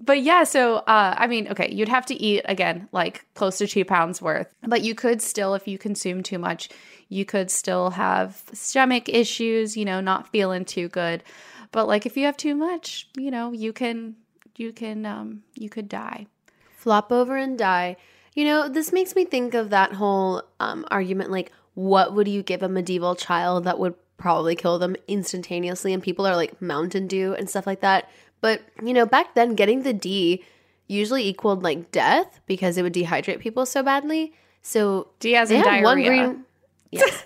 but 0.02 0.22
yeah, 0.22 0.44
so 0.44 0.78
uh, 0.78 1.16
I 1.18 1.28
mean, 1.28 1.48
okay, 1.50 1.72
you'd 1.72 1.90
have 1.90 2.06
to 2.08 2.16
eat 2.16 2.42
again 2.46 2.90
like 2.92 3.26
close 3.36 3.58
to 3.60 3.68
two 3.68 3.86
pounds 3.86 4.22
worth, 4.22 4.54
but 4.68 4.82
you 4.82 4.96
could 4.96 5.22
still, 5.22 5.54
if 5.56 5.68
you 5.68 5.78
consume 5.78 6.24
too 6.24 6.38
much, 6.40 6.70
you 7.08 7.26
could 7.26 7.50
still 7.50 7.92
have 7.92 8.42
stomach 8.54 9.08
issues. 9.10 9.78
You 9.78 9.86
know, 9.86 10.02
not 10.02 10.28
feeling 10.30 10.66
too 10.66 10.90
good. 10.90 11.24
But 11.72 11.88
like 11.88 12.06
if 12.06 12.18
you 12.18 12.26
have 12.26 12.38
too 12.38 12.56
much, 12.56 13.08
you 13.16 13.32
know, 13.32 13.52
you 13.52 13.72
can 13.74 14.16
you 14.58 14.74
can 14.74 15.06
um 15.06 15.44
you 15.56 15.70
could 15.70 15.88
die. 15.88 16.28
Flop 16.76 17.12
over 17.12 17.38
and 17.38 17.58
die. 17.58 17.96
You 18.36 18.46
know, 18.46 18.70
this 18.70 18.92
makes 18.94 19.16
me 19.16 19.26
think 19.26 19.54
of 19.54 19.70
that 19.72 19.94
whole 19.94 20.44
um, 20.62 20.86
argument 20.92 21.30
like, 21.30 21.52
what 21.80 22.14
would 22.14 22.28
you 22.28 22.44
give 22.44 22.62
a 22.62 22.68
medieval 22.68 23.16
child 23.16 23.64
that 23.64 23.80
would 23.80 23.96
probably 24.18 24.54
kill 24.54 24.78
them 24.80 24.98
instantaneously? 25.08 25.94
And 25.94 26.04
people 26.04 26.28
are 26.28 26.36
like 26.36 26.62
Mountain 26.62 27.08
Dew 27.08 27.34
and 27.36 27.50
stuff 27.50 27.66
like 27.66 27.80
that. 27.80 28.10
But, 28.42 28.62
you 28.84 28.94
know, 28.94 29.06
back 29.06 29.34
then, 29.34 29.56
getting 29.56 29.84
the 29.84 29.94
D 29.94 30.44
usually 30.88 31.26
equaled 31.26 31.64
like 31.64 31.92
death 31.92 32.42
because 32.48 32.78
it 32.78 32.82
would 32.84 32.94
dehydrate 32.94 33.40
people 33.40 33.66
so 33.66 33.82
badly. 33.82 34.34
So, 34.62 35.08
D 35.22 35.36
as 35.38 35.48
they 35.50 35.60
in 35.60 35.64
have 35.64 35.84
one 35.84 35.98
diarrhea. 36.02 36.28
green. 36.28 36.46
Yes. 36.92 37.24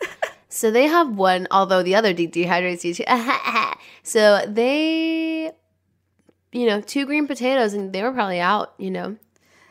so 0.49 0.69
they 0.69 0.85
have 0.87 1.15
one, 1.15 1.47
although 1.49 1.81
the 1.81 1.95
other 1.95 2.13
D 2.13 2.27
dehydrates 2.27 2.83
you 2.83 2.93
too. 2.93 3.05
so 4.03 4.41
they, 4.47 5.51
you 6.51 6.65
know, 6.67 6.79
two 6.81 7.05
green 7.07 7.25
potatoes 7.27 7.73
and 7.73 7.91
they 7.93 8.03
were 8.03 8.11
probably 8.11 8.39
out, 8.39 8.73
you 8.77 8.91
know. 8.91 9.15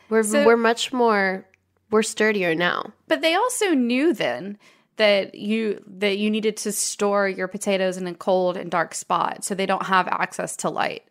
We're, 0.09 0.23
So- 0.23 0.45
we're 0.45 0.57
much 0.57 0.91
more, 0.91 1.45
we're 1.91 2.03
sturdier 2.03 2.53
now. 2.55 2.91
But 3.07 3.21
they 3.21 3.35
also 3.35 3.69
knew 3.75 4.13
then 4.13 4.57
that 4.97 5.35
you 5.35 5.83
that 5.87 6.17
you 6.17 6.29
needed 6.29 6.57
to 6.57 6.71
store 6.71 7.27
your 7.27 7.47
potatoes 7.47 7.97
in 7.97 8.05
a 8.05 8.13
cold 8.13 8.57
and 8.57 8.69
dark 8.69 8.93
spot 8.93 9.43
so 9.43 9.55
they 9.55 9.65
don't 9.65 9.85
have 9.85 10.07
access 10.07 10.55
to 10.57 10.69
light. 10.69 11.03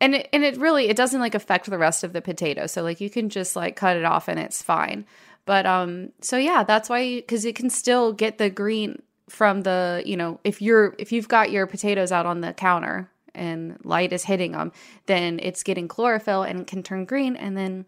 And 0.00 0.14
it, 0.14 0.28
and 0.32 0.44
it 0.44 0.56
really 0.58 0.88
it 0.88 0.96
doesn't 0.96 1.20
like 1.20 1.34
affect 1.34 1.68
the 1.68 1.78
rest 1.78 2.04
of 2.04 2.12
the 2.12 2.22
potato. 2.22 2.66
So 2.66 2.82
like 2.82 3.00
you 3.00 3.10
can 3.10 3.28
just 3.28 3.56
like 3.56 3.76
cut 3.76 3.96
it 3.96 4.04
off 4.04 4.28
and 4.28 4.38
it's 4.38 4.62
fine. 4.62 5.04
But 5.44 5.66
um 5.66 6.12
so 6.20 6.36
yeah, 6.36 6.62
that's 6.62 6.88
why 6.88 7.22
cuz 7.26 7.44
it 7.44 7.56
can 7.56 7.70
still 7.70 8.12
get 8.12 8.38
the 8.38 8.50
green 8.50 9.02
from 9.28 9.62
the, 9.62 10.02
you 10.06 10.16
know, 10.16 10.38
if 10.44 10.62
you're 10.62 10.94
if 10.98 11.10
you've 11.10 11.28
got 11.28 11.50
your 11.50 11.66
potatoes 11.66 12.12
out 12.12 12.26
on 12.26 12.40
the 12.40 12.52
counter 12.52 13.10
and 13.34 13.78
light 13.84 14.12
is 14.12 14.24
hitting 14.24 14.52
them, 14.52 14.72
then 15.06 15.40
it's 15.42 15.62
getting 15.62 15.88
chlorophyll 15.88 16.44
and 16.44 16.66
can 16.66 16.82
turn 16.82 17.04
green 17.04 17.34
and 17.34 17.56
then 17.56 17.84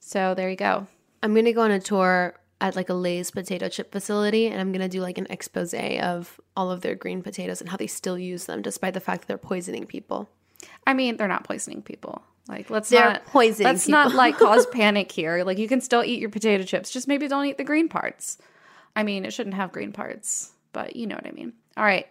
so 0.00 0.34
there 0.34 0.50
you 0.50 0.56
go. 0.56 0.88
I'm 1.22 1.34
to 1.34 1.52
go 1.52 1.62
on 1.62 1.70
a 1.70 1.80
tour 1.80 2.34
at 2.60 2.76
like 2.76 2.88
a 2.88 2.94
Lay's 2.94 3.30
potato 3.30 3.68
chip 3.68 3.92
facility 3.92 4.46
and 4.46 4.60
I'm 4.60 4.72
to 4.72 4.88
do 4.88 5.00
like 5.00 5.18
an 5.18 5.26
expose 5.28 5.74
of 5.74 6.40
all 6.56 6.70
of 6.70 6.80
their 6.80 6.94
green 6.94 7.22
potatoes 7.22 7.60
and 7.60 7.68
how 7.68 7.76
they 7.76 7.86
still 7.86 8.18
use 8.18 8.46
them 8.46 8.62
despite 8.62 8.94
the 8.94 9.00
fact 9.00 9.22
that 9.22 9.28
they're 9.28 9.38
poisoning 9.38 9.84
people. 9.84 10.28
I 10.86 10.94
mean, 10.94 11.16
they're 11.16 11.28
not 11.28 11.44
poisoning 11.44 11.82
people. 11.82 12.22
Like 12.48 12.70
let's 12.70 12.88
They're 12.88 13.04
not 13.04 13.26
poisoning 13.26 13.72
Let's 13.72 13.88
not 13.88 14.14
like 14.14 14.36
cause 14.38 14.66
panic 14.66 15.10
here. 15.10 15.42
Like 15.44 15.58
you 15.58 15.68
can 15.68 15.80
still 15.80 16.04
eat 16.04 16.20
your 16.20 16.30
potato 16.30 16.64
chips, 16.64 16.90
just 16.90 17.08
maybe 17.08 17.28
don't 17.28 17.44
eat 17.44 17.58
the 17.58 17.64
green 17.64 17.88
parts. 17.88 18.38
I 18.94 19.02
mean, 19.02 19.24
it 19.24 19.32
shouldn't 19.32 19.56
have 19.56 19.72
green 19.72 19.92
parts, 19.92 20.52
but 20.72 20.96
you 20.96 21.06
know 21.06 21.16
what 21.16 21.26
I 21.26 21.32
mean. 21.32 21.52
All 21.76 21.84
right. 21.84 22.06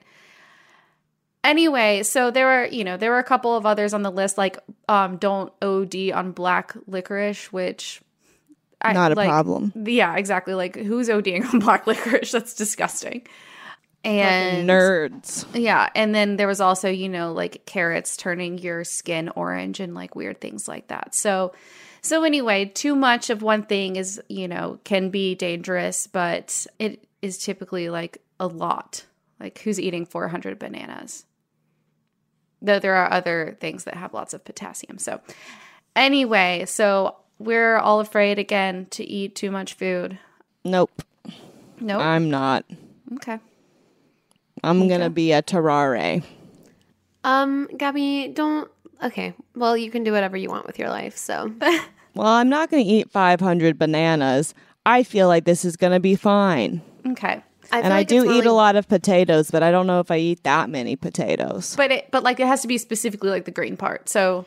Anyway, 1.43 2.03
so 2.03 2.31
there 2.31 2.45
were, 2.45 2.65
you 2.65 2.83
know, 2.83 2.97
there 2.97 3.11
were 3.11 3.19
a 3.19 3.23
couple 3.23 3.55
of 3.55 3.65
others 3.65 3.93
on 3.93 4.01
the 4.01 4.11
list, 4.11 4.37
like 4.37 4.57
um, 4.89 5.17
don't 5.17 5.53
OD 5.61 6.11
on 6.11 6.31
black 6.31 6.75
licorice, 6.87 7.53
which 7.53 8.01
Not 8.93 9.11
a 9.11 9.15
like- 9.15 9.27
problem. 9.27 9.73
Yeah, 9.85 10.15
exactly. 10.15 10.53
Like 10.53 10.75
who's 10.75 11.09
ODing 11.09 11.51
on 11.53 11.59
black 11.59 11.87
licorice? 11.87 12.31
That's 12.31 12.53
disgusting. 12.53 13.27
And 14.03 14.69
nerds. 14.69 15.47
yeah, 15.55 15.89
and 15.95 16.13
then 16.13 16.37
there 16.37 16.47
was 16.47 16.61
also, 16.61 16.89
you 16.89 17.09
know, 17.09 17.33
like 17.33 17.65
carrots 17.65 18.15
turning 18.17 18.59
your 18.59 18.83
skin 18.83 19.29
orange 19.29 19.79
and 19.79 19.95
like 19.95 20.15
weird 20.15 20.39
things 20.39 20.67
like 20.67 20.89
that. 20.89 21.15
So 21.15 21.53
so 22.05 22.21
anyway, 22.21 22.65
too 22.65 22.95
much 22.95 23.31
of 23.31 23.41
one 23.41 23.63
thing 23.63 23.95
is, 23.95 24.21
you 24.29 24.47
know, 24.47 24.79
can 24.83 25.09
be 25.09 25.33
dangerous, 25.33 26.05
but 26.05 26.67
it 26.77 27.07
is 27.23 27.39
typically 27.39 27.89
like 27.89 28.19
a 28.39 28.45
lot. 28.45 29.05
Like 29.39 29.57
who's 29.59 29.79
eating 29.79 30.05
400 30.05 30.59
bananas? 30.59 31.25
Though 32.61 32.77
there 32.77 32.93
are 32.93 33.11
other 33.11 33.57
things 33.59 33.85
that 33.85 33.95
have 33.95 34.13
lots 34.13 34.35
of 34.35 34.45
potassium. 34.45 34.99
So 34.99 35.19
anyway, 35.95 36.65
so 36.67 37.15
we're 37.39 37.77
all 37.77 37.99
afraid 37.99 38.39
again 38.39 38.87
to 38.91 39.03
eat 39.03 39.35
too 39.35 39.51
much 39.51 39.73
food. 39.73 40.17
Nope. 40.63 41.01
Nope. 41.79 42.01
I'm 42.01 42.29
not. 42.29 42.65
Okay. 43.13 43.39
I'm 44.63 44.87
gonna 44.87 45.09
be 45.09 45.31
a 45.31 45.41
Tarrare. 45.41 46.23
Um, 47.23 47.67
Gabby, 47.77 48.29
don't. 48.33 48.69
Okay, 49.03 49.33
well, 49.55 49.75
you 49.75 49.91
can 49.91 50.03
do 50.03 50.11
whatever 50.11 50.37
you 50.37 50.49
want 50.49 50.65
with 50.65 50.79
your 50.79 50.89
life. 50.89 51.17
So, 51.17 51.53
Well, 52.15 52.27
I'm 52.27 52.47
not 52.49 52.71
gonna 52.71 52.83
eat 52.85 53.11
500 53.11 53.77
bananas. 53.77 54.53
I 54.85 55.03
feel 55.03 55.27
like 55.27 55.43
this 55.43 55.65
is 55.65 55.75
gonna 55.75 55.99
be 55.99 56.15
fine. 56.15 56.81
Okay. 57.05 57.43
and 57.71 57.93
I 57.93 58.03
do 58.03 58.31
eat 58.31 58.45
a 58.45 58.51
lot 58.53 58.75
of 58.75 58.87
potatoes, 58.87 59.51
but 59.51 59.61
I 59.63 59.71
don't 59.71 59.85
know 59.85 59.99
if 59.99 60.09
I 60.09 60.17
eat 60.17 60.43
that 60.43 60.69
many 60.69 60.95
potatoes. 60.95 61.75
But 61.75 61.91
it 61.91 62.11
but 62.11 62.23
like 62.23 62.39
it 62.39 62.47
has 62.47 62.61
to 62.61 62.67
be 62.67 62.77
specifically 62.77 63.29
like 63.29 63.45
the 63.45 63.51
green 63.51 63.75
part. 63.75 64.07
So 64.07 64.45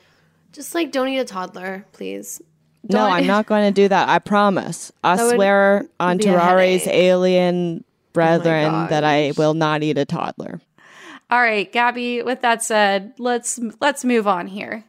just 0.53 0.75
like 0.75 0.91
don't 0.91 1.09
eat 1.09 1.19
a 1.19 1.25
toddler, 1.25 1.85
please. 1.93 2.41
No, 2.91 3.05
I'm 3.05 3.27
not 3.27 3.47
going 3.47 3.73
to 3.73 3.83
do 3.83 3.89
that. 3.89 4.09
I 4.09 4.19
promise. 4.19 4.93
I 5.05 5.17
That 5.17 5.25
would 5.25 5.35
swear 5.35 5.87
on 6.01 6.19
be 6.19 6.25
a 6.25 6.27
Tarrare's 6.27 6.85
headache. 6.85 6.95
alien 6.95 7.85
oh 7.85 7.85
brethren 8.13 8.89
that 8.89 9.05
I 9.05 9.33
will 9.37 9.55
not 9.55 9.83
eat 9.83 9.99
a 9.99 10.05
toddler. 10.05 10.61
All 11.31 11.41
right, 11.41 11.71
Gabby, 11.71 12.23
with 12.23 12.41
that 12.41 12.63
said, 12.63 13.13
let's 13.19 13.61
let's 13.81 14.05
move 14.05 14.27
on 14.27 14.47
here. 14.47 14.85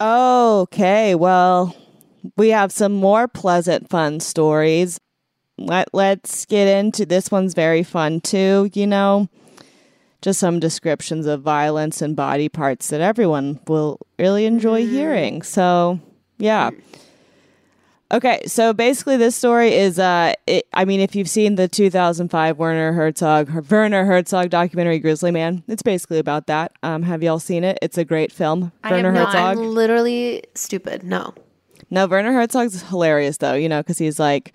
Okay, 0.00 1.14
well, 1.14 1.76
we 2.36 2.48
have 2.50 2.72
some 2.72 2.92
more 2.92 3.28
pleasant, 3.28 3.90
fun 3.90 4.20
stories. 4.20 4.98
Let, 5.58 5.88
let's 5.92 6.46
get 6.46 6.66
into 6.66 7.06
this 7.06 7.30
one's 7.30 7.54
very 7.54 7.82
fun 7.82 8.20
too, 8.20 8.70
you 8.72 8.86
know. 8.86 9.28
Just 10.22 10.40
some 10.40 10.58
descriptions 10.58 11.26
of 11.26 11.42
violence 11.42 12.00
and 12.00 12.16
body 12.16 12.48
parts 12.48 12.88
that 12.88 13.02
everyone 13.02 13.60
will 13.68 14.00
really 14.18 14.46
enjoy 14.46 14.82
mm-hmm. 14.82 14.94
hearing. 14.94 15.42
So, 15.42 16.00
yeah. 16.38 16.70
Mm. 16.70 16.82
Okay, 18.12 18.42
so 18.46 18.72
basically, 18.72 19.16
this 19.16 19.34
story 19.34 19.74
is, 19.74 19.98
uh, 19.98 20.34
it, 20.46 20.66
I 20.74 20.84
mean, 20.84 21.00
if 21.00 21.16
you've 21.16 21.28
seen 21.28 21.54
the 21.54 21.66
2005 21.68 22.58
Werner 22.58 22.92
Herzog, 22.92 23.70
Werner 23.70 24.04
Herzog 24.04 24.50
documentary 24.50 24.98
Grizzly 24.98 25.30
Man, 25.30 25.64
it's 25.68 25.82
basically 25.82 26.18
about 26.18 26.46
that. 26.46 26.72
Um, 26.82 27.02
have 27.02 27.22
y'all 27.22 27.38
seen 27.38 27.64
it? 27.64 27.78
It's 27.80 27.96
a 27.96 28.04
great 28.04 28.30
film. 28.30 28.72
Werner 28.88 29.10
no, 29.10 29.24
Herzog. 29.24 29.58
I'm 29.58 29.74
literally 29.74 30.44
stupid. 30.54 31.02
No. 31.02 31.34
No, 31.90 32.06
Werner 32.06 32.32
Herzog's 32.32 32.82
hilarious 32.82 33.38
though, 33.38 33.54
you 33.54 33.68
know, 33.68 33.80
because 33.80 33.98
he's 33.98 34.18
like, 34.18 34.54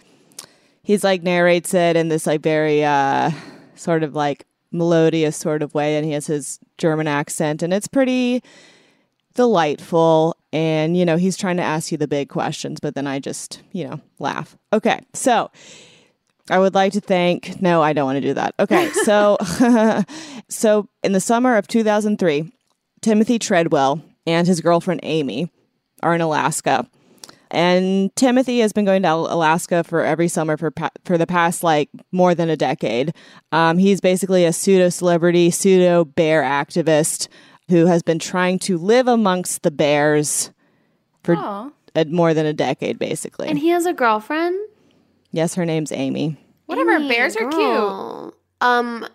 he's 0.84 1.04
like 1.04 1.24
narrates 1.24 1.74
it 1.74 1.96
in 1.96 2.10
this 2.10 2.28
like 2.28 2.42
very 2.42 2.84
uh 2.84 3.32
sort 3.76 4.04
of 4.04 4.16
like 4.16 4.46
melodious 4.72 5.36
sort 5.36 5.62
of 5.64 5.74
way, 5.74 5.96
and 5.98 6.06
he 6.06 6.12
has 6.12 6.28
his 6.28 6.60
German 6.78 7.08
accent, 7.08 7.64
and 7.64 7.74
it's 7.74 7.88
pretty 7.88 8.44
delightful. 9.40 10.36
And 10.52 10.98
you 10.98 11.06
know, 11.06 11.16
he's 11.16 11.38
trying 11.38 11.56
to 11.58 11.64
ask 11.64 11.94
you 11.94 11.98
the 11.98 12.10
big 12.10 12.28
questions, 12.28 12.82
but 12.82 12.94
then 12.94 13.08
I 13.08 13.20
just 13.20 13.64
you 13.72 13.88
know 13.88 14.02
laugh. 14.20 14.58
Okay, 14.74 15.00
so. 15.14 15.50
I 16.52 16.58
would 16.58 16.74
like 16.74 16.94
to 16.94 17.00
thank. 17.00 17.62
No, 17.62 17.84
I 17.84 17.94
don't 17.94 18.06
want 18.06 18.16
to 18.16 18.28
do 18.28 18.34
that. 18.34 18.56
Okay, 18.60 18.90
so, 19.04 19.38
so 20.50 20.90
in 21.04 21.12
the 21.12 21.20
summer 21.20 21.56
of 21.58 21.68
2003, 21.68 22.52
Timothy 23.02 23.38
Treadwell 23.38 24.02
and 24.26 24.48
his 24.48 24.60
girlfriend 24.60 25.02
Amy 25.04 25.52
are 26.02 26.16
in 26.16 26.22
Alaska, 26.22 26.90
and 27.52 28.10
Timothy 28.16 28.62
has 28.62 28.74
been 28.74 28.84
going 28.84 29.04
to 29.04 29.10
Alaska 29.10 29.84
for 29.84 30.04
every 30.04 30.28
summer 30.28 30.58
for 30.58 30.72
pa- 30.72 30.90
for 31.06 31.20
the 31.20 31.28
past 31.28 31.64
like 31.64 31.90
more 32.12 32.34
than 32.34 32.50
a 32.50 32.58
decade. 32.58 33.14
Um, 33.52 33.78
he's 33.78 34.02
basically 34.02 34.44
a 34.44 34.52
pseudo 34.52 34.90
celebrity, 34.90 35.52
pseudo 35.52 36.04
bear 36.04 36.42
activist 36.42 37.28
who 37.70 37.86
has 37.86 38.04
been 38.04 38.20
trying 38.20 38.60
to 38.60 38.78
live 38.78 39.08
amongst 39.08 39.64
the 39.64 39.72
bears 39.72 40.52
for 41.24 41.36
Aw. 41.36 41.70
a, 41.96 42.06
more 42.06 42.34
than 42.34 42.46
a 42.46 42.54
decade, 42.54 43.00
basically. 43.00 43.48
And 43.48 43.60
he 43.60 43.70
has 43.70 43.86
a 43.86 43.94
girlfriend. 43.94 44.60
yes, 45.32 45.56
her 45.56 45.66
name's 45.66 45.92
Amy. 45.92 46.38
Whatever, 46.66 46.92
Amy, 46.94 47.08
bears 47.08 47.36
are 47.36 47.50
girl. 47.50 48.34
Um, 48.62 49.08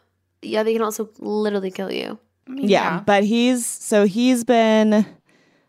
yeah, 0.42 0.62
they 0.62 0.72
can 0.72 0.82
also 0.82 1.08
literally 1.18 1.70
kill 1.70 1.90
you. 1.90 2.18
Yeah, 2.48 3.00
but 3.06 3.24
he's 3.24 3.64
so 3.64 4.06
he's 4.06 4.44
been 4.44 5.06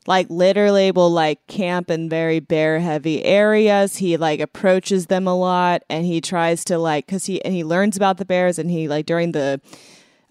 like 0.07 0.27
literally 0.29 0.91
will 0.91 1.09
like 1.09 1.45
camp 1.47 1.89
in 1.89 2.09
very 2.09 2.39
bear 2.39 2.79
heavy 2.79 3.23
areas. 3.23 3.97
He 3.97 4.17
like 4.17 4.39
approaches 4.39 5.07
them 5.07 5.27
a 5.27 5.35
lot 5.35 5.83
and 5.89 6.05
he 6.05 6.21
tries 6.21 6.65
to 6.65 6.77
like 6.77 7.07
cuz 7.07 7.25
he 7.25 7.43
and 7.43 7.53
he 7.53 7.63
learns 7.63 7.95
about 7.95 8.17
the 8.17 8.25
bears 8.25 8.59
and 8.59 8.69
he 8.69 8.87
like 8.87 9.05
during 9.05 9.31
the 9.31 9.61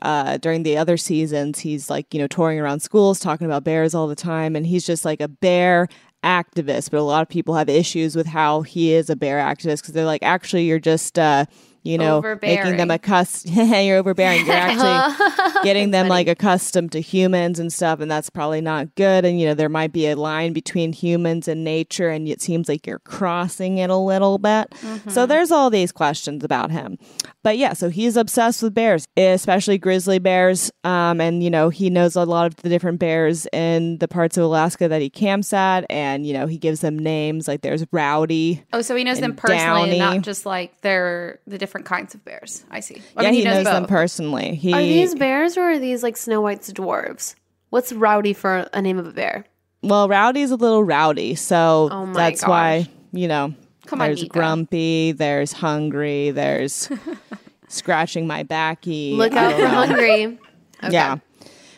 uh 0.00 0.36
during 0.38 0.62
the 0.62 0.76
other 0.76 0.96
seasons 0.96 1.60
he's 1.60 1.88
like, 1.90 2.12
you 2.12 2.20
know, 2.20 2.26
touring 2.26 2.58
around 2.60 2.80
schools 2.80 3.18
talking 3.20 3.46
about 3.46 3.64
bears 3.64 3.94
all 3.94 4.06
the 4.06 4.14
time 4.14 4.56
and 4.56 4.66
he's 4.66 4.86
just 4.86 5.04
like 5.04 5.20
a 5.20 5.28
bear 5.28 5.88
activist, 6.22 6.90
but 6.90 6.98
a 6.98 7.02
lot 7.02 7.22
of 7.22 7.28
people 7.28 7.54
have 7.54 7.68
issues 7.68 8.16
with 8.16 8.26
how 8.26 8.62
he 8.62 8.92
is 8.92 9.10
a 9.10 9.16
bear 9.16 9.38
activist 9.38 9.82
cuz 9.84 9.92
they're 9.92 10.04
like 10.06 10.22
actually 10.22 10.64
you're 10.64 10.78
just 10.78 11.18
uh 11.18 11.44
you 11.84 11.98
know, 11.98 12.22
making 12.40 12.78
them 12.78 12.90
accustomed. 12.90 13.54
you're 13.54 13.98
overbearing. 13.98 14.46
You're 14.46 14.54
actually 14.54 15.62
getting 15.62 15.90
them 15.90 16.08
like 16.08 16.28
accustomed 16.28 16.92
to 16.92 17.00
humans 17.00 17.58
and 17.58 17.70
stuff, 17.70 18.00
and 18.00 18.10
that's 18.10 18.30
probably 18.30 18.62
not 18.62 18.94
good. 18.94 19.26
And 19.26 19.38
you 19.38 19.46
know, 19.46 19.54
there 19.54 19.68
might 19.68 19.92
be 19.92 20.08
a 20.08 20.16
line 20.16 20.54
between 20.54 20.94
humans 20.94 21.46
and 21.46 21.62
nature, 21.62 22.08
and 22.08 22.26
it 22.26 22.40
seems 22.40 22.70
like 22.70 22.86
you're 22.86 23.00
crossing 23.00 23.78
it 23.78 23.90
a 23.90 23.96
little 23.96 24.38
bit. 24.38 24.70
Mm-hmm. 24.70 25.10
So 25.10 25.26
there's 25.26 25.52
all 25.52 25.68
these 25.68 25.92
questions 25.92 26.42
about 26.42 26.70
him. 26.70 26.98
But 27.42 27.58
yeah, 27.58 27.74
so 27.74 27.90
he's 27.90 28.16
obsessed 28.16 28.62
with 28.62 28.72
bears, 28.72 29.06
especially 29.18 29.76
grizzly 29.76 30.18
bears. 30.18 30.72
Um, 30.84 31.20
and 31.20 31.42
you 31.42 31.50
know, 31.50 31.68
he 31.68 31.90
knows 31.90 32.16
a 32.16 32.24
lot 32.24 32.46
of 32.46 32.56
the 32.56 32.70
different 32.70 32.98
bears 32.98 33.46
in 33.52 33.98
the 33.98 34.08
parts 34.08 34.38
of 34.38 34.44
Alaska 34.44 34.88
that 34.88 35.02
he 35.02 35.10
camps 35.10 35.52
at, 35.52 35.84
and 35.90 36.26
you 36.26 36.32
know, 36.32 36.46
he 36.46 36.56
gives 36.56 36.80
them 36.80 36.98
names. 36.98 37.46
Like 37.46 37.60
there's 37.60 37.84
Rowdy. 37.92 38.64
Oh, 38.72 38.80
so 38.80 38.96
he 38.96 39.04
knows 39.04 39.20
them 39.20 39.36
personally, 39.36 39.98
not 39.98 40.22
just 40.22 40.46
like 40.46 40.80
they're 40.80 41.40
the 41.46 41.58
different 41.58 41.73
kinds 41.82 42.14
of 42.14 42.24
bears. 42.24 42.64
I 42.70 42.80
see. 42.80 43.02
I 43.16 43.22
yeah, 43.22 43.30
mean, 43.30 43.40
he, 43.40 43.44
knows, 43.44 43.64
them 43.64 43.86
personally. 43.86 44.54
He 44.54 44.72
Are 44.72 44.80
these 44.80 45.14
bears 45.14 45.56
or 45.56 45.62
are 45.72 45.78
these 45.78 46.02
like 46.02 46.16
Snow 46.16 46.40
White's 46.40 46.72
dwarves? 46.72 47.34
What's 47.70 47.92
rowdy 47.92 48.32
for 48.32 48.68
a 48.72 48.80
name 48.82 48.98
of 48.98 49.06
a 49.06 49.12
bear? 49.12 49.44
well, 49.82 50.08
Rowdy's 50.08 50.50
a 50.50 50.56
little 50.56 50.82
rowdy, 50.82 51.34
so 51.34 51.88
Oh 51.92 52.06
my 52.06 52.12
that's 52.12 52.46
why 52.46 52.88
you 53.12 53.28
know. 53.28 53.54
Come 53.86 54.00
on, 54.00 54.08
there's 54.08 54.22
Nico. 54.22 54.32
grumpy. 54.32 55.12
There's 55.12 55.52
hungry. 55.52 56.30
There's 56.30 56.88
scratching 57.68 58.26
my 58.26 58.42
backy. 58.42 59.14
Look 59.14 59.34
out 59.34 59.52
for 59.52 59.58
know. 59.62 59.68
hungry. 59.68 60.38
Yeah. 60.90 61.16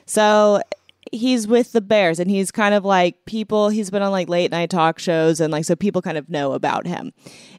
So 0.07 0.63
he's 1.13 1.47
with 1.47 1.71
the 1.73 1.81
Bears 1.81 2.19
and 2.19 2.29
he's 2.29 2.51
kind 2.51 2.75
of 2.75 2.85
like 2.85 3.25
people, 3.25 3.69
he's 3.69 3.91
been 3.91 4.03
on 4.03 4.11
like 4.11 4.29
late 4.29 4.51
night 4.51 4.71
talk 4.71 4.99
shows 4.99 5.41
and 5.41 5.53
like 5.53 5.65
so 5.65 5.77
people 5.77 6.03
kind 6.03 6.19
of 6.19 6.29
know 6.29 6.53
about 6.53 6.87
him. 6.89 7.13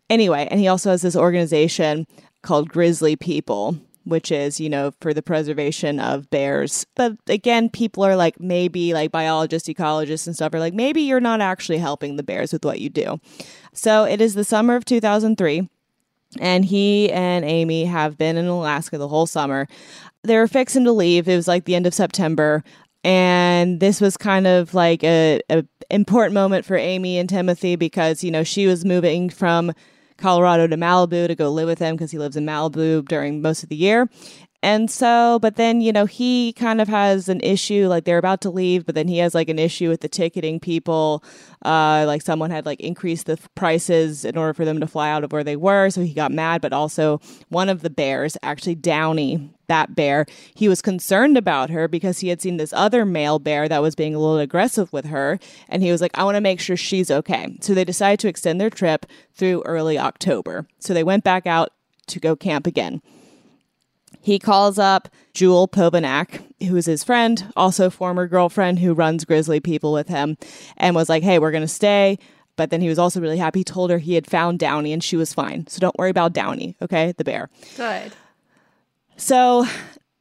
Anyway, 0.10 0.48
and 0.52 0.60
he 0.60 0.68
also 0.68 0.90
has 0.90 1.02
this 1.02 1.16
organization 1.16 2.06
called 2.42 2.70
Grizzly 2.70 3.16
People. 3.16 3.78
Which 4.04 4.32
is, 4.32 4.58
you 4.58 4.70
know, 4.70 4.94
for 5.02 5.14
the 5.14 5.22
preservation 5.22 6.00
of 6.00 6.30
bears. 6.30 6.86
But 6.96 7.18
again, 7.28 7.70
people 7.70 8.06
are 8.06 8.16
like, 8.16 8.40
maybe 8.40 8.94
like 8.94 9.12
biologists, 9.12 9.68
ecologists, 9.68 10.26
and 10.28 10.34
stuff 10.34 10.54
are 10.54 10.62
like, 10.62 10.74
maybe 10.74 11.02
you're 11.02 11.20
not 11.20 11.42
actually 11.42 11.80
helping 11.80 12.16
the 12.16 12.24
bears 12.24 12.54
with 12.54 12.64
what 12.64 12.80
you 12.80 12.90
do. 12.90 13.20
So 13.74 14.06
it 14.06 14.22
is 14.22 14.34
the 14.34 14.46
summer 14.46 14.78
of 14.78 14.86
2003 14.86 15.68
and 16.40 16.66
he 16.66 17.12
and 17.12 17.46
Amy 17.46 17.86
have 17.86 18.18
been 18.18 18.38
in 18.38 18.46
Alaska 18.46 18.98
the 18.98 19.08
whole 19.08 19.26
summer. 19.26 19.68
They 20.24 20.38
were 20.38 20.48
fixing 20.48 20.84
to 20.86 20.92
leave. 20.92 21.28
It 21.28 21.36
was 21.36 21.48
like 21.48 21.66
the 21.66 21.76
end 21.76 21.88
of 21.88 21.94
September, 21.94 22.64
and 23.04 23.80
this 23.80 24.02
was 24.02 24.18
kind 24.18 24.48
of 24.48 24.74
like 24.74 25.04
a, 25.04 25.42
a 25.50 25.64
important 25.90 26.34
moment 26.34 26.66
for 26.66 26.76
Amy 26.76 27.18
and 27.18 27.30
Timothy 27.30 27.76
because 27.76 28.24
you 28.24 28.32
know 28.32 28.44
she 28.44 28.68
was 28.68 28.84
moving 28.84 29.30
from 29.30 29.72
Colorado 30.18 30.68
to 30.68 30.76
Malibu 30.76 31.28
to 31.28 31.36
go 31.36 31.50
live 31.52 31.68
with 31.68 31.80
him 31.80 31.96
because 31.96 32.12
he 32.12 32.18
lives 32.18 32.36
in 32.36 32.46
Malibu 32.46 33.08
during 33.08 33.42
most 33.42 33.64
of 33.64 33.70
the 33.70 33.76
year. 33.76 34.10
And 34.64 34.90
so, 34.90 35.38
but 35.40 35.56
then, 35.56 35.82
you 35.82 35.94
know, 35.94 36.06
he 36.06 36.54
kind 36.54 36.82
of 36.82 36.88
has 36.88 37.30
an 37.30 37.40
issue, 37.42 37.88
like 37.88 38.06
they're 38.06 38.18
about 38.18 38.42
to 38.42 38.50
leave, 38.50 38.86
but 38.86 38.96
then 38.96 39.08
he 39.08 39.20
has 39.20 39.36
like 39.36 39.50
an 39.50 39.60
issue 39.60 39.88
with 39.88 40.02
the 40.02 40.10
ticketing 40.10 40.60
people. 40.60 41.24
Uh, 41.64 42.06
like 42.08 42.24
someone 42.24 42.50
had 42.50 42.66
like 42.66 42.80
increased 42.80 43.28
the 43.28 43.38
prices 43.54 44.26
in 44.26 44.36
order 44.36 44.54
for 44.54 44.66
them 44.66 44.80
to 44.80 44.88
fly 44.88 45.12
out 45.12 45.24
of 45.24 45.32
where 45.32 45.44
they 45.44 45.56
were. 45.56 45.92
So 45.92 46.02
he 46.02 46.14
got 46.14 46.32
mad, 46.32 46.62
but 46.62 46.74
also 46.74 47.22
one 47.50 47.70
of 47.70 47.82
the 47.82 47.90
bears, 47.92 48.36
actually 48.42 48.76
Downey, 48.76 49.54
that 49.68 49.96
bear, 49.96 50.26
he 50.56 50.68
was 50.68 50.82
concerned 50.82 51.38
about 51.38 51.70
her 51.70 51.88
because 51.88 52.20
he 52.20 52.30
had 52.30 52.42
seen 52.42 52.58
this 52.58 52.74
other 52.74 53.06
male 53.06 53.40
bear 53.40 53.68
that 53.68 53.82
was 53.82 53.96
being 53.96 54.16
a 54.16 54.20
little 54.20 54.40
aggressive 54.40 54.92
with 54.92 55.06
her. 55.06 55.40
And 55.70 55.84
he 55.84 55.92
was 55.92 56.02
like, 56.02 56.18
I 56.18 56.24
want 56.24 56.36
to 56.36 56.42
make 56.42 56.60
sure 56.60 56.78
she's 56.78 57.12
okay. 57.12 57.58
So 57.62 57.74
they 57.74 57.86
decided 57.86 58.20
to 58.22 58.28
extend 58.28 58.60
their 58.60 58.70
trip 58.70 59.06
through 59.34 59.64
early 59.66 59.98
October. 59.98 60.68
So 60.80 60.94
they 60.94 61.04
went 61.04 61.24
back 61.24 61.46
out 61.46 61.72
to 62.08 62.20
go 62.20 62.36
camp 62.36 62.68
again. 62.68 63.02
He 64.22 64.40
calls 64.40 64.78
up 64.78 65.08
Jewel 65.34 65.68
Palovak, 65.68 66.42
who's 66.68 66.86
his 66.86 67.04
friend, 67.04 67.52
also 67.56 67.90
former 67.90 68.28
girlfriend 68.28 68.80
who 68.80 68.94
runs 68.94 69.24
Grizzly 69.24 69.60
People 69.60 69.94
with 69.94 70.10
him, 70.10 70.38
and 70.76 70.96
was 70.96 71.08
like, 71.08 71.24
hey, 71.24 71.40
we're 71.40 71.52
going 71.52 71.62
to 71.62 71.68
stay. 71.68 72.18
But 72.58 72.72
then 72.72 72.82
he 72.82 72.90
was 72.90 73.00
also 73.00 73.22
really 73.22 73.38
happy. 73.38 73.60
He 73.60 73.64
told 73.64 73.90
her 73.90 74.00
he 74.00 74.16
had 74.16 74.28
found 74.28 74.60
Downey 74.60 74.92
and 74.92 75.04
she 75.04 75.16
was 75.16 75.34
fine. 75.34 75.68
So 75.68 75.80
don't 75.80 75.98
worry 75.98 76.10
about 76.10 76.34
Downey, 76.34 76.76
okay? 76.82 77.14
The 77.16 77.24
bear. 77.24 77.50
Good. 77.78 78.12
So 79.18 79.66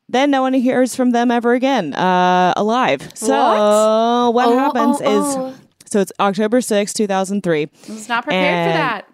then 0.09 0.31
no 0.31 0.43
one 0.43 0.55
hears 0.55 0.97
from 0.97 1.11
them 1.11 1.31
ever 1.31 1.53
again, 1.55 1.95
uh, 1.95 2.53
alive. 2.57 3.11
So 3.15 4.31
what, 4.31 4.47
Oh, 4.49 4.59
happens 4.59 5.01
oh, 5.05 5.49
is 5.51 5.57
so 5.89 6.01
it's 6.01 6.13
October 6.19 6.61
sixth, 6.61 6.97
2003. 6.97 7.63
I 7.63 7.93
was 7.93 8.09
not 8.09 8.25
prepared 8.25 8.73
for 8.73 8.77
that. 8.77 9.09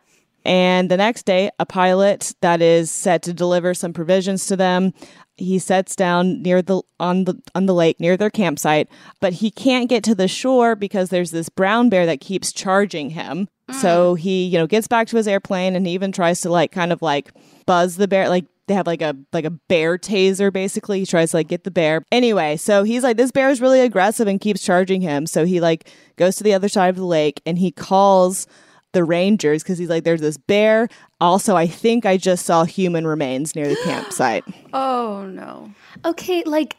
And 0.44 0.90
the 0.90 0.96
next 0.96 1.24
day, 1.24 1.50
a 1.60 1.66
pilot 1.66 2.34
that 2.40 2.60
is 2.60 2.90
set 2.90 3.22
to 3.22 3.32
deliver 3.32 3.74
some 3.74 3.92
provisions 3.92 4.46
to 4.46 4.56
them, 4.56 4.92
he 5.36 5.58
sets 5.58 5.94
down 5.94 6.42
near 6.42 6.62
the 6.62 6.82
on 6.98 7.24
the 7.24 7.40
on 7.54 7.66
the 7.66 7.74
lake 7.74 8.00
near 8.00 8.16
their 8.16 8.30
campsite, 8.30 8.88
but 9.20 9.34
he 9.34 9.50
can't 9.50 9.88
get 9.88 10.02
to 10.04 10.14
the 10.14 10.28
shore 10.28 10.74
because 10.74 11.10
there's 11.10 11.30
this 11.30 11.48
brown 11.48 11.88
bear 11.88 12.06
that 12.06 12.20
keeps 12.20 12.52
charging 12.52 13.10
him. 13.10 13.48
So 13.80 14.14
he, 14.16 14.44
you 14.44 14.58
know, 14.58 14.66
gets 14.66 14.86
back 14.86 15.06
to 15.08 15.16
his 15.16 15.26
airplane 15.26 15.74
and 15.74 15.86
he 15.86 15.94
even 15.94 16.12
tries 16.12 16.42
to 16.42 16.50
like 16.50 16.72
kind 16.72 16.92
of 16.92 17.00
like 17.00 17.32
buzz 17.64 17.96
the 17.96 18.06
bear 18.08 18.28
like 18.28 18.44
they 18.68 18.74
have 18.74 18.86
like 18.86 19.02
a 19.02 19.16
like 19.32 19.44
a 19.44 19.50
bear 19.50 19.98
taser 19.98 20.52
basically. 20.52 21.00
He 21.00 21.06
tries 21.06 21.30
to 21.32 21.38
like 21.38 21.48
get 21.48 21.64
the 21.64 21.70
bear. 21.70 22.04
Anyway, 22.12 22.56
so 22.56 22.84
he's 22.84 23.02
like 23.02 23.16
this 23.16 23.32
bear 23.32 23.50
is 23.50 23.60
really 23.60 23.80
aggressive 23.80 24.28
and 24.28 24.40
keeps 24.40 24.62
charging 24.62 25.00
him. 25.00 25.26
So 25.26 25.44
he 25.44 25.60
like 25.60 25.90
goes 26.16 26.36
to 26.36 26.44
the 26.44 26.54
other 26.54 26.68
side 26.68 26.88
of 26.90 26.96
the 26.96 27.04
lake 27.04 27.40
and 27.44 27.58
he 27.58 27.70
calls 27.72 28.46
the 28.92 29.04
rangers 29.04 29.62
because 29.62 29.78
he's 29.78 29.88
like 29.88 30.04
there's 30.04 30.20
this 30.20 30.36
bear. 30.36 30.88
Also, 31.20 31.56
I 31.56 31.66
think 31.66 32.04
I 32.06 32.16
just 32.16 32.44
saw 32.46 32.64
human 32.64 33.06
remains 33.06 33.54
near 33.56 33.66
the 33.68 33.76
campsite. 33.84 34.44
Oh 34.72 35.26
no. 35.26 35.70
Okay, 36.04 36.42
like 36.44 36.76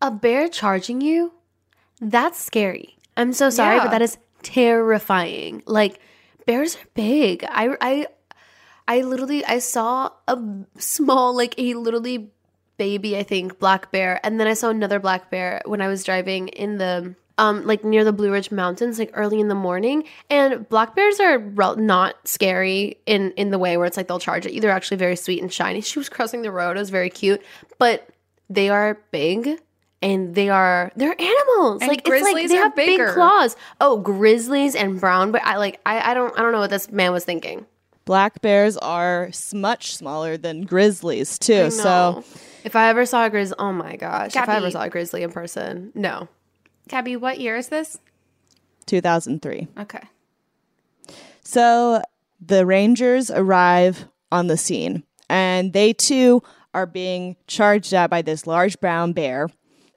a 0.00 0.10
bear 0.10 0.48
charging 0.48 1.00
you? 1.00 1.32
That's 2.00 2.38
scary. 2.42 2.96
I'm 3.16 3.32
so 3.34 3.50
sorry, 3.50 3.76
Yeah. 3.76 3.84
but 3.84 3.90
that 3.90 4.00
is 4.02 4.16
terrifying. 4.42 5.62
Like 5.66 6.00
bears 6.46 6.76
are 6.76 6.86
big. 6.94 7.44
I 7.48 7.76
I 7.80 8.06
I 8.90 9.02
literally 9.02 9.44
I 9.44 9.60
saw 9.60 10.10
a 10.26 10.36
small 10.76 11.32
like 11.34 11.54
a 11.58 11.74
literally 11.74 12.32
baby, 12.76 13.16
I 13.16 13.22
think, 13.22 13.60
black 13.60 13.92
bear, 13.92 14.18
and 14.24 14.40
then 14.40 14.48
I 14.48 14.54
saw 14.54 14.68
another 14.68 14.98
black 14.98 15.30
bear 15.30 15.62
when 15.64 15.80
I 15.80 15.86
was 15.86 16.02
driving 16.02 16.48
in 16.48 16.78
the 16.78 17.14
um 17.38 17.64
like 17.64 17.84
near 17.84 18.02
the 18.02 18.12
Blue 18.12 18.32
Ridge 18.32 18.50
Mountains 18.50 18.98
like 18.98 19.12
early 19.14 19.38
in 19.38 19.46
the 19.46 19.54
morning. 19.54 20.02
And 20.28 20.68
black 20.68 20.96
bears 20.96 21.20
are 21.20 21.38
rel- 21.38 21.76
not 21.76 22.16
scary 22.26 22.98
in 23.06 23.30
in 23.36 23.52
the 23.52 23.60
way 23.60 23.76
where 23.76 23.86
it's 23.86 23.96
like 23.96 24.08
they'll 24.08 24.18
charge 24.18 24.44
at 24.44 24.54
you. 24.54 24.60
They're 24.60 24.72
actually 24.72 24.96
very 24.96 25.14
sweet 25.14 25.40
and 25.40 25.52
shiny. 25.52 25.80
She 25.90 26.00
was 26.00 26.08
crossing 26.08 26.42
the 26.42 26.50
road. 26.50 26.76
It 26.76 26.80
was 26.80 26.90
very 26.90 27.10
cute, 27.10 27.40
but 27.78 28.08
they 28.48 28.70
are 28.70 28.98
big 29.12 29.60
and 30.02 30.34
they 30.34 30.48
are 30.48 30.90
they're 30.96 31.14
animals. 31.20 31.80
And 31.80 31.88
like 31.88 32.00
it's 32.00 32.08
like 32.08 32.22
grizzlies 32.24 32.50
they 32.50 32.58
are 32.58 32.64
have 32.64 32.74
bigger. 32.74 33.06
big 33.06 33.14
claws. 33.14 33.54
Oh, 33.80 33.98
grizzlies 33.98 34.74
and 34.74 34.98
brown, 34.98 35.30
but 35.30 35.44
I 35.44 35.58
like 35.58 35.78
I 35.86 36.10
I 36.10 36.14
don't 36.14 36.36
I 36.36 36.42
don't 36.42 36.50
know 36.50 36.58
what 36.58 36.70
this 36.70 36.90
man 36.90 37.12
was 37.12 37.24
thinking. 37.24 37.66
Black 38.04 38.40
bears 38.40 38.76
are 38.78 39.30
much 39.52 39.94
smaller 39.94 40.36
than 40.36 40.62
grizzlies 40.62 41.38
too. 41.38 41.70
So 41.70 42.24
if 42.64 42.74
I 42.74 42.88
ever 42.88 43.06
saw 43.06 43.26
a 43.26 43.30
grizzly, 43.30 43.56
oh 43.58 43.72
my 43.72 43.96
gosh! 43.96 44.34
if 44.34 44.48
I 44.48 44.56
ever 44.56 44.70
saw 44.70 44.82
a 44.82 44.90
grizzly 44.90 45.22
in 45.22 45.32
person, 45.32 45.92
no. 45.94 46.28
Gabby, 46.88 47.16
what 47.16 47.38
year 47.38 47.56
is 47.56 47.68
this? 47.68 47.98
2003. 48.86 49.68
Okay. 49.78 50.00
So 51.44 52.02
the 52.40 52.66
Rangers 52.66 53.30
arrive 53.30 54.08
on 54.32 54.48
the 54.48 54.56
scene, 54.56 55.04
and 55.28 55.72
they 55.72 55.92
too 55.92 56.42
are 56.74 56.86
being 56.86 57.36
charged 57.46 57.92
at 57.92 58.10
by 58.10 58.22
this 58.22 58.46
large 58.46 58.78
brown 58.80 59.12
bear. 59.12 59.48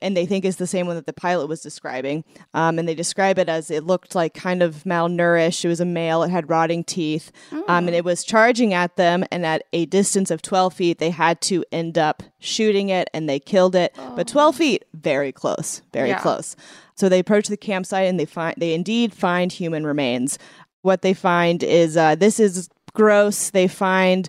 And 0.04 0.16
they 0.16 0.28
think 0.28 0.46
is 0.46 0.58
the 0.58 0.68
same 0.68 0.86
one 0.86 0.96
that 0.98 1.08
the 1.08 1.14
pilot 1.14 1.48
was 1.48 1.62
describing. 1.62 2.24
Um, 2.54 2.78
and 2.78 2.88
they 2.88 2.94
describe 2.94 3.40
it 3.40 3.50
as 3.50 3.72
it 3.72 3.84
looked 3.86 4.14
like 4.14 4.36
kind 4.36 4.62
of 4.62 4.84
malnourished. 4.84 5.66
It 5.66 5.70
was 5.70 5.80
a 5.80 5.86
male, 5.86 6.22
it 6.22 6.30
had 6.30 6.50
rotting 6.50 6.84
teeth. 6.84 7.32
Um, 7.68 7.88
and 7.88 7.96
it 7.96 8.04
was 8.06 8.24
charging 8.24 8.74
at 8.74 8.96
them. 8.98 9.24
And 9.32 9.46
at 9.46 9.64
a 9.74 9.86
distance 9.88 10.30
of 10.30 10.42
12 10.42 10.74
feet, 10.74 11.00
they 11.00 11.10
had 11.10 11.42
to 11.42 11.64
end 11.72 11.98
up 11.98 12.22
shooting 12.40 12.90
it 12.90 13.10
and 13.14 13.28
they 13.28 13.40
killed 13.40 13.74
it. 13.76 13.96
But 14.16 14.28
12 14.28 14.56
feet, 14.58 14.86
very 14.94 15.32
close, 15.32 15.82
very 15.94 16.10
Yeah. 16.10 16.20
close. 16.20 16.56
So 16.96 17.10
they 17.10 17.20
approach 17.20 17.48
the 17.48 17.58
campsite 17.58 18.08
and 18.08 18.20
they 18.20 18.26
find 18.26 18.56
they 18.58 18.74
indeed 18.74 19.14
find 19.14 19.52
human 19.52 19.86
remains. 19.86 20.38
What 20.84 21.02
they 21.02 21.14
find 21.14 21.64
is 21.64 21.96
uh, 21.98 22.16
this 22.16 22.40
is 22.40 22.70
gross. 22.94 23.50
They 23.52 23.68
find 23.70 24.28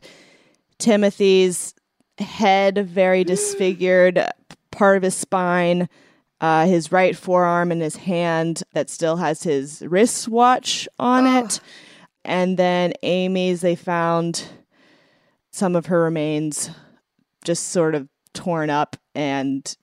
Timothy's 0.79 1.75
head 2.19 2.79
very 2.89 3.25
disfigured, 3.35 4.25
part 4.75 4.97
of 4.97 5.03
his 5.03 5.15
spine, 5.15 5.89
uh, 6.41 6.67
his 6.67 6.93
right 6.93 7.17
forearm 7.17 7.71
and 7.73 7.81
his 7.81 7.97
hand 7.97 8.63
that 8.75 8.91
still 8.91 9.17
has 9.17 9.43
his 9.45 9.83
wristwatch 9.87 10.89
on 10.99 11.27
it. 11.27 11.61
And 12.25 12.59
then 12.59 12.93
Amy's, 13.03 13.61
they 13.61 13.77
found 13.77 14.47
some 15.53 15.77
of 15.77 15.87
her 15.87 16.03
remains 16.03 16.71
just 17.45 17.69
sort 17.69 17.95
of 17.95 18.09
torn 18.33 18.71
up 18.71 18.97
and 19.15 19.77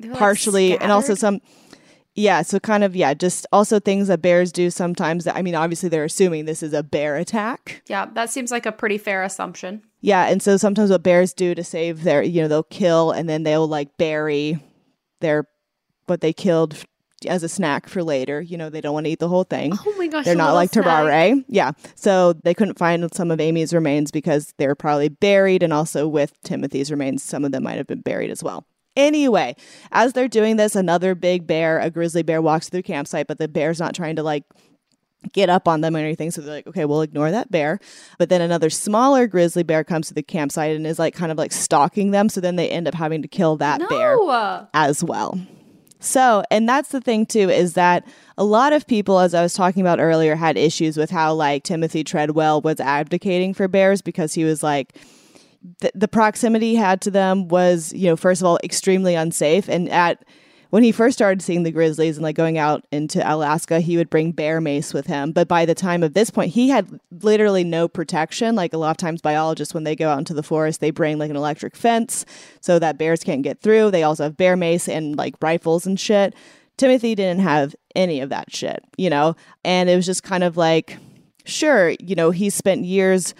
like, 0.00 0.12
partially, 0.12 0.78
and 0.78 0.92
also 0.92 1.14
some. 1.14 1.40
Yeah, 2.16 2.42
so 2.42 2.60
kind 2.60 2.84
of 2.84 2.94
yeah, 2.94 3.12
just 3.14 3.44
also 3.50 3.80
things 3.80 4.06
that 4.06 4.22
bears 4.22 4.52
do 4.52 4.70
sometimes. 4.70 5.24
That 5.24 5.34
I 5.34 5.42
mean, 5.42 5.56
obviously 5.56 5.88
they're 5.88 6.04
assuming 6.04 6.44
this 6.44 6.62
is 6.62 6.72
a 6.72 6.82
bear 6.82 7.16
attack. 7.16 7.82
Yeah, 7.88 8.06
that 8.14 8.30
seems 8.30 8.52
like 8.52 8.66
a 8.66 8.72
pretty 8.72 8.98
fair 8.98 9.24
assumption. 9.24 9.82
Yeah, 10.04 10.26
and 10.26 10.42
so 10.42 10.58
sometimes 10.58 10.90
what 10.90 11.02
bears 11.02 11.32
do 11.32 11.54
to 11.54 11.64
save 11.64 12.02
their, 12.02 12.22
you 12.22 12.42
know, 12.42 12.48
they'll 12.48 12.62
kill 12.62 13.10
and 13.10 13.26
then 13.26 13.42
they'll 13.42 13.66
like 13.66 13.96
bury 13.96 14.62
their 15.20 15.48
what 16.04 16.20
they 16.20 16.34
killed 16.34 16.76
as 17.26 17.42
a 17.42 17.48
snack 17.48 17.88
for 17.88 18.02
later. 18.02 18.42
You 18.42 18.58
know, 18.58 18.68
they 18.68 18.82
don't 18.82 18.92
want 18.92 19.06
to 19.06 19.10
eat 19.12 19.18
the 19.18 19.28
whole 19.28 19.44
thing. 19.44 19.72
Oh 19.74 19.94
my 19.96 20.08
gosh, 20.08 20.26
They're 20.26 20.34
not 20.34 20.52
like. 20.52 20.70
Tarrare. 20.72 21.42
Yeah. 21.48 21.72
So 21.94 22.34
they 22.34 22.52
couldn't 22.52 22.78
find 22.78 23.08
some 23.14 23.30
of 23.30 23.40
Amy's 23.40 23.72
remains 23.72 24.10
because 24.10 24.52
they 24.58 24.66
were 24.66 24.74
probably 24.74 25.08
buried 25.08 25.62
and 25.62 25.72
also 25.72 26.06
with 26.06 26.38
Timothy's 26.42 26.90
remains, 26.90 27.22
some 27.22 27.42
of 27.42 27.52
them 27.52 27.62
might 27.62 27.78
have 27.78 27.86
been 27.86 28.02
buried 28.02 28.30
as 28.30 28.42
well. 28.42 28.66
Anyway, 28.96 29.56
as 29.90 30.12
they're 30.12 30.28
doing 30.28 30.56
this, 30.56 30.76
another 30.76 31.14
big 31.14 31.46
bear, 31.46 31.80
a 31.80 31.88
grizzly 31.88 32.22
bear, 32.22 32.42
walks 32.42 32.68
through 32.68 32.80
the 32.80 32.86
campsite, 32.86 33.26
but 33.26 33.38
the 33.38 33.48
bear's 33.48 33.80
not 33.80 33.94
trying 33.94 34.16
to 34.16 34.22
like 34.22 34.44
get 35.32 35.50
up 35.50 35.66
on 35.66 35.80
them 35.80 35.96
or 35.96 35.98
anything. 35.98 36.30
So 36.30 36.40
they're 36.40 36.54
like, 36.54 36.66
okay, 36.66 36.84
we'll 36.84 37.02
ignore 37.02 37.30
that 37.30 37.50
bear. 37.50 37.80
But 38.18 38.28
then 38.28 38.40
another 38.40 38.70
smaller 38.70 39.26
grizzly 39.26 39.62
bear 39.62 39.84
comes 39.84 40.08
to 40.08 40.14
the 40.14 40.22
campsite 40.22 40.76
and 40.76 40.86
is 40.86 40.98
like 40.98 41.14
kind 41.14 41.32
of 41.32 41.38
like 41.38 41.52
stalking 41.52 42.10
them. 42.10 42.28
So 42.28 42.40
then 42.40 42.56
they 42.56 42.68
end 42.68 42.88
up 42.88 42.94
having 42.94 43.22
to 43.22 43.28
kill 43.28 43.56
that 43.56 43.80
bear 43.88 44.16
as 44.74 45.02
well. 45.02 45.38
So, 46.00 46.42
and 46.50 46.68
that's 46.68 46.90
the 46.90 47.00
thing 47.00 47.24
too, 47.24 47.48
is 47.48 47.72
that 47.74 48.06
a 48.36 48.44
lot 48.44 48.74
of 48.74 48.86
people, 48.86 49.20
as 49.20 49.32
I 49.32 49.42
was 49.42 49.54
talking 49.54 49.80
about 49.80 50.00
earlier, 50.00 50.36
had 50.36 50.58
issues 50.58 50.98
with 50.98 51.10
how 51.10 51.32
like 51.32 51.64
Timothy 51.64 52.04
Treadwell 52.04 52.60
was 52.60 52.78
advocating 52.78 53.54
for 53.54 53.68
bears 53.68 54.02
because 54.02 54.34
he 54.34 54.44
was 54.44 54.62
like, 54.62 54.98
the, 55.80 55.90
the 55.94 56.08
proximity 56.08 56.72
he 56.72 56.76
had 56.76 57.00
to 57.02 57.10
them 57.10 57.48
was, 57.48 57.90
you 57.94 58.06
know, 58.08 58.16
first 58.16 58.42
of 58.42 58.46
all, 58.46 58.58
extremely 58.62 59.14
unsafe. 59.14 59.66
And 59.68 59.88
at 59.88 60.22
when 60.74 60.82
he 60.82 60.90
first 60.90 61.16
started 61.16 61.40
seeing 61.40 61.62
the 61.62 61.70
grizzlies 61.70 62.16
and 62.16 62.24
like 62.24 62.34
going 62.34 62.58
out 62.58 62.84
into 62.90 63.22
Alaska, 63.32 63.78
he 63.78 63.96
would 63.96 64.10
bring 64.10 64.32
bear 64.32 64.60
mace 64.60 64.92
with 64.92 65.06
him. 65.06 65.30
But 65.30 65.46
by 65.46 65.64
the 65.64 65.72
time 65.72 66.02
of 66.02 66.14
this 66.14 66.30
point, 66.30 66.50
he 66.50 66.68
had 66.68 66.98
literally 67.22 67.62
no 67.62 67.86
protection. 67.86 68.56
Like 68.56 68.72
a 68.72 68.76
lot 68.76 68.90
of 68.90 68.96
times, 68.96 69.22
biologists, 69.22 69.72
when 69.72 69.84
they 69.84 69.94
go 69.94 70.10
out 70.10 70.18
into 70.18 70.34
the 70.34 70.42
forest, 70.42 70.80
they 70.80 70.90
bring 70.90 71.16
like 71.16 71.30
an 71.30 71.36
electric 71.36 71.76
fence 71.76 72.26
so 72.60 72.80
that 72.80 72.98
bears 72.98 73.22
can't 73.22 73.42
get 73.42 73.60
through. 73.60 73.92
They 73.92 74.02
also 74.02 74.24
have 74.24 74.36
bear 74.36 74.56
mace 74.56 74.88
and 74.88 75.16
like 75.16 75.36
rifles 75.40 75.86
and 75.86 76.00
shit. 76.00 76.34
Timothy 76.76 77.14
didn't 77.14 77.42
have 77.42 77.76
any 77.94 78.18
of 78.18 78.30
that 78.30 78.52
shit, 78.52 78.82
you 78.96 79.08
know? 79.08 79.36
And 79.64 79.88
it 79.88 79.94
was 79.94 80.06
just 80.06 80.24
kind 80.24 80.42
of 80.42 80.56
like, 80.56 80.98
sure, 81.44 81.90
you 82.00 82.16
know, 82.16 82.32
he 82.32 82.50
spent 82.50 82.84
years 82.84 83.32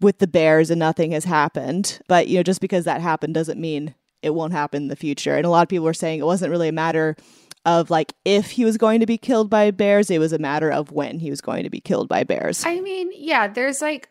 with 0.00 0.18
the 0.18 0.26
bears 0.26 0.72
and 0.72 0.80
nothing 0.80 1.12
has 1.12 1.24
happened. 1.24 2.00
But, 2.08 2.26
you 2.26 2.36
know, 2.38 2.42
just 2.42 2.60
because 2.60 2.84
that 2.84 3.00
happened 3.00 3.34
doesn't 3.34 3.60
mean 3.60 3.94
it 4.24 4.34
won't 4.34 4.52
happen 4.52 4.84
in 4.84 4.88
the 4.88 4.96
future. 4.96 5.36
And 5.36 5.44
a 5.44 5.50
lot 5.50 5.62
of 5.62 5.68
people 5.68 5.84
were 5.84 5.94
saying 5.94 6.18
it 6.18 6.26
wasn't 6.26 6.50
really 6.50 6.68
a 6.68 6.72
matter 6.72 7.16
of 7.64 7.90
like 7.90 8.12
if 8.24 8.50
he 8.50 8.64
was 8.64 8.76
going 8.76 9.00
to 9.00 9.06
be 9.06 9.18
killed 9.18 9.50
by 9.50 9.70
bears, 9.70 10.10
it 10.10 10.18
was 10.18 10.32
a 10.32 10.38
matter 10.38 10.70
of 10.70 10.92
when 10.92 11.18
he 11.18 11.30
was 11.30 11.40
going 11.40 11.64
to 11.64 11.70
be 11.70 11.80
killed 11.80 12.08
by 12.08 12.24
bears. 12.24 12.64
I 12.64 12.80
mean, 12.80 13.10
yeah, 13.14 13.48
there's 13.48 13.80
like 13.80 14.08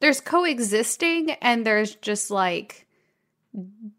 there's 0.00 0.20
coexisting 0.20 1.32
and 1.42 1.66
there's 1.66 1.94
just 1.96 2.30
like 2.30 2.86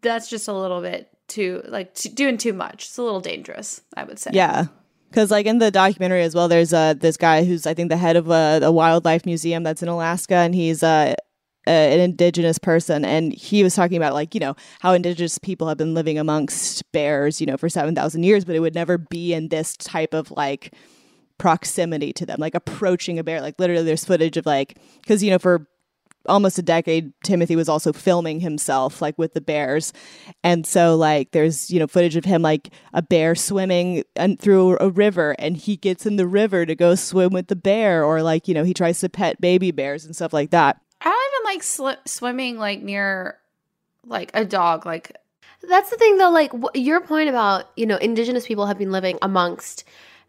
that's 0.00 0.28
just 0.28 0.48
a 0.48 0.52
little 0.52 0.80
bit 0.80 1.10
too 1.28 1.62
like 1.68 1.94
t- 1.94 2.08
doing 2.08 2.38
too 2.38 2.52
much. 2.52 2.86
It's 2.86 2.98
a 2.98 3.02
little 3.02 3.20
dangerous, 3.20 3.80
I 3.96 4.04
would 4.04 4.18
say. 4.18 4.30
Yeah. 4.32 4.66
Because 5.08 5.30
like 5.30 5.46
in 5.46 5.58
the 5.58 5.70
documentary 5.70 6.22
as 6.22 6.34
well, 6.34 6.48
there's 6.48 6.72
uh 6.72 6.94
this 6.94 7.16
guy 7.16 7.44
who's 7.44 7.66
I 7.66 7.74
think 7.74 7.88
the 7.88 7.96
head 7.96 8.16
of 8.16 8.30
a, 8.30 8.60
a 8.62 8.72
wildlife 8.72 9.26
museum 9.26 9.62
that's 9.62 9.82
in 9.82 9.88
Alaska, 9.88 10.36
and 10.36 10.54
he's 10.54 10.82
uh, 10.82 11.14
a, 11.18 11.29
an 11.70 12.00
indigenous 12.00 12.58
person, 12.58 13.04
and 13.04 13.32
he 13.32 13.62
was 13.62 13.74
talking 13.74 13.96
about 13.96 14.14
like 14.14 14.34
you 14.34 14.40
know 14.40 14.56
how 14.80 14.92
indigenous 14.92 15.38
people 15.38 15.68
have 15.68 15.78
been 15.78 15.94
living 15.94 16.18
amongst 16.18 16.90
bears, 16.92 17.40
you 17.40 17.46
know, 17.46 17.56
for 17.56 17.68
seven 17.68 17.94
thousand 17.94 18.22
years, 18.24 18.44
but 18.44 18.54
it 18.54 18.60
would 18.60 18.74
never 18.74 18.98
be 18.98 19.32
in 19.32 19.48
this 19.48 19.76
type 19.76 20.14
of 20.14 20.30
like 20.30 20.74
proximity 21.38 22.12
to 22.12 22.26
them, 22.26 22.36
like 22.38 22.54
approaching 22.54 23.18
a 23.18 23.24
bear. 23.24 23.40
Like 23.40 23.58
literally, 23.58 23.84
there's 23.84 24.04
footage 24.04 24.36
of 24.36 24.46
like 24.46 24.78
because 25.00 25.22
you 25.22 25.30
know 25.30 25.38
for 25.38 25.66
almost 26.26 26.58
a 26.58 26.62
decade 26.62 27.12
timothy 27.24 27.56
was 27.56 27.68
also 27.68 27.92
filming 27.94 28.40
himself 28.40 29.00
like 29.00 29.16
with 29.16 29.32
the 29.32 29.40
bears 29.40 29.92
and 30.44 30.66
so 30.66 30.94
like 30.94 31.30
there's 31.30 31.70
you 31.70 31.78
know 31.78 31.86
footage 31.86 32.14
of 32.14 32.26
him 32.26 32.42
like 32.42 32.68
a 32.92 33.00
bear 33.00 33.34
swimming 33.34 34.04
and 34.16 34.38
through 34.38 34.76
a 34.80 34.90
river 34.90 35.34
and 35.38 35.56
he 35.56 35.76
gets 35.76 36.04
in 36.04 36.16
the 36.16 36.26
river 36.26 36.66
to 36.66 36.74
go 36.74 36.94
swim 36.94 37.32
with 37.32 37.46
the 37.46 37.56
bear 37.56 38.04
or 38.04 38.22
like 38.22 38.46
you 38.46 38.52
know 38.52 38.64
he 38.64 38.74
tries 38.74 39.00
to 39.00 39.08
pet 39.08 39.40
baby 39.40 39.70
bears 39.70 40.04
and 40.04 40.14
stuff 40.14 40.32
like 40.32 40.50
that 40.50 40.78
like 41.50 41.62
sli- 41.62 42.08
swimming 42.08 42.58
like 42.58 42.82
near 42.82 43.38
like 44.06 44.30
a 44.34 44.44
dog. 44.44 44.86
Like 44.86 45.16
That's 45.68 45.90
the 45.90 45.96
thing, 45.96 46.18
though. 46.18 46.30
Like 46.30 46.52
wh- 46.52 46.76
your 46.76 47.00
point 47.00 47.28
about 47.28 47.70
you 47.76 47.86
know, 47.86 47.96
indigenous 47.96 48.46
people 48.46 48.66
have 48.66 48.78
been 48.78 48.92
living 48.92 49.18
amongst 49.22 49.84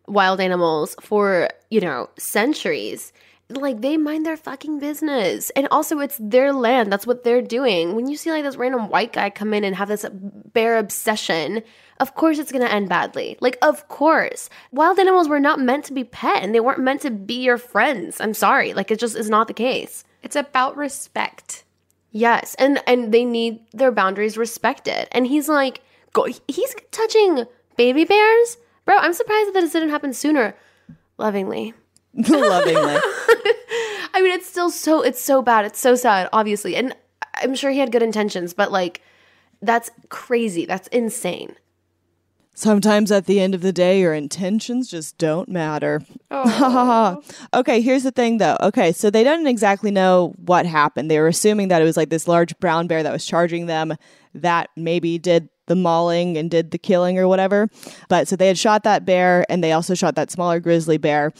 wild 0.07 0.39
animals 0.41 0.95
for 1.01 1.49
you 1.69 1.81
know 1.81 2.09
centuries. 2.17 3.13
Like 3.49 3.81
they 3.81 3.97
mind 3.97 4.25
their 4.25 4.37
fucking 4.37 4.79
business, 4.79 5.49
and 5.51 5.67
also 5.71 5.99
it's 5.99 6.17
their 6.21 6.53
land. 6.53 6.91
That's 6.91 7.05
what 7.05 7.23
they're 7.25 7.41
doing. 7.41 7.95
When 7.95 8.07
you 8.07 8.15
see 8.15 8.31
like 8.31 8.43
this 8.43 8.55
random 8.55 8.87
white 8.87 9.11
guy 9.11 9.29
come 9.29 9.53
in 9.53 9.65
and 9.65 9.75
have 9.75 9.89
this 9.89 10.05
bear 10.53 10.77
obsession, 10.77 11.61
of 11.99 12.15
course 12.15 12.39
it's 12.39 12.51
gonna 12.53 12.65
end 12.65 12.87
badly. 12.87 13.37
Like 13.41 13.57
of 13.61 13.89
course, 13.89 14.49
wild 14.71 14.99
animals 14.99 15.27
were 15.27 15.39
not 15.41 15.59
meant 15.59 15.83
to 15.85 15.93
be 15.93 16.05
pet, 16.05 16.41
and 16.43 16.55
they 16.55 16.61
weren't 16.61 16.79
meant 16.79 17.01
to 17.01 17.11
be 17.11 17.43
your 17.43 17.57
friends. 17.57 18.21
I'm 18.21 18.33
sorry, 18.33 18.73
like 18.73 18.89
it 18.89 18.99
just 18.99 19.17
is 19.17 19.29
not 19.29 19.47
the 19.49 19.53
case. 19.53 20.05
It's 20.23 20.35
about 20.35 20.77
respect. 20.77 21.63
Yes, 22.11 22.55
and 22.55 22.81
and 22.87 23.13
they 23.13 23.23
need 23.23 23.61
their 23.73 23.91
boundaries 23.91 24.37
respected. 24.37 25.07
And 25.11 25.27
he's 25.27 25.47
like, 25.47 25.81
go, 26.13 26.27
he's 26.47 26.75
touching 26.91 27.45
baby 27.77 28.03
bears, 28.05 28.57
bro. 28.85 28.97
I'm 28.97 29.13
surprised 29.13 29.47
that 29.47 29.53
this 29.53 29.71
didn't 29.71 29.89
happen 29.89 30.13
sooner. 30.13 30.55
Lovingly, 31.17 31.73
lovingly 32.13 32.97
I 34.13 34.21
mean, 34.21 34.31
it's 34.33 34.47
still 34.47 34.69
so 34.69 35.01
it's 35.01 35.21
so 35.21 35.41
bad. 35.41 35.65
It's 35.65 35.79
so 35.79 35.95
sad, 35.95 36.27
obviously, 36.33 36.75
and 36.75 36.95
I'm 37.35 37.55
sure 37.55 37.71
he 37.71 37.79
had 37.79 37.91
good 37.91 38.03
intentions, 38.03 38.53
but 38.53 38.71
like, 38.71 39.01
that's 39.61 39.89
crazy. 40.09 40.65
That's 40.65 40.87
insane. 40.89 41.55
Sometimes 42.53 43.11
at 43.11 43.27
the 43.27 43.39
end 43.39 43.55
of 43.55 43.61
the 43.61 43.71
day, 43.71 44.01
your 44.01 44.13
intentions 44.13 44.89
just 44.89 45.17
don't 45.17 45.47
matter. 45.47 46.01
okay, 47.53 47.81
here's 47.81 48.03
the 48.03 48.11
thing 48.11 48.39
though. 48.39 48.57
Okay, 48.61 48.91
so 48.91 49.09
they 49.09 49.23
didn't 49.23 49.47
exactly 49.47 49.89
know 49.89 50.33
what 50.37 50.65
happened. 50.65 51.09
They 51.09 51.19
were 51.19 51.29
assuming 51.29 51.69
that 51.69 51.81
it 51.81 51.85
was 51.85 51.95
like 51.95 52.09
this 52.09 52.27
large 52.27 52.57
brown 52.59 52.87
bear 52.87 53.03
that 53.03 53.13
was 53.13 53.25
charging 53.25 53.67
them 53.67 53.95
that 54.33 54.69
maybe 54.75 55.17
did 55.17 55.49
the 55.67 55.75
mauling 55.75 56.37
and 56.37 56.51
did 56.51 56.71
the 56.71 56.77
killing 56.77 57.17
or 57.17 57.27
whatever. 57.27 57.69
But 58.09 58.27
so 58.27 58.35
they 58.35 58.47
had 58.47 58.57
shot 58.57 58.83
that 58.83 59.05
bear 59.05 59.45
and 59.49 59.63
they 59.63 59.71
also 59.71 59.95
shot 59.95 60.15
that 60.15 60.29
smaller 60.29 60.59
grizzly 60.59 60.97
bear. 60.97 61.31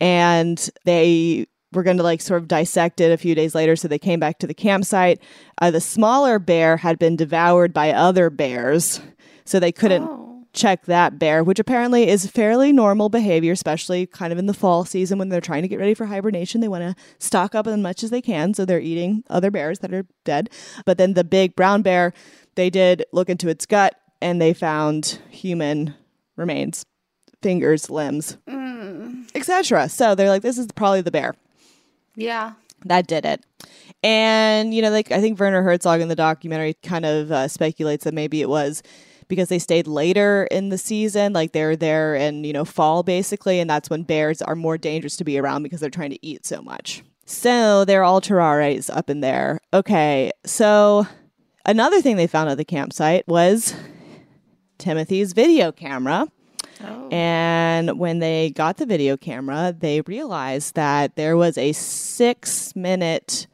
And 0.00 0.70
they 0.84 1.46
were 1.72 1.82
going 1.82 1.96
to 1.96 2.02
like 2.04 2.20
sort 2.20 2.40
of 2.40 2.48
dissect 2.48 3.00
it 3.00 3.10
a 3.10 3.18
few 3.18 3.34
days 3.34 3.54
later. 3.56 3.74
So 3.74 3.88
they 3.88 3.98
came 3.98 4.20
back 4.20 4.38
to 4.38 4.46
the 4.46 4.54
campsite. 4.54 5.20
Uh, 5.60 5.72
the 5.72 5.80
smaller 5.80 6.38
bear 6.38 6.76
had 6.76 6.98
been 6.98 7.16
devoured 7.16 7.72
by 7.72 7.92
other 7.92 8.30
bears. 8.30 9.00
So 9.44 9.58
they 9.58 9.72
couldn't 9.72 10.29
check 10.52 10.86
that 10.86 11.18
bear, 11.18 11.44
which 11.44 11.58
apparently 11.58 12.08
is 12.08 12.26
fairly 12.26 12.72
normal 12.72 13.08
behavior, 13.08 13.52
especially 13.52 14.06
kind 14.06 14.32
of 14.32 14.38
in 14.38 14.46
the 14.46 14.54
fall 14.54 14.84
season 14.84 15.18
when 15.18 15.28
they're 15.28 15.40
trying 15.40 15.62
to 15.62 15.68
get 15.68 15.78
ready 15.78 15.94
for 15.94 16.06
hibernation. 16.06 16.60
They 16.60 16.68
want 16.68 16.82
to 16.82 17.02
stock 17.18 17.54
up 17.54 17.66
as 17.66 17.76
much 17.78 18.02
as 18.02 18.10
they 18.10 18.20
can. 18.22 18.54
So 18.54 18.64
they're 18.64 18.80
eating 18.80 19.22
other 19.30 19.50
bears 19.50 19.78
that 19.80 19.92
are 19.94 20.06
dead. 20.24 20.50
But 20.84 20.98
then 20.98 21.14
the 21.14 21.24
big 21.24 21.54
brown 21.56 21.82
bear, 21.82 22.12
they 22.56 22.70
did 22.70 23.04
look 23.12 23.28
into 23.28 23.48
its 23.48 23.64
gut 23.66 23.94
and 24.20 24.40
they 24.40 24.52
found 24.52 25.20
human 25.30 25.94
remains, 26.36 26.84
fingers, 27.42 27.88
limbs, 27.90 28.36
etc. 29.34 29.88
So 29.88 30.14
they're 30.14 30.28
like, 30.28 30.42
this 30.42 30.58
is 30.58 30.66
probably 30.74 31.00
the 31.00 31.10
bear 31.10 31.34
Yeah. 32.16 32.52
that 32.86 33.06
did 33.06 33.24
it. 33.24 33.44
And 34.02 34.72
you 34.74 34.82
know, 34.82 34.90
like 34.90 35.12
I 35.12 35.20
think 35.20 35.38
Werner 35.38 35.62
Herzog 35.62 36.00
in 36.00 36.08
the 36.08 36.16
documentary 36.16 36.74
kind 36.82 37.04
of 37.04 37.30
uh, 37.30 37.48
speculates 37.48 38.04
that 38.04 38.14
maybe 38.14 38.40
it 38.40 38.48
was 38.48 38.82
because 39.30 39.48
they 39.48 39.58
stayed 39.58 39.86
later 39.86 40.46
in 40.50 40.68
the 40.68 40.76
season, 40.76 41.32
like 41.32 41.52
they're 41.52 41.76
there 41.76 42.14
in 42.14 42.44
you 42.44 42.52
know 42.52 42.66
fall 42.66 43.02
basically, 43.02 43.60
and 43.60 43.70
that's 43.70 43.88
when 43.88 44.02
bears 44.02 44.42
are 44.42 44.54
more 44.54 44.76
dangerous 44.76 45.16
to 45.16 45.24
be 45.24 45.38
around 45.38 45.62
because 45.62 45.80
they're 45.80 45.88
trying 45.88 46.10
to 46.10 46.26
eat 46.26 46.44
so 46.44 46.60
much. 46.60 47.02
So 47.24 47.86
they're 47.86 48.04
all 48.04 48.20
Tarrares 48.20 48.90
up 48.94 49.08
in 49.08 49.20
there. 49.20 49.60
Okay, 49.72 50.32
so 50.44 51.06
another 51.64 52.02
thing 52.02 52.16
they 52.16 52.26
found 52.26 52.50
at 52.50 52.58
the 52.58 52.64
campsite 52.64 53.26
was 53.26 53.74
Timothy's 54.78 55.32
video 55.32 55.72
camera. 55.72 56.26
Oh. 56.82 57.08
And 57.10 57.98
when 57.98 58.18
they 58.18 58.50
got 58.50 58.78
the 58.78 58.86
video 58.86 59.16
camera, 59.16 59.74
they 59.78 60.00
realized 60.02 60.74
that 60.74 61.16
there 61.16 61.36
was 61.36 61.56
a 61.56 61.72
six 61.72 62.74
minute 62.74 63.46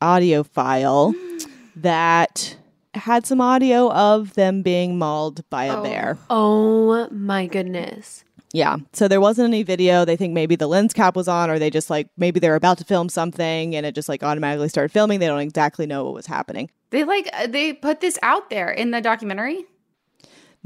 audio 0.00 0.42
file 0.42 1.14
that 1.76 2.56
had 2.96 3.26
some 3.26 3.40
audio 3.40 3.92
of 3.92 4.34
them 4.34 4.62
being 4.62 4.98
mauled 4.98 5.48
by 5.50 5.64
a 5.64 5.82
bear. 5.82 6.18
Oh 6.30 7.08
my 7.10 7.46
goodness. 7.46 8.24
Yeah. 8.52 8.76
So 8.92 9.08
there 9.08 9.20
wasn't 9.20 9.48
any 9.48 9.64
video. 9.64 10.04
They 10.04 10.16
think 10.16 10.32
maybe 10.32 10.54
the 10.54 10.68
lens 10.68 10.92
cap 10.92 11.16
was 11.16 11.26
on, 11.26 11.50
or 11.50 11.58
they 11.58 11.70
just 11.70 11.90
like 11.90 12.06
maybe 12.16 12.38
they're 12.38 12.54
about 12.54 12.78
to 12.78 12.84
film 12.84 13.08
something 13.08 13.74
and 13.74 13.84
it 13.84 13.96
just 13.96 14.08
like 14.08 14.22
automatically 14.22 14.68
started 14.68 14.92
filming. 14.92 15.18
They 15.18 15.26
don't 15.26 15.40
exactly 15.40 15.86
know 15.86 16.04
what 16.04 16.14
was 16.14 16.26
happening. 16.26 16.70
They 16.90 17.02
like 17.02 17.28
uh, 17.32 17.48
they 17.48 17.72
put 17.72 18.00
this 18.00 18.16
out 18.22 18.50
there 18.50 18.70
in 18.70 18.92
the 18.92 19.00
documentary. 19.00 19.66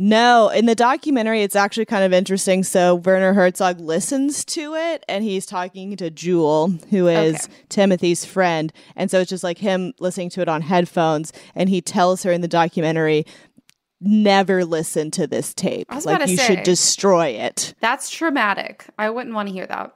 No, 0.00 0.48
in 0.48 0.66
the 0.66 0.76
documentary, 0.76 1.42
it's 1.42 1.56
actually 1.56 1.84
kind 1.86 2.04
of 2.04 2.12
interesting. 2.12 2.62
So 2.62 2.94
Werner 2.94 3.34
Herzog 3.34 3.80
listens 3.80 4.44
to 4.44 4.74
it, 4.74 5.04
and 5.08 5.24
he's 5.24 5.44
talking 5.44 5.96
to 5.96 6.08
Jewel, 6.08 6.68
who 6.90 7.08
is 7.08 7.34
Okay. 7.34 7.52
Timothy's 7.68 8.24
friend, 8.24 8.72
and 8.94 9.10
so 9.10 9.18
it's 9.18 9.28
just 9.28 9.42
like 9.42 9.58
him 9.58 9.92
listening 9.98 10.30
to 10.30 10.40
it 10.40 10.48
on 10.48 10.62
headphones, 10.62 11.32
and 11.56 11.68
he 11.68 11.80
tells 11.80 12.22
her 12.22 12.30
in 12.30 12.42
the 12.42 12.48
documentary, 12.48 13.26
"Never 14.00 14.64
listen 14.64 15.10
to 15.10 15.26
this 15.26 15.52
tape. 15.52 15.88
I 15.90 15.96
was 15.96 16.06
like 16.06 16.28
you 16.28 16.36
say. 16.36 16.46
should 16.46 16.62
destroy 16.62 17.30
it." 17.30 17.74
That's 17.80 18.08
traumatic. 18.08 18.84
I 19.00 19.10
wouldn't 19.10 19.34
want 19.34 19.48
to 19.48 19.52
hear 19.52 19.66
that. 19.66 19.94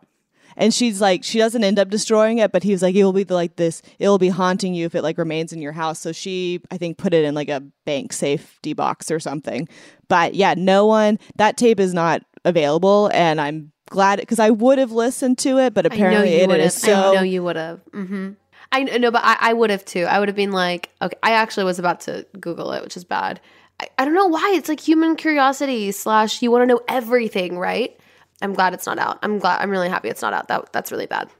And 0.62 0.72
she's 0.72 1.00
like, 1.00 1.24
she 1.24 1.38
doesn't 1.38 1.64
end 1.64 1.80
up 1.80 1.90
destroying 1.90 2.38
it, 2.38 2.52
but 2.52 2.62
he 2.62 2.70
was 2.70 2.82
like, 2.82 2.94
it 2.94 3.02
will 3.02 3.12
be 3.12 3.24
like 3.24 3.56
this. 3.56 3.82
It 3.98 4.08
will 4.08 4.18
be 4.18 4.28
haunting 4.28 4.74
you 4.74 4.86
if 4.86 4.94
it 4.94 5.02
like 5.02 5.18
remains 5.18 5.52
in 5.52 5.60
your 5.60 5.72
house. 5.72 5.98
So 5.98 6.12
she, 6.12 6.60
I 6.70 6.78
think, 6.78 6.98
put 6.98 7.12
it 7.12 7.24
in 7.24 7.34
like 7.34 7.48
a 7.48 7.64
bank 7.84 8.12
safety 8.12 8.72
box 8.72 9.10
or 9.10 9.18
something. 9.18 9.68
But 10.06 10.36
yeah, 10.36 10.54
no 10.56 10.86
one. 10.86 11.18
That 11.34 11.56
tape 11.56 11.80
is 11.80 11.92
not 11.92 12.22
available, 12.44 13.10
and 13.12 13.40
I'm 13.40 13.72
glad 13.90 14.20
because 14.20 14.38
I 14.38 14.50
would 14.50 14.78
have 14.78 14.92
listened 14.92 15.38
to 15.38 15.58
it, 15.58 15.74
but 15.74 15.84
apparently 15.84 16.16
I 16.16 16.30
know 16.30 16.36
you 16.36 16.42
it 16.44 16.48
would 16.48 16.60
is 16.60 16.74
so. 16.74 16.92
I 16.92 17.14
know 17.14 17.22
you 17.22 17.42
would 17.42 17.56
have. 17.56 17.80
hmm 17.92 18.30
I 18.70 18.84
know, 18.84 19.10
but 19.10 19.22
I, 19.24 19.36
I 19.40 19.52
would 19.52 19.70
have 19.70 19.84
too. 19.84 20.04
I 20.04 20.20
would 20.20 20.28
have 20.28 20.36
been 20.36 20.52
like, 20.52 20.90
okay. 21.02 21.18
I 21.24 21.32
actually 21.32 21.64
was 21.64 21.80
about 21.80 22.02
to 22.02 22.24
Google 22.38 22.72
it, 22.72 22.84
which 22.84 22.96
is 22.96 23.02
bad. 23.02 23.40
I, 23.80 23.88
I 23.98 24.04
don't 24.04 24.14
know 24.14 24.28
why. 24.28 24.52
It's 24.54 24.68
like 24.68 24.78
human 24.80 25.16
curiosity 25.16 25.90
slash 25.90 26.40
you 26.40 26.52
want 26.52 26.62
to 26.62 26.66
know 26.66 26.80
everything, 26.88 27.58
right? 27.58 27.98
I'm 28.42 28.52
glad 28.52 28.74
it's 28.74 28.86
not 28.86 28.98
out. 28.98 29.18
I'm 29.22 29.38
glad. 29.38 29.60
I'm 29.60 29.70
really 29.70 29.88
happy 29.88 30.08
it's 30.08 30.22
not 30.22 30.34
out. 30.34 30.48
That 30.48 30.72
that's 30.72 30.92
really 30.92 31.06
bad. 31.06 31.30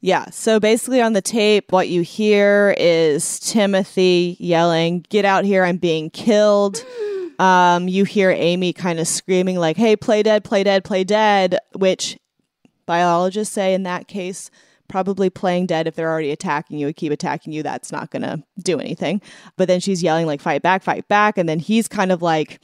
Yeah. 0.00 0.30
So 0.30 0.58
basically, 0.58 1.00
on 1.00 1.12
the 1.12 1.22
tape, 1.22 1.72
what 1.72 1.88
you 1.88 2.02
hear 2.02 2.74
is 2.78 3.38
Timothy 3.40 4.36
yelling, 4.40 5.04
Get 5.10 5.24
out 5.24 5.44
here, 5.44 5.64
I'm 5.64 5.78
being 5.78 6.10
killed. 6.10 6.84
Um, 7.40 7.88
you 7.88 8.04
hear 8.04 8.30
Amy 8.30 8.74
kind 8.74 9.00
of 9.00 9.08
screaming, 9.08 9.56
like, 9.56 9.78
Hey, 9.78 9.96
play 9.96 10.22
dead, 10.22 10.44
play 10.44 10.62
dead, 10.62 10.84
play 10.84 11.04
dead, 11.04 11.56
which 11.74 12.18
biologists 12.84 13.54
say 13.54 13.72
in 13.72 13.84
that 13.84 14.08
case, 14.08 14.50
probably 14.90 15.30
playing 15.30 15.64
dead 15.64 15.86
if 15.86 15.94
they're 15.94 16.10
already 16.10 16.32
attacking 16.32 16.78
you 16.78 16.88
and 16.88 16.96
keep 16.96 17.10
attacking 17.10 17.54
you, 17.54 17.62
that's 17.62 17.90
not 17.90 18.10
going 18.10 18.20
to 18.20 18.42
do 18.62 18.78
anything. 18.78 19.22
But 19.56 19.68
then 19.68 19.80
she's 19.80 20.02
yelling, 20.02 20.26
like, 20.26 20.42
Fight 20.42 20.60
back, 20.60 20.82
fight 20.82 21.08
back. 21.08 21.38
And 21.38 21.48
then 21.48 21.60
he's 21.60 21.88
kind 21.88 22.12
of 22.12 22.20
like, 22.20 22.60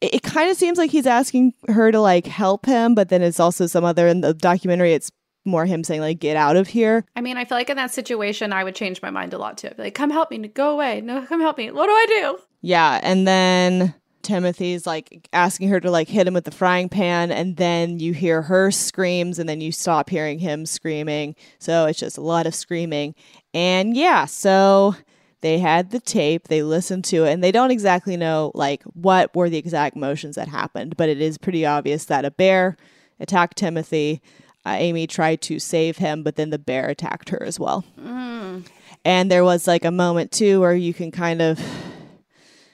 it, 0.00 0.14
it 0.14 0.22
kind 0.22 0.50
of 0.50 0.56
seems 0.56 0.78
like 0.78 0.90
he's 0.90 1.06
asking 1.06 1.54
her 1.68 1.92
to 1.92 2.00
like 2.00 2.26
help 2.26 2.66
him, 2.66 2.94
but 2.94 3.08
then 3.08 3.22
it's 3.22 3.40
also 3.40 3.66
some 3.66 3.84
other 3.84 4.06
in 4.06 4.20
the 4.20 4.34
documentary. 4.34 4.92
It's 4.92 5.10
more 5.44 5.64
him 5.64 5.84
saying 5.84 6.00
like 6.00 6.18
get 6.18 6.36
out 6.36 6.56
of 6.56 6.68
here. 6.68 7.04
I 7.16 7.20
mean, 7.20 7.36
I 7.36 7.44
feel 7.44 7.56
like 7.56 7.70
in 7.70 7.76
that 7.76 7.92
situation, 7.92 8.52
I 8.52 8.64
would 8.64 8.74
change 8.74 9.02
my 9.02 9.10
mind 9.10 9.32
a 9.32 9.38
lot 9.38 9.58
too. 9.58 9.70
Like, 9.78 9.94
come 9.94 10.10
help 10.10 10.30
me. 10.30 10.38
Go 10.48 10.70
away. 10.70 11.00
No, 11.00 11.24
come 11.26 11.40
help 11.40 11.58
me. 11.58 11.70
What 11.70 11.86
do 11.86 11.92
I 11.92 12.06
do? 12.08 12.38
Yeah, 12.62 13.00
and 13.02 13.26
then 13.26 13.94
Timothy's 14.22 14.86
like 14.86 15.28
asking 15.32 15.68
her 15.68 15.80
to 15.80 15.90
like 15.90 16.08
hit 16.08 16.26
him 16.26 16.34
with 16.34 16.44
the 16.44 16.50
frying 16.50 16.88
pan, 16.88 17.30
and 17.30 17.56
then 17.56 17.98
you 17.98 18.12
hear 18.12 18.42
her 18.42 18.70
screams, 18.70 19.38
and 19.38 19.48
then 19.48 19.60
you 19.60 19.72
stop 19.72 20.10
hearing 20.10 20.38
him 20.38 20.66
screaming. 20.66 21.34
So 21.58 21.86
it's 21.86 21.98
just 21.98 22.18
a 22.18 22.22
lot 22.22 22.46
of 22.46 22.54
screaming, 22.54 23.14
and 23.54 23.96
yeah, 23.96 24.26
so 24.26 24.94
they 25.40 25.58
had 25.58 25.90
the 25.90 26.00
tape, 26.00 26.48
they 26.48 26.62
listened 26.62 27.04
to 27.06 27.24
it, 27.24 27.32
and 27.32 27.42
they 27.42 27.52
don't 27.52 27.70
exactly 27.70 28.16
know 28.16 28.52
like 28.54 28.82
what 28.84 29.34
were 29.34 29.48
the 29.48 29.58
exact 29.58 29.96
motions 29.96 30.36
that 30.36 30.48
happened, 30.48 30.96
but 30.96 31.08
it 31.08 31.20
is 31.20 31.38
pretty 31.38 31.64
obvious 31.64 32.04
that 32.06 32.24
a 32.24 32.30
bear 32.30 32.76
attacked 33.18 33.56
Timothy. 33.56 34.20
Uh, 34.66 34.76
Amy 34.78 35.06
tried 35.06 35.40
to 35.40 35.58
save 35.58 35.96
him, 35.96 36.22
but 36.22 36.36
then 36.36 36.50
the 36.50 36.58
bear 36.58 36.88
attacked 36.88 37.30
her 37.30 37.42
as 37.42 37.58
well. 37.58 37.84
Mm. 37.98 38.66
And 39.04 39.30
there 39.30 39.44
was 39.44 39.66
like 39.66 39.86
a 39.86 39.90
moment 39.90 40.32
too 40.32 40.60
where 40.60 40.74
you 40.74 40.92
can 40.92 41.10
kind 41.10 41.40
of 41.40 41.58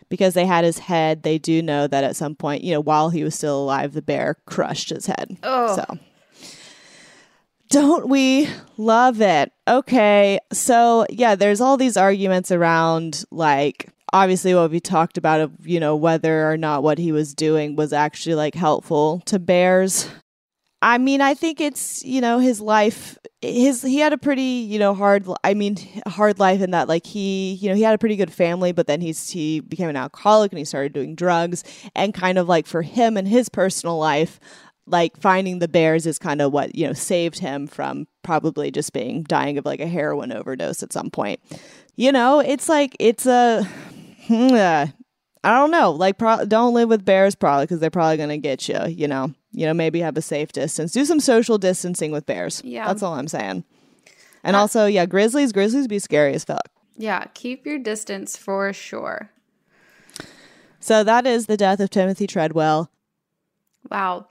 because 0.08 0.34
they 0.34 0.46
had 0.46 0.64
his 0.64 0.78
head, 0.78 1.22
they 1.22 1.38
do 1.38 1.62
know 1.62 1.86
that 1.86 2.04
at 2.04 2.16
some 2.16 2.34
point, 2.34 2.62
you 2.62 2.72
know, 2.72 2.80
while 2.80 3.10
he 3.10 3.24
was 3.24 3.34
still 3.34 3.60
alive, 3.62 3.92
the 3.92 4.02
bear 4.02 4.36
crushed 4.46 4.90
his 4.90 5.06
head. 5.06 5.36
Oh. 5.42 5.76
So 5.76 5.98
don't 7.68 8.08
we 8.08 8.48
love 8.76 9.20
it? 9.20 9.52
Okay. 9.68 10.38
So, 10.52 11.06
yeah, 11.10 11.34
there's 11.34 11.60
all 11.60 11.76
these 11.76 11.96
arguments 11.96 12.50
around 12.50 13.24
like 13.30 13.90
obviously 14.12 14.54
what 14.54 14.70
we 14.70 14.80
talked 14.80 15.18
about 15.18 15.40
of, 15.40 15.66
you 15.66 15.80
know, 15.80 15.96
whether 15.96 16.50
or 16.50 16.56
not 16.56 16.82
what 16.82 16.98
he 16.98 17.12
was 17.12 17.34
doing 17.34 17.76
was 17.76 17.92
actually 17.92 18.34
like 18.34 18.54
helpful 18.54 19.22
to 19.26 19.38
bears. 19.38 20.08
I 20.82 20.98
mean, 20.98 21.20
I 21.20 21.34
think 21.34 21.60
it's, 21.60 22.04
you 22.04 22.20
know, 22.20 22.38
his 22.38 22.60
life 22.60 23.18
his 23.42 23.82
he 23.82 23.98
had 23.98 24.12
a 24.12 24.18
pretty, 24.18 24.42
you 24.42 24.78
know, 24.78 24.94
hard 24.94 25.26
I 25.42 25.54
mean, 25.54 25.76
hard 26.06 26.38
life 26.38 26.60
in 26.60 26.70
that 26.72 26.88
like 26.88 27.06
he, 27.06 27.54
you 27.54 27.68
know, 27.68 27.74
he 27.74 27.82
had 27.82 27.94
a 27.94 27.98
pretty 27.98 28.16
good 28.16 28.32
family, 28.32 28.72
but 28.72 28.86
then 28.86 29.00
he's 29.00 29.30
he 29.30 29.60
became 29.60 29.88
an 29.88 29.96
alcoholic 29.96 30.52
and 30.52 30.58
he 30.58 30.64
started 30.64 30.92
doing 30.92 31.14
drugs 31.14 31.64
and 31.94 32.14
kind 32.14 32.38
of 32.38 32.48
like 32.48 32.66
for 32.66 32.82
him 32.82 33.16
and 33.16 33.26
his 33.26 33.48
personal 33.48 33.98
life, 33.98 34.38
like 34.86 35.16
finding 35.20 35.58
the 35.58 35.68
bears 35.68 36.06
is 36.06 36.18
kind 36.18 36.40
of 36.40 36.52
what, 36.52 36.74
you 36.74 36.86
know, 36.86 36.92
saved 36.92 37.38
him 37.38 37.66
from 37.66 38.06
probably 38.22 38.70
just 38.70 38.92
being 38.92 39.22
dying 39.24 39.58
of 39.58 39.64
like 39.64 39.80
a 39.80 39.86
heroin 39.86 40.32
overdose 40.32 40.82
at 40.82 40.92
some 40.92 41.10
point. 41.10 41.40
You 41.96 42.12
know, 42.12 42.40
it's 42.40 42.68
like 42.68 42.96
it's 43.00 43.26
a 43.26 43.66
I 45.46 45.50
don't 45.50 45.70
know. 45.70 45.92
Like, 45.92 46.18
pro- 46.18 46.44
don't 46.44 46.74
live 46.74 46.88
with 46.88 47.04
bears 47.04 47.36
probably 47.36 47.64
because 47.66 47.78
they're 47.78 47.88
probably 47.88 48.16
going 48.16 48.30
to 48.30 48.38
get 48.38 48.68
you. 48.68 48.80
You 48.88 49.06
know, 49.06 49.32
you 49.52 49.64
know, 49.64 49.74
maybe 49.74 50.00
have 50.00 50.16
a 50.16 50.22
safe 50.22 50.50
distance. 50.50 50.90
Do 50.90 51.04
some 51.04 51.20
social 51.20 51.56
distancing 51.56 52.10
with 52.10 52.26
bears. 52.26 52.60
Yeah. 52.64 52.88
that's 52.88 53.00
all 53.02 53.14
I'm 53.14 53.28
saying. 53.28 53.62
And 54.42 54.56
also, 54.56 54.86
yeah, 54.86 55.06
grizzlies. 55.06 55.52
Grizzlies 55.52 55.86
be 55.86 56.00
scary 56.00 56.34
as 56.34 56.44
fuck. 56.44 56.68
Yeah, 56.96 57.26
keep 57.34 57.64
your 57.64 57.78
distance 57.78 58.36
for 58.36 58.72
sure. 58.72 59.30
So 60.80 61.04
that 61.04 61.26
is 61.26 61.46
the 61.46 61.56
death 61.56 61.78
of 61.78 61.90
Timothy 61.90 62.26
Treadwell. 62.26 62.90
Wow. 63.88 64.26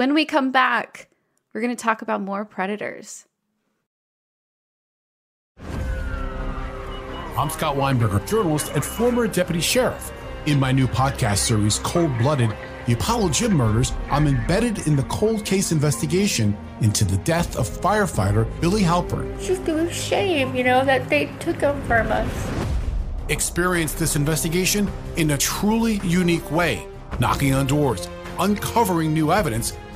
When 0.00 0.14
we 0.14 0.24
come 0.24 0.50
back, 0.50 1.10
we're 1.52 1.60
going 1.60 1.76
to 1.76 1.82
talk 1.82 2.00
about 2.00 2.22
more 2.22 2.46
predators. 2.46 3.26
I'm 7.36 7.50
Scott 7.50 7.76
Weinberger, 7.76 8.26
journalist 8.26 8.72
and 8.74 8.82
former 8.82 9.26
deputy 9.26 9.60
sheriff. 9.60 10.10
In 10.46 10.58
my 10.58 10.72
new 10.72 10.86
podcast 10.86 11.36
series, 11.40 11.80
Cold 11.80 12.16
Blooded 12.16 12.56
The 12.86 12.94
Apollo 12.94 13.28
Gym 13.28 13.52
Murders, 13.52 13.92
I'm 14.10 14.26
embedded 14.26 14.86
in 14.86 14.96
the 14.96 15.02
cold 15.02 15.44
case 15.44 15.70
investigation 15.70 16.56
into 16.80 17.04
the 17.04 17.18
death 17.18 17.58
of 17.58 17.68
firefighter 17.68 18.48
Billy 18.62 18.80
Halpern. 18.80 19.30
It's 19.34 19.48
just 19.48 19.68
a 19.68 19.92
shame, 19.92 20.56
you 20.56 20.64
know, 20.64 20.82
that 20.82 21.10
they 21.10 21.26
took 21.40 21.60
him 21.60 21.78
from 21.82 22.10
us. 22.10 22.50
Experience 23.28 23.92
this 23.92 24.16
investigation 24.16 24.90
in 25.18 25.32
a 25.32 25.36
truly 25.36 26.00
unique 26.04 26.50
way, 26.50 26.86
knocking 27.18 27.52
on 27.52 27.66
doors, 27.66 28.08
uncovering 28.38 29.12
new 29.12 29.30
evidence, 29.30 29.74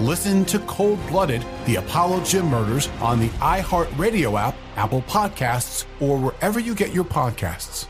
Listen 0.00 0.44
to 0.46 0.58
Cold 0.60 0.98
Blooded, 1.08 1.44
the 1.66 1.76
Apollo 1.76 2.24
Gym 2.24 2.46
Murders 2.46 2.88
on 3.00 3.20
the 3.20 3.28
iHeartRadio 3.28 4.40
app, 4.40 4.54
Apple 4.76 5.02
Podcasts, 5.02 5.84
or 6.00 6.18
wherever 6.18 6.58
you 6.58 6.74
get 6.74 6.92
your 6.92 7.04
podcasts. 7.04 7.86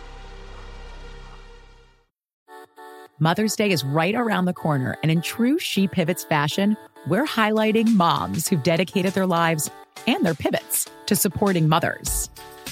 Mother's 3.18 3.54
Day 3.54 3.70
is 3.70 3.84
right 3.84 4.16
around 4.16 4.46
the 4.46 4.52
corner, 4.52 4.96
and 5.02 5.12
in 5.12 5.22
true 5.22 5.56
She 5.58 5.86
Pivots 5.86 6.24
fashion, 6.24 6.76
we're 7.06 7.24
highlighting 7.24 7.94
moms 7.94 8.48
who've 8.48 8.62
dedicated 8.62 9.12
their 9.14 9.26
lives 9.26 9.70
and 10.08 10.26
their 10.26 10.34
pivots 10.34 10.90
to 11.06 11.14
supporting 11.14 11.68
mothers. 11.68 12.30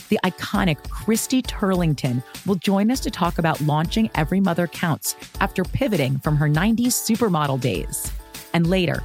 The 0.08 0.18
iconic 0.24 0.88
Christy 0.90 1.40
Turlington 1.40 2.24
will 2.46 2.56
join 2.56 2.90
us 2.90 2.98
to 3.00 3.12
talk 3.12 3.38
about 3.38 3.60
launching 3.60 4.10
Every 4.16 4.40
Mother 4.40 4.66
Counts 4.66 5.14
after 5.40 5.62
pivoting 5.62 6.18
from 6.18 6.36
her 6.36 6.48
90s 6.48 6.88
supermodel 6.88 7.60
days. 7.60 8.10
And 8.52 8.66
later, 8.66 9.04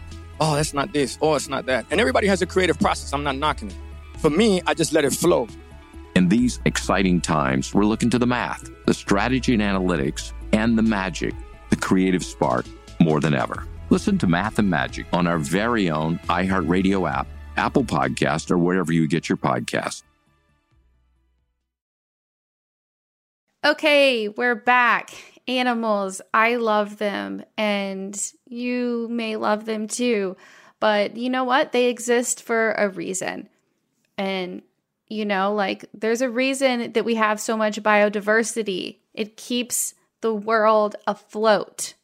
oh, 0.41 0.55
that's 0.55 0.73
not 0.73 0.91
this, 0.91 1.17
oh, 1.21 1.35
it's 1.35 1.47
not 1.47 1.67
that. 1.67 1.85
And 1.91 2.01
everybody 2.01 2.27
has 2.27 2.41
a 2.41 2.45
creative 2.45 2.77
process. 2.79 3.13
I'm 3.13 3.23
not 3.23 3.37
knocking 3.37 3.69
it. 3.69 3.77
For 4.17 4.29
me, 4.29 4.61
I 4.67 4.73
just 4.73 4.91
let 4.91 5.05
it 5.05 5.13
flow. 5.13 5.47
In 6.15 6.27
these 6.27 6.59
exciting 6.65 7.21
times, 7.21 7.73
we're 7.73 7.85
looking 7.85 8.09
to 8.09 8.19
the 8.19 8.27
math, 8.27 8.69
the 8.85 8.93
strategy 8.93 9.53
and 9.53 9.61
analytics, 9.61 10.33
and 10.51 10.77
the 10.77 10.81
magic, 10.81 11.33
the 11.69 11.77
creative 11.77 12.25
spark, 12.25 12.65
more 12.99 13.21
than 13.21 13.33
ever. 13.33 13.65
Listen 13.89 14.17
to 14.17 14.27
Math 14.27 14.59
and 14.59 14.69
Magic 14.69 15.05
on 15.13 15.27
our 15.27 15.37
very 15.37 15.89
own 15.89 16.17
iHeartRadio 16.27 17.09
app, 17.09 17.27
Apple 17.55 17.83
Podcast, 17.83 18.51
or 18.51 18.57
wherever 18.57 18.91
you 18.91 19.07
get 19.07 19.29
your 19.29 19.37
podcasts. 19.37 20.03
Okay, 23.63 24.27
we're 24.27 24.55
back. 24.55 25.11
Animals, 25.51 26.21
I 26.33 26.55
love 26.55 26.97
them, 26.97 27.43
and 27.57 28.17
you 28.47 29.09
may 29.11 29.35
love 29.35 29.65
them 29.65 29.85
too. 29.87 30.37
But 30.79 31.17
you 31.17 31.29
know 31.29 31.43
what? 31.43 31.73
They 31.73 31.89
exist 31.89 32.41
for 32.41 32.71
a 32.71 32.87
reason. 32.87 33.49
And, 34.17 34.61
you 35.09 35.25
know, 35.25 35.53
like 35.53 35.83
there's 35.93 36.21
a 36.21 36.29
reason 36.29 36.93
that 36.93 37.03
we 37.03 37.15
have 37.15 37.41
so 37.41 37.57
much 37.57 37.83
biodiversity, 37.83 38.99
it 39.13 39.35
keeps 39.35 39.93
the 40.21 40.33
world 40.33 40.95
afloat. 41.05 41.95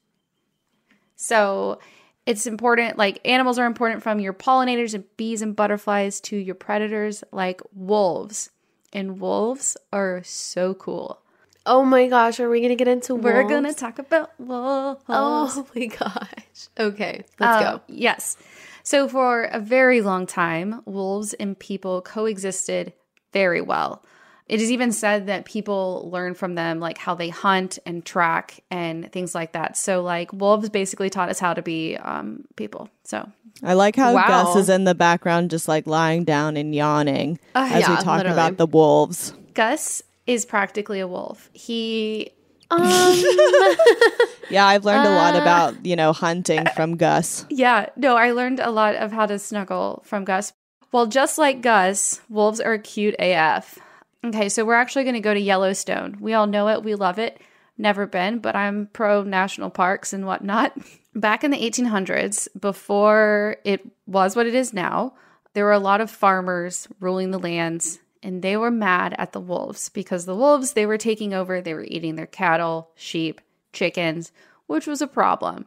So, 1.15 1.79
it's 2.25 2.45
important 2.47 2.97
like 2.97 3.21
animals 3.23 3.57
are 3.57 3.65
important 3.65 4.03
from 4.03 4.19
your 4.19 4.33
pollinators 4.33 4.93
and 4.93 5.05
bees 5.15 5.41
and 5.41 5.55
butterflies 5.55 6.19
to 6.21 6.35
your 6.35 6.55
predators 6.55 7.23
like 7.31 7.61
wolves 7.73 8.49
and 8.91 9.21
wolves 9.21 9.77
are 9.93 10.21
so 10.25 10.73
cool 10.73 11.21
Oh 11.67 11.83
my 11.83 12.07
gosh, 12.07 12.39
are 12.39 12.49
we 12.49 12.61
gonna 12.61 12.75
get 12.75 12.87
into 12.87 13.13
wolves? 13.13 13.25
We're 13.25 13.43
gonna 13.47 13.73
talk 13.73 13.99
about 13.99 14.31
wolves. 14.39 15.03
Oh 15.09 15.67
my 15.75 15.85
gosh. 15.87 16.67
Okay, 16.79 17.23
let's 17.39 17.61
uh, 17.61 17.71
go. 17.77 17.81
Yes. 17.87 18.37
So 18.83 19.07
for 19.09 19.43
a 19.43 19.59
very 19.59 20.01
long 20.01 20.25
time, 20.25 20.81
wolves 20.85 21.33
and 21.33 21.59
people 21.59 22.01
coexisted 22.01 22.93
very 23.33 23.59
well. 23.61 24.01
It 24.47 24.61
is 24.61 24.71
even 24.71 24.93
said 24.93 25.27
that 25.27 25.43
people 25.43 26.09
learn 26.09 26.33
from 26.33 26.55
them 26.55 26.79
like 26.79 26.97
how 26.97 27.15
they 27.15 27.27
hunt 27.27 27.79
and 27.85 28.05
track 28.05 28.61
and 28.71 29.11
things 29.11 29.35
like 29.35 29.51
that. 29.51 29.75
So 29.75 30.01
like 30.01 30.31
wolves 30.31 30.69
basically 30.69 31.09
taught 31.09 31.27
us 31.27 31.37
how 31.37 31.53
to 31.53 31.61
be 31.61 31.97
um, 31.97 32.45
people. 32.55 32.89
So 33.03 33.29
I 33.61 33.73
like 33.73 33.97
how 33.97 34.13
Wow. 34.13 34.25
Gus 34.27 34.55
is 34.55 34.69
in 34.69 34.85
the 34.85 34.95
background 34.95 35.49
just 35.51 35.67
like 35.67 35.85
lying 35.85 36.23
down 36.23 36.55
and 36.55 36.73
yawning 36.73 37.39
Uh, 37.55 37.67
as 37.73 37.89
we 37.89 37.95
talk 37.97 38.19
literally. 38.19 38.31
about 38.33 38.55
the 38.57 38.67
wolves. 38.67 39.33
Gus 39.53 40.01
is 40.27 40.45
practically 40.45 40.99
a 40.99 41.07
wolf. 41.07 41.49
He 41.53 42.31
um, 42.69 42.81
Yeah, 44.49 44.65
I've 44.65 44.85
learned 44.85 45.07
a 45.07 45.15
lot 45.15 45.35
Uh, 45.35 45.41
about, 45.41 45.85
you 45.85 45.95
know, 45.95 46.13
hunting 46.13 46.65
from 46.75 46.95
Gus. 46.97 47.45
Yeah, 47.49 47.87
no, 47.95 48.15
I 48.15 48.31
learned 48.31 48.59
a 48.59 48.71
lot 48.71 48.95
of 48.95 49.11
how 49.11 49.25
to 49.25 49.39
snuggle 49.39 50.03
from 50.05 50.23
Gus. 50.25 50.53
Well, 50.91 51.05
just 51.07 51.37
like 51.37 51.61
Gus, 51.61 52.21
wolves 52.29 52.59
are 52.61 52.77
cute 52.77 53.15
AF. 53.19 53.77
Okay, 54.25 54.49
so 54.49 54.63
we're 54.65 54.73
actually 54.75 55.03
going 55.03 55.15
to 55.15 55.19
go 55.21 55.33
to 55.33 55.39
Yellowstone. 55.39 56.17
We 56.19 56.33
all 56.33 56.47
know 56.47 56.67
it, 56.69 56.83
we 56.83 56.95
love 56.95 57.19
it. 57.19 57.39
Never 57.77 58.05
been, 58.07 58.39
but 58.39 58.55
I'm 58.55 58.87
pro 58.93 59.23
national 59.23 59.69
parks 59.69 60.11
and 60.13 60.25
whatnot. 60.25 60.73
Back 61.15 61.43
in 61.43 61.51
the 61.51 61.57
1800s, 61.57 62.47
before 62.59 63.57
it 63.63 63.85
was 64.05 64.35
what 64.35 64.45
it 64.47 64.55
is 64.55 64.73
now, 64.73 65.13
there 65.53 65.65
were 65.65 65.71
a 65.73 65.79
lot 65.79 65.99
of 66.01 66.11
farmers 66.11 66.87
ruling 66.99 67.31
the 67.31 67.39
lands 67.39 67.99
and 68.23 68.41
they 68.41 68.57
were 68.57 68.71
mad 68.71 69.15
at 69.17 69.31
the 69.31 69.39
wolves 69.39 69.89
because 69.89 70.25
the 70.25 70.35
wolves 70.35 70.73
they 70.73 70.85
were 70.85 70.97
taking 70.97 71.33
over 71.33 71.61
they 71.61 71.73
were 71.73 71.83
eating 71.83 72.15
their 72.15 72.25
cattle 72.25 72.91
sheep 72.95 73.41
chickens 73.73 74.31
which 74.67 74.85
was 74.85 75.01
a 75.01 75.07
problem. 75.07 75.65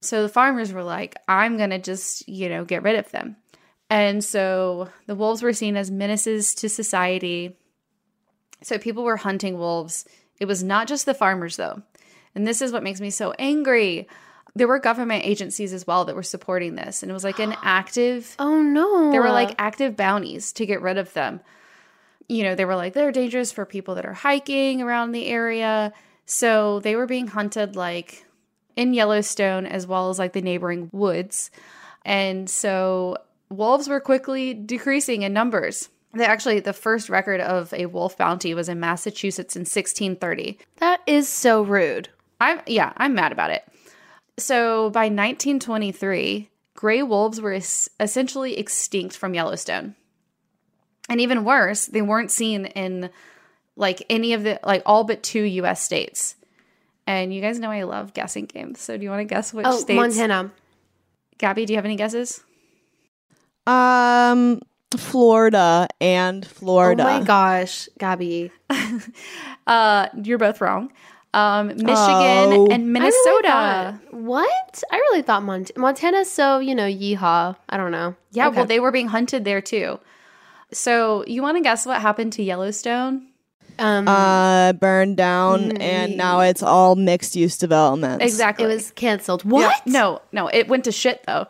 So 0.00 0.22
the 0.22 0.28
farmers 0.28 0.72
were 0.72 0.82
like 0.82 1.16
i'm 1.28 1.56
gonna 1.56 1.78
just 1.78 2.28
you 2.28 2.48
know 2.48 2.64
get 2.64 2.82
rid 2.82 2.96
of 2.96 3.10
them. 3.10 3.36
And 3.90 4.24
so 4.24 4.88
the 5.06 5.14
wolves 5.14 5.42
were 5.42 5.52
seen 5.52 5.76
as 5.76 5.90
menaces 5.90 6.54
to 6.56 6.68
society. 6.68 7.58
So 8.62 8.78
people 8.78 9.04
were 9.04 9.18
hunting 9.18 9.58
wolves. 9.58 10.06
It 10.40 10.46
was 10.46 10.62
not 10.62 10.88
just 10.88 11.04
the 11.04 11.12
farmers 11.14 11.56
though. 11.56 11.82
And 12.34 12.46
this 12.46 12.62
is 12.62 12.72
what 12.72 12.82
makes 12.82 13.02
me 13.02 13.10
so 13.10 13.32
angry. 13.38 14.08
There 14.54 14.68
were 14.68 14.78
government 14.78 15.26
agencies 15.26 15.74
as 15.74 15.86
well 15.86 16.06
that 16.06 16.16
were 16.16 16.22
supporting 16.22 16.74
this 16.74 17.02
and 17.02 17.10
it 17.10 17.14
was 17.14 17.24
like 17.24 17.38
an 17.38 17.54
active 17.62 18.34
oh 18.38 18.62
no. 18.62 19.10
There 19.12 19.22
were 19.22 19.30
like 19.30 19.54
active 19.58 19.96
bounties 19.96 20.52
to 20.54 20.66
get 20.66 20.80
rid 20.80 20.98
of 20.98 21.12
them 21.12 21.40
you 22.28 22.42
know, 22.42 22.54
they 22.54 22.64
were 22.64 22.76
like, 22.76 22.94
they're 22.94 23.12
dangerous 23.12 23.52
for 23.52 23.64
people 23.64 23.94
that 23.96 24.06
are 24.06 24.12
hiking 24.12 24.82
around 24.82 25.12
the 25.12 25.26
area. 25.26 25.92
So 26.26 26.80
they 26.80 26.96
were 26.96 27.06
being 27.06 27.26
hunted 27.26 27.76
like 27.76 28.24
in 28.76 28.94
Yellowstone 28.94 29.66
as 29.66 29.86
well 29.86 30.10
as 30.10 30.18
like 30.18 30.32
the 30.32 30.42
neighboring 30.42 30.88
woods. 30.92 31.50
And 32.04 32.48
so 32.48 33.18
wolves 33.48 33.88
were 33.88 34.00
quickly 34.00 34.54
decreasing 34.54 35.22
in 35.22 35.32
numbers. 35.32 35.88
They 36.14 36.24
actually, 36.26 36.60
the 36.60 36.72
first 36.72 37.08
record 37.08 37.40
of 37.40 37.72
a 37.72 37.86
wolf 37.86 38.18
bounty 38.18 38.54
was 38.54 38.68
in 38.68 38.80
Massachusetts 38.80 39.56
in 39.56 39.60
1630. 39.60 40.58
That 40.76 41.00
is 41.06 41.28
so 41.28 41.62
rude. 41.62 42.08
I'm, 42.40 42.60
yeah, 42.66 42.92
I'm 42.96 43.14
mad 43.14 43.32
about 43.32 43.50
it. 43.50 43.64
So 44.38 44.90
by 44.90 45.04
1923, 45.04 46.50
gray 46.74 47.02
wolves 47.02 47.40
were 47.40 47.52
es- 47.52 47.88
essentially 48.00 48.58
extinct 48.58 49.16
from 49.16 49.34
Yellowstone. 49.34 49.94
And 51.12 51.20
even 51.20 51.44
worse, 51.44 51.84
they 51.86 52.00
weren't 52.00 52.30
seen 52.30 52.64
in 52.64 53.10
like 53.76 54.02
any 54.08 54.32
of 54.32 54.44
the 54.44 54.58
like 54.64 54.82
all 54.86 55.04
but 55.04 55.22
two 55.22 55.42
US 55.42 55.82
states. 55.82 56.36
And 57.06 57.34
you 57.34 57.42
guys 57.42 57.58
know 57.58 57.70
I 57.70 57.82
love 57.82 58.14
guessing 58.14 58.46
games. 58.46 58.80
So 58.80 58.96
do 58.96 59.02
you 59.04 59.10
want 59.10 59.20
to 59.20 59.24
guess 59.24 59.52
which 59.52 59.66
Oh, 59.68 59.76
states? 59.78 59.96
Montana. 59.96 60.50
Gabby, 61.36 61.66
do 61.66 61.74
you 61.74 61.76
have 61.76 61.84
any 61.84 61.96
guesses? 61.96 62.42
Um 63.66 64.60
Florida 64.96 65.86
and 66.00 66.46
Florida. 66.46 67.02
Oh 67.02 67.18
my 67.18 67.24
gosh, 67.24 67.88
Gabby. 67.98 68.50
Uh, 69.66 70.08
you're 70.24 70.38
both 70.38 70.60
wrong. 70.60 70.92
Um, 71.34 71.68
Michigan 71.68 71.86
Oh. 71.94 72.66
and 72.70 72.82
I 72.82 72.86
Minnesota. 72.86 73.20
really 73.22 73.42
thought- 73.48 73.94
what? 74.14 74.82
I 74.90 74.96
really 74.96 75.22
thought 75.22 75.44
Mont- 75.44 75.70
Montana's 75.76 76.28
so, 76.30 76.58
you 76.58 76.74
know, 76.74 76.86
yeehaw. 76.88 77.54
I 77.68 77.76
don't 77.76 77.92
know. 77.92 78.16
yeah, 78.32 78.48
Okay. 78.48 78.56
well, 78.56 78.66
they 78.66 78.80
were 78.80 78.90
being 78.90 79.06
hunted 79.08 79.44
there 79.44 79.60
too. 79.60 80.00
So 80.72 81.24
you 81.26 81.42
want 81.42 81.56
to 81.56 81.62
guess 81.62 81.86
what 81.86 82.00
happened 82.00 82.32
to 82.34 82.42
Yellowstone? 82.42 83.28
Um, 83.78 84.06
uh 84.06 84.74
burned 84.74 85.16
down 85.16 85.78
and 85.78 86.16
now 86.16 86.40
it's 86.40 86.62
all 86.62 86.94
mixed 86.94 87.34
use 87.34 87.56
development. 87.56 88.20
Exactly. 88.22 88.64
It 88.66 88.68
was 88.68 88.90
canceled. 88.92 89.44
Yeah, 89.44 89.50
What? 89.50 89.86
no, 89.86 90.20
no, 90.30 90.48
it 90.48 90.68
went 90.68 90.84
to 90.84 90.92
shit 90.92 91.22
though. 91.26 91.46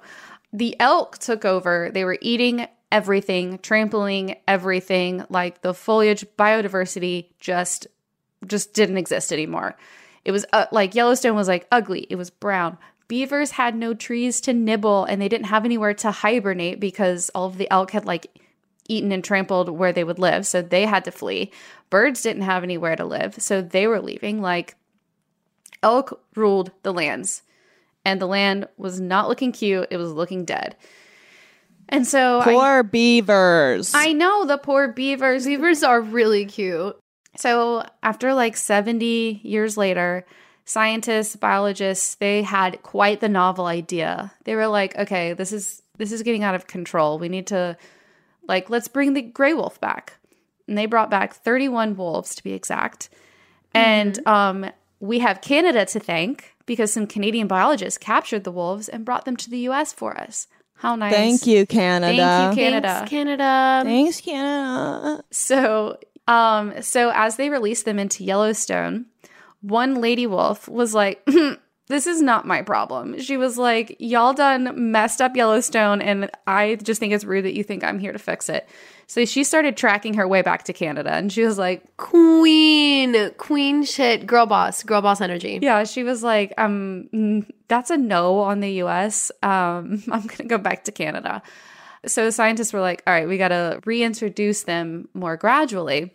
The 0.53 0.77
elk 0.79 1.19
took 1.19 1.45
over. 1.45 1.91
They 1.93 2.05
were 2.05 2.19
eating 2.21 2.69
everything, 2.93 3.59
trampling 3.59 4.37
everything. 4.47 5.25
Like 5.31 5.63
the 5.63 5.75
foliage, 5.75 6.25
biodiversity 6.39 7.27
just 7.41 7.89
just 8.47 8.73
didn't 8.73 8.99
exist 8.99 9.33
anymore. 9.33 9.77
It 10.25 10.31
was 10.31 10.47
uh, 10.53 10.67
like 10.71 10.95
Yellowstone 10.95 11.35
was 11.35 11.49
like 11.49 11.67
ugly. 11.73 12.07
It 12.09 12.17
was 12.17 12.31
brown. 12.31 12.79
Beavers 13.09 13.51
had 13.53 13.75
no 13.75 13.95
trees 13.95 14.41
to 14.43 14.53
nibble 14.53 15.05
and 15.05 15.21
they 15.21 15.29
didn't 15.29 15.47
have 15.47 15.65
anywhere 15.65 15.95
to 15.95 16.11
hibernate 16.13 16.79
because 16.79 17.31
all 17.35 17.47
of 17.47 17.59
the 17.59 17.71
elk 17.71 17.91
had 17.91 18.05
like 18.07 18.29
eaten 18.89 19.13
and 19.13 19.23
trampled 19.25 19.69
where 19.69 19.93
they 19.93 20.05
would 20.05 20.19
live. 20.19 20.47
So 20.47 20.61
they 20.63 20.87
had 20.87 21.05
to 21.05 21.11
flee. 21.11 21.51
Birds 21.91 22.23
didn't 22.23 22.43
have 22.43 22.63
anywhere 22.63 22.97
to 22.97 23.05
live. 23.05 23.37
So 23.43 23.63
they 23.63 23.87
were 23.87 24.01
leaving. 24.01 24.41
Like 24.43 24.77
elk 25.83 26.21
ruled 26.35 26.71
the 26.83 26.93
lands. 26.93 27.43
and 28.05 28.21
the 28.21 28.27
land 28.27 28.67
was 28.77 29.01
not 29.01 29.29
looking 29.29 29.53
cute. 29.53 29.87
It 29.93 29.97
was 29.97 30.11
looking 30.13 30.45
dead. 30.45 30.75
And 31.89 32.05
so 32.07 32.41
I- 32.41 32.45
Poor 32.45 32.83
beavers. 32.83 33.95
I 33.95 34.13
know 34.13 34.45
the 34.45 34.59
poor 34.59 34.89
beavers. 34.89 35.45
Beavers 35.47 35.85
are 35.85 36.01
really 36.01 36.45
cute. 36.47 36.99
So, 37.37 37.85
after 38.03 38.35
like 38.35 38.57
70 38.57 39.41
years 39.45 39.77
later, 39.77 40.27
scientists, 40.65 41.37
biologists, 41.37 42.17
they 42.17 42.43
had 42.43 42.83
quite 42.83 43.21
the 43.21 43.29
novel 43.29 43.67
idea. 43.67 44.33
They 44.45 44.55
were 44.57 44.67
like, 44.67 44.97
"Okay, 44.99 45.33
this 45.33 45.53
is 45.53 45.81
this 45.97 46.11
is 46.13 46.23
getting 46.23 46.43
out 46.43 46.55
of 46.55 46.67
control. 46.67 47.19
We 47.19 47.29
need 47.29 47.47
to 47.49 47.77
like 48.49 48.71
let's 48.71 48.89
bring 48.89 49.15
the 49.15 49.23
gray 49.23 49.55
wolf 49.55 49.81
back." 49.81 50.19
And 50.69 50.79
they 50.79 50.87
brought 50.87 51.11
back 51.11 51.35
31 51.35 51.97
wolves 51.97 52.35
to 52.37 52.43
be 52.43 52.53
exact. 52.53 53.11
And 53.75 54.25
um 54.27 54.71
we 55.01 55.19
have 55.19 55.41
Canada 55.41 55.85
to 55.87 56.01
thank 56.01 56.55
because 56.67 56.93
some 56.93 57.07
Canadian 57.07 57.49
biologists 57.49 57.99
captured 57.99 58.45
the 58.45 58.53
wolves 58.53 58.89
and 58.89 59.05
brought 59.05 59.25
them 59.25 59.37
to 59.37 59.51
the 59.51 59.59
US 59.69 59.93
for 59.93 60.17
us. 60.17 60.47
How 60.83 60.97
nice. 60.97 61.13
Thank 61.13 61.47
you, 61.47 61.65
Canada. 61.65 62.17
Thank 62.17 62.57
you, 62.57 62.63
Canada. 62.65 62.89
Thanks, 62.89 63.11
Canada. 63.11 63.83
Thanks, 63.85 64.21
Canada. 64.21 65.25
So, 65.31 65.99
um, 66.27 66.83
so 66.83 67.13
as 67.15 67.37
they 67.37 67.51
released 67.51 67.85
them 67.85 68.01
into 68.01 68.25
Yellowstone, 68.25 69.07
one 69.61 70.01
lady 70.01 70.27
wolf 70.27 70.69
was 70.69 70.93
like, 70.93 71.25
"This 71.89 72.07
is 72.07 72.23
not 72.23 72.47
my 72.47 72.63
problem." 72.63 73.21
She 73.21 73.37
was 73.37 73.59
like, 73.59 73.97
"Y'all 73.99 74.33
done 74.33 74.91
messed 74.93 75.21
up 75.21 75.37
Yellowstone, 75.37 76.01
and 76.01 76.31
I 76.47 76.77
just 76.77 77.01
think 77.01 77.13
it's 77.13 77.25
rude 77.25 77.45
that 77.45 77.55
you 77.55 77.65
think 77.65 77.85
I'm 77.85 77.99
here 77.99 78.13
to 78.13 78.19
fix 78.19 78.49
it." 78.49 78.69
So 79.07 79.25
she 79.25 79.45
started 79.45 79.77
tracking 79.77 80.15
her 80.15 80.27
way 80.27 80.43
back 80.43 80.65
to 80.65 80.73
Canada, 80.73 81.13
and 81.13 81.31
she 81.31 81.43
was 81.43 81.59
like, 81.59 81.97
Queen, 81.99 83.31
queen 83.37 83.85
shit, 83.85 84.27
girl 84.27 84.47
boss, 84.47 84.83
girl 84.83 85.03
boss 85.03 85.21
energy. 85.21 85.59
"Yeah." 85.61 85.85
She 85.85 86.03
was 86.03 86.23
like, 86.23 86.55
"Um, 86.59 87.47
that's 87.69 87.91
a 87.91 87.97
no 87.97 88.41
on 88.41 88.61
the 88.61 88.73
U.S. 88.85 89.31
Um, 89.43 90.03
I'm 90.11 90.27
gonna 90.27 90.49
go 90.49 90.59
back 90.59 90.85
to 90.85 90.93
Canada." 90.93 91.43
So 92.07 92.25
the 92.25 92.33
scientists 92.33 92.73
were 92.73 92.81
like, 92.81 93.03
"All 93.07 93.15
right, 93.15 93.29
we 93.29 93.39
got 93.39 93.49
to 93.49 93.81
reintroduce 93.85 94.65
them 94.65 95.09
more 95.15 95.37
gradually." 95.37 96.13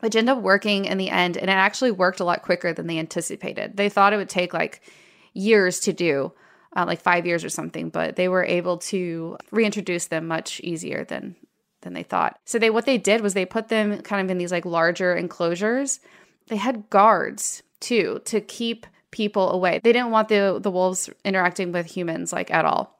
Which 0.00 0.16
ended 0.16 0.36
up 0.36 0.42
working 0.42 0.84
in 0.84 0.98
the 0.98 1.10
end 1.10 1.36
and 1.36 1.48
it 1.48 1.54
actually 1.54 1.90
worked 1.90 2.20
a 2.20 2.24
lot 2.24 2.42
quicker 2.42 2.72
than 2.72 2.86
they 2.86 2.98
anticipated. 2.98 3.76
They 3.76 3.88
thought 3.88 4.12
it 4.12 4.16
would 4.16 4.28
take 4.28 4.52
like 4.52 4.82
years 5.32 5.80
to 5.80 5.92
do 5.92 6.32
uh, 6.76 6.84
like 6.86 7.00
five 7.00 7.26
years 7.26 7.44
or 7.44 7.48
something 7.48 7.88
but 7.88 8.16
they 8.16 8.28
were 8.28 8.44
able 8.44 8.78
to 8.78 9.36
reintroduce 9.50 10.06
them 10.06 10.26
much 10.26 10.60
easier 10.60 11.04
than 11.04 11.36
than 11.82 11.94
they 11.94 12.02
thought. 12.02 12.38
So 12.44 12.58
they 12.58 12.70
what 12.70 12.86
they 12.86 12.98
did 12.98 13.20
was 13.20 13.34
they 13.34 13.46
put 13.46 13.68
them 13.68 14.02
kind 14.02 14.24
of 14.24 14.30
in 14.30 14.38
these 14.38 14.52
like 14.52 14.64
larger 14.64 15.14
enclosures. 15.14 16.00
They 16.48 16.56
had 16.56 16.90
guards 16.90 17.62
too 17.80 18.20
to 18.26 18.40
keep 18.40 18.86
people 19.10 19.50
away. 19.50 19.80
They 19.82 19.92
didn't 19.92 20.10
want 20.10 20.28
the 20.28 20.58
the 20.60 20.70
wolves 20.70 21.10
interacting 21.24 21.72
with 21.72 21.86
humans 21.86 22.32
like 22.32 22.50
at 22.50 22.64
all 22.64 22.99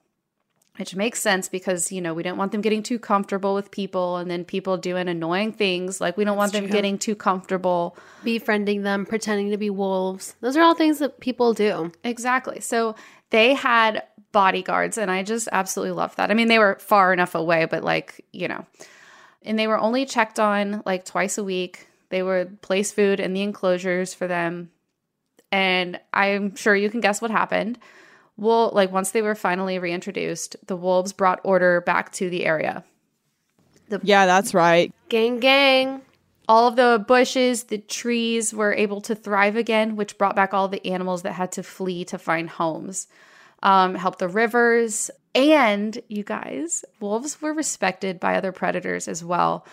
which 0.81 0.97
makes 0.97 1.21
sense 1.21 1.49
because 1.49 1.93
you 1.93 2.01
know 2.01 2.15
we 2.15 2.23
don't 2.23 2.39
want 2.39 2.53
them 2.53 2.63
getting 2.63 2.83
too 2.83 2.99
comfortable 2.99 3.55
with 3.55 3.71
people 3.71 4.17
and 4.17 4.31
then 4.31 4.45
people 4.47 4.79
doing 4.79 5.09
annoying 5.09 5.53
things. 5.53 6.01
Like 6.01 6.17
we 6.17 6.25
don't 6.25 6.39
want 6.39 6.53
them 6.53 6.65
true. 6.65 6.73
getting 6.73 6.99
too 6.99 7.15
comfortable. 7.15 7.97
Befriending 8.25 8.83
them, 8.83 9.05
pretending 9.05 9.51
to 9.51 9.59
be 9.59 9.69
wolves. 9.69 10.35
Those 10.41 10.57
are 10.57 10.63
all 10.63 10.75
things 10.75 10.99
that 10.99 11.21
people 11.21 11.53
do. 11.53 11.93
exactly. 12.03 12.61
So 12.61 12.97
they 13.29 13.55
had 13.55 14.05
bodyguards 14.33 14.97
and 14.97 15.11
i 15.11 15.25
just 15.25 15.49
absolutely 15.51 15.93
love 15.93 16.17
that. 16.17 16.31
I 16.31 16.35
mean 16.35 16.49
they 16.49 16.59
were 16.59 16.79
far 16.81 17.13
enough 17.13 17.35
away 17.35 17.67
but 17.67 17.85
like 17.85 18.25
you 18.33 18.49
know. 18.49 18.65
And 19.43 19.59
they 19.59 19.67
were 19.67 19.79
only 19.79 20.07
checked 20.07 20.41
on 20.41 20.83
like 20.87 21.05
twice 21.05 21.37
a 21.37 21.45
week. 21.45 21.89
They 22.09 22.23
would 22.23 22.61
place 22.63 22.91
food 22.91 23.21
in 23.21 23.33
the 23.33 23.43
enclosures 23.43 24.15
for 24.15 24.27
them. 24.27 24.71
And 25.53 26.01
i'm 26.15 26.57
sure 26.57 26.75
you 26.75 26.89
can 26.89 27.01
guess 27.01 27.21
what 27.21 27.31
happened 27.31 27.79
well 28.41 28.71
like 28.73 28.91
once 28.91 29.13
they 29.13 29.23
were 29.23 29.37
finally 29.37 29.79
reintroduced 29.79 30.57
the 30.67 30.77
wolves 30.77 31.13
brought 31.13 31.41
order 31.45 31.81
back 31.83 32.11
to 32.11 32.29
the 32.29 32.45
area 32.45 32.83
yeah, 34.03 34.27
that's 34.27 34.55
right. 34.55 34.93
Gang, 35.09 35.41
gang. 35.41 36.03
all 36.49 36.69
of 36.69 36.77
the 36.77 37.05
bushes, 37.07 37.65
the 37.65 37.79
trees 37.79 38.53
were 38.53 38.73
able 38.73 39.01
to 39.03 39.15
thrive 39.15 39.57
again, 39.57 39.97
which 39.97 40.19
brought 40.19 40.37
back 40.37 40.53
all 40.53 40.69
the 40.69 40.85
animals 40.87 41.23
that 41.23 41.33
had 41.33 41.53
to 41.53 41.63
flee 41.63 42.05
to 42.07 42.19
find 42.19 42.49
homes. 42.49 43.07
Um, 43.63 43.95
helped 43.95 44.21
the 44.21 44.29
rivers, 44.29 45.11
and 45.35 46.01
you 46.09 46.25
guys, 46.25 46.85
wolves 46.99 47.43
were 47.43 47.53
respected 47.53 48.19
by 48.19 48.37
other 48.37 48.53
predators 48.53 49.07
as 49.07 49.23
well. 49.23 49.67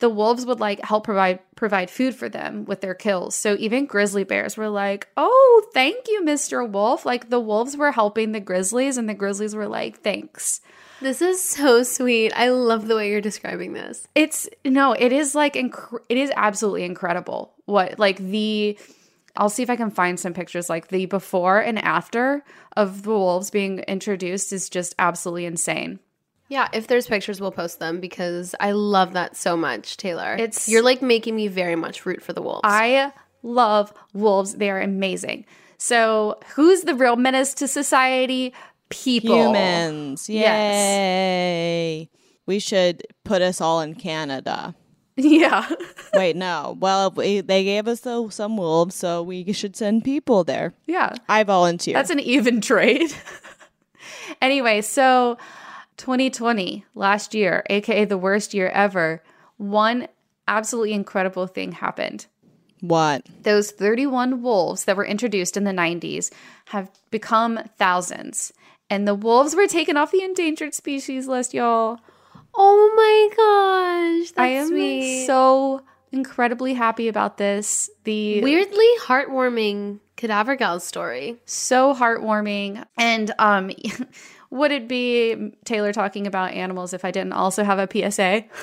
The 0.00 0.08
wolves 0.08 0.44
would 0.44 0.60
like 0.60 0.84
help 0.84 1.04
provide 1.04 1.40
provide 1.56 1.90
food 1.90 2.14
for 2.14 2.28
them 2.28 2.64
with 2.64 2.80
their 2.80 2.94
kills. 2.94 3.34
So 3.34 3.56
even 3.58 3.86
grizzly 3.86 4.24
bears 4.24 4.56
were 4.56 4.68
like, 4.68 5.08
"Oh, 5.16 5.66
thank 5.72 6.08
you, 6.08 6.22
Mr. 6.22 6.68
Wolf." 6.68 7.06
Like 7.06 7.30
the 7.30 7.40
wolves 7.40 7.76
were 7.76 7.92
helping 7.92 8.32
the 8.32 8.40
grizzlies, 8.40 8.98
and 8.98 9.08
the 9.08 9.14
grizzlies 9.14 9.54
were 9.54 9.68
like, 9.68 10.00
"Thanks." 10.00 10.60
This 11.00 11.20
is 11.20 11.42
so 11.42 11.82
sweet. 11.82 12.32
I 12.34 12.48
love 12.50 12.86
the 12.86 12.96
way 12.96 13.10
you're 13.10 13.20
describing 13.20 13.72
this. 13.72 14.06
It's 14.14 14.48
no, 14.64 14.92
it 14.92 15.12
is 15.12 15.34
like 15.34 15.54
inc- 15.54 16.00
it 16.08 16.16
is 16.16 16.32
absolutely 16.36 16.84
incredible. 16.84 17.54
What 17.66 17.98
like 17.98 18.18
the 18.18 18.78
I'll 19.36 19.50
see 19.50 19.62
if 19.62 19.70
I 19.70 19.76
can 19.76 19.90
find 19.90 20.18
some 20.18 20.32
pictures 20.32 20.70
like 20.70 20.88
the 20.88 21.06
before 21.06 21.58
and 21.58 21.78
after 21.78 22.44
of 22.76 23.02
the 23.02 23.10
wolves 23.10 23.50
being 23.50 23.80
introduced 23.80 24.52
is 24.52 24.68
just 24.68 24.94
absolutely 24.98 25.44
insane. 25.44 25.98
Yeah, 26.48 26.68
if 26.72 26.86
there's 26.86 27.06
pictures, 27.06 27.40
we'll 27.40 27.50
post 27.52 27.78
them 27.78 28.00
because 28.00 28.54
I 28.60 28.72
love 28.72 29.14
that 29.14 29.36
so 29.36 29.56
much, 29.56 29.96
Taylor. 29.96 30.34
It's- 30.34 30.68
you're 30.68 30.82
like 30.82 31.00
making 31.02 31.34
me 31.36 31.48
very 31.48 31.74
much 31.76 32.04
root 32.06 32.22
for 32.22 32.32
the 32.32 32.42
wolves. 32.42 32.60
I 32.64 33.12
love 33.42 33.92
wolves. 34.12 34.54
They 34.56 34.70
are 34.70 34.80
amazing. 34.80 35.46
So, 35.78 36.38
who's 36.54 36.82
the 36.82 36.94
real 36.94 37.16
menace 37.16 37.54
to 37.54 37.68
society? 37.68 38.52
People. 38.90 39.34
Humans. 39.36 40.28
Yay. 40.28 40.40
Yes. 42.00 42.08
We 42.46 42.58
should 42.58 43.02
put 43.24 43.40
us 43.42 43.60
all 43.60 43.80
in 43.80 43.94
Canada. 43.94 44.74
Yeah. 45.16 45.68
Wait, 46.14 46.34
no. 46.34 46.76
Well, 46.80 47.12
we, 47.12 47.40
they 47.40 47.62
gave 47.62 47.86
us 47.86 48.00
the, 48.00 48.28
some 48.30 48.56
wolves, 48.56 48.96
so 48.96 49.22
we 49.22 49.52
should 49.52 49.76
send 49.76 50.02
people 50.02 50.42
there. 50.42 50.74
Yeah. 50.88 51.14
I 51.28 51.44
volunteer. 51.44 51.94
That's 51.94 52.10
an 52.10 52.18
even 52.18 52.60
trade. 52.60 53.14
anyway, 54.42 54.80
so 54.80 55.38
2020, 55.96 56.84
last 56.94 57.34
year, 57.34 57.62
aka 57.70 58.04
the 58.04 58.18
worst 58.18 58.54
year 58.54 58.68
ever, 58.68 59.22
one 59.56 60.08
absolutely 60.48 60.92
incredible 60.92 61.46
thing 61.46 61.72
happened. 61.72 62.26
what? 62.80 63.24
Those 63.42 63.70
31 63.70 64.42
wolves 64.42 64.84
that 64.84 64.96
were 64.96 65.06
introduced 65.06 65.56
in 65.56 65.64
the 65.64 65.70
90s 65.72 66.30
have 66.66 66.90
become 67.10 67.58
thousands. 67.78 68.52
And 68.90 69.08
the 69.08 69.14
wolves 69.14 69.54
were 69.56 69.66
taken 69.66 69.96
off 69.96 70.10
the 70.12 70.22
endangered 70.22 70.74
species 70.74 71.26
list, 71.26 71.54
y'all. 71.54 71.98
oh 72.54 72.92
my 72.96 74.20
gosh, 74.20 74.30
that's 74.32 74.38
I 74.38 74.48
am 74.48 74.68
sweet. 74.68 75.26
so 75.26 75.82
incredibly 76.12 76.74
happy 76.74 77.08
about 77.08 77.38
this. 77.38 77.88
The 78.04 78.42
weirdly 78.42 78.88
heartwarming 79.00 80.00
cadaver 80.16 80.54
gal 80.56 80.78
story. 80.80 81.36
so 81.46 81.94
heartwarming 81.94 82.84
and 82.98 83.32
um 83.38 83.70
would 84.50 84.70
it 84.70 84.88
be 84.88 85.34
mm, 85.36 85.52
taylor 85.64 85.92
talking 85.92 86.26
about 86.26 86.52
animals 86.52 86.92
if 86.92 87.04
i 87.04 87.10
didn't 87.10 87.32
also 87.32 87.64
have 87.64 87.78
a 87.78 88.10
psa 88.10 88.44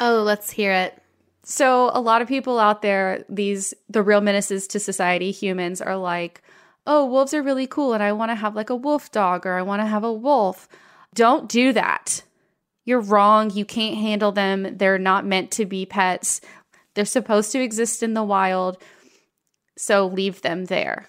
Oh, 0.00 0.22
let's 0.22 0.50
hear 0.50 0.72
it. 0.72 1.02
so 1.42 1.90
a 1.92 2.00
lot 2.00 2.22
of 2.22 2.28
people 2.28 2.58
out 2.60 2.82
there 2.82 3.24
these 3.28 3.74
the 3.88 4.02
real 4.02 4.20
menaces 4.20 4.68
to 4.68 4.78
society 4.80 5.32
humans 5.32 5.80
are 5.80 5.96
like 5.96 6.42
oh 6.86 7.04
wolves 7.04 7.34
are 7.34 7.42
really 7.42 7.66
cool 7.66 7.94
and 7.94 8.02
i 8.02 8.12
want 8.12 8.30
to 8.30 8.36
have 8.36 8.54
like 8.54 8.70
a 8.70 8.76
wolf 8.76 9.10
dog 9.10 9.44
or 9.44 9.54
i 9.54 9.62
want 9.62 9.80
to 9.82 9.86
have 9.86 10.04
a 10.04 10.12
wolf. 10.12 10.68
Don't 11.14 11.48
do 11.48 11.72
that. 11.72 12.22
You're 12.84 13.00
wrong. 13.00 13.50
You 13.50 13.64
can't 13.64 13.96
handle 13.96 14.30
them. 14.30 14.76
They're 14.76 14.98
not 14.98 15.26
meant 15.26 15.50
to 15.52 15.64
be 15.64 15.86
pets. 15.86 16.40
They're 16.94 17.04
supposed 17.04 17.50
to 17.52 17.60
exist 17.62 18.02
in 18.02 18.14
the 18.14 18.22
wild. 18.22 18.76
So 19.76 20.06
leave 20.06 20.42
them 20.42 20.66
there 20.66 21.08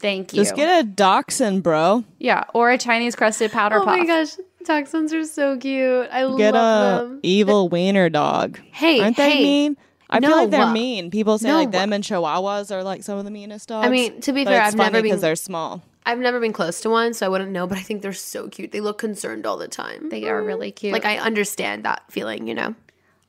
thank 0.00 0.32
you 0.32 0.42
Just 0.42 0.56
get 0.56 0.80
a 0.80 0.86
dachshund, 0.86 1.62
bro. 1.62 2.04
Yeah, 2.18 2.44
or 2.54 2.70
a 2.70 2.78
Chinese 2.78 3.14
crested 3.14 3.52
powder 3.52 3.76
puff. 3.78 3.84
oh 3.84 3.90
puff. 3.90 3.98
my 3.98 4.06
gosh, 4.06 4.36
dachshunds 4.64 5.12
are 5.12 5.24
so 5.24 5.56
cute. 5.56 6.08
I 6.10 6.24
love 6.24 6.32
them. 6.32 6.38
Get 6.38 6.54
love 6.54 7.02
a 7.02 7.08
them. 7.08 7.20
evil 7.22 7.68
wiener 7.68 8.08
dog. 8.08 8.58
Hey, 8.72 9.00
aren't 9.00 9.16
they 9.16 9.30
hey. 9.32 9.42
mean? 9.42 9.76
I 10.12 10.18
feel 10.18 10.30
like 10.30 10.50
they're 10.50 10.72
mean. 10.72 11.10
People 11.12 11.38
say 11.38 11.46
no, 11.48 11.58
like 11.58 11.70
them 11.70 11.92
and 11.92 12.02
Chihuahuas 12.02 12.72
are 12.72 12.82
like 12.82 13.04
some 13.04 13.16
of 13.18 13.24
the 13.24 13.30
meanest 13.30 13.68
dogs. 13.68 13.86
I 13.86 13.90
mean, 13.90 14.20
to 14.22 14.32
be 14.32 14.42
but 14.44 14.50
fair, 14.50 14.60
it's 14.62 14.68
I've 14.72 14.74
never 14.76 14.90
funny 14.90 15.02
been 15.02 15.10
because 15.10 15.20
they're 15.20 15.36
small. 15.36 15.82
I've 16.04 16.18
never 16.18 16.40
been 16.40 16.52
close 16.52 16.80
to 16.80 16.90
one, 16.90 17.14
so 17.14 17.26
I 17.26 17.28
wouldn't 17.28 17.52
know. 17.52 17.68
But 17.68 17.78
I 17.78 17.82
think 17.82 18.02
they're 18.02 18.12
so 18.12 18.48
cute. 18.48 18.72
They 18.72 18.80
look 18.80 18.98
concerned 18.98 19.46
all 19.46 19.56
the 19.56 19.68
time. 19.68 20.08
They 20.08 20.28
are 20.28 20.42
really 20.42 20.72
cute. 20.72 20.92
Like 20.94 21.04
I 21.04 21.18
understand 21.18 21.84
that 21.84 22.02
feeling, 22.10 22.48
you 22.48 22.54
know. 22.54 22.74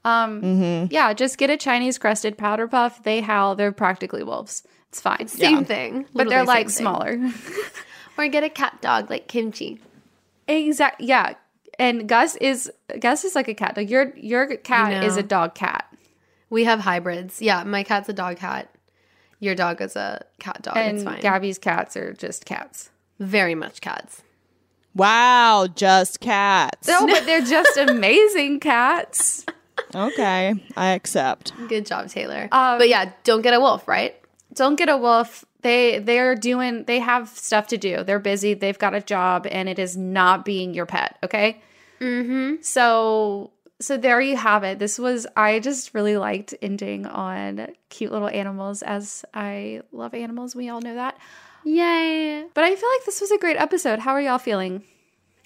um, 0.06 0.42
Mm-hmm. 0.42 0.88
yeah, 0.92 1.14
just 1.14 1.38
get 1.38 1.52
a 1.52 1.58
Chinese 1.58 2.00
crested 2.00 2.36
powder 2.38 2.68
puff. 2.68 3.04
They 3.04 3.22
howl. 3.22 3.56
They're 3.56 3.72
practically 3.72 4.24
wolves. 4.24 4.64
It's 4.92 5.00
fine. 5.00 5.30
Same 5.30 5.64
thing, 5.64 6.06
but 6.14 6.28
they're 6.28 6.44
like 6.44 6.68
thing. 6.68 6.76
smaller. 6.76 7.32
Or 8.18 8.28
get 8.28 8.44
a 8.44 8.50
cat 8.50 8.82
dog 8.82 9.10
like 9.10 9.28
Kimchi. 9.28 9.80
exact. 10.48 11.02
Yeah, 11.02 11.34
and 11.80 12.08
Gus 12.08 12.36
is 12.36 12.70
Gus 13.00 13.24
is 13.24 13.34
like 13.36 13.48
a 13.48 13.54
cat 13.54 13.74
dog. 13.74 13.90
Your 13.90 14.14
your 14.16 14.58
cat 14.58 14.92
know. 14.92 15.08
is 15.08 15.18
a 15.18 15.24
dog 15.24 15.56
cat. 15.56 15.86
We 16.50 16.66
have 16.66 16.82
hybrids. 16.82 17.42
Yeah, 17.42 17.64
my 17.64 17.84
cat's 17.84 18.10
a 18.10 18.14
dog 18.14 18.38
cat. 18.38 18.70
Your 19.40 19.56
dog 19.56 19.82
is 19.82 19.96
a 19.96 20.24
cat 20.40 20.62
dog. 20.62 20.78
and 20.78 20.98
it's 20.98 21.04
fine. 21.04 21.22
Gabby's 21.22 21.58
cats 21.58 21.98
are 21.98 22.14
just 22.14 22.46
cats. 22.46 22.92
Very 23.18 23.56
much 23.56 23.82
cats. 23.82 24.22
Wow, 24.94 25.68
just 25.74 26.20
cats. 26.20 26.88
No, 26.88 27.08
but 27.08 27.26
they're 27.26 27.42
just 27.46 27.78
amazing 27.78 28.60
cats. 28.60 29.46
Okay, 29.96 30.54
I 30.76 30.90
accept. 30.90 31.54
Good 31.70 31.86
job, 31.86 32.10
Taylor. 32.10 32.50
Um, 32.52 32.78
but 32.78 32.90
yeah, 32.90 33.14
don't 33.24 33.42
get 33.42 33.54
a 33.54 33.60
wolf, 33.60 33.88
right? 33.88 34.21
Don't 34.54 34.76
get 34.76 34.90
a 34.90 34.98
wolf. 34.98 35.46
They 35.62 36.00
they're 36.00 36.36
doing 36.36 36.86
they 36.86 37.00
have 37.00 37.30
stuff 37.30 37.68
to 37.68 37.78
do. 37.78 38.04
They're 38.04 38.20
busy. 38.20 38.54
They've 38.54 38.78
got 38.78 38.94
a 38.94 39.02
job, 39.02 39.48
and 39.50 39.70
it 39.70 39.80
is 39.80 39.96
not 39.96 40.44
being 40.46 40.74
your 40.74 40.86
pet. 40.86 41.18
Okay. 41.24 41.62
Mm-hmm. 42.00 42.62
So 42.62 43.52
so 43.80 43.98
there 43.98 44.22
you 44.22 44.38
have 44.38 44.64
it. 44.64 44.80
This 44.80 45.00
was 45.00 45.28
I 45.36 45.60
just 45.60 45.94
really 45.94 46.18
liked 46.18 46.54
ending 46.62 47.06
on 47.06 47.68
cute 47.90 48.12
little 48.12 48.30
animals 48.30 48.82
as 48.82 49.26
I 49.34 49.82
love 49.92 50.14
animals. 50.14 50.56
We 50.56 50.70
all 50.70 50.82
know 50.82 50.96
that. 50.96 51.18
Yay. 51.64 52.46
But 52.54 52.64
I 52.64 52.76
feel 52.76 52.90
like 52.90 53.06
this 53.06 53.22
was 53.22 53.32
a 53.32 53.38
great 53.38 53.58
episode. 53.58 54.00
How 54.00 54.12
are 54.12 54.22
y'all 54.22 54.40
feeling? 54.40 54.84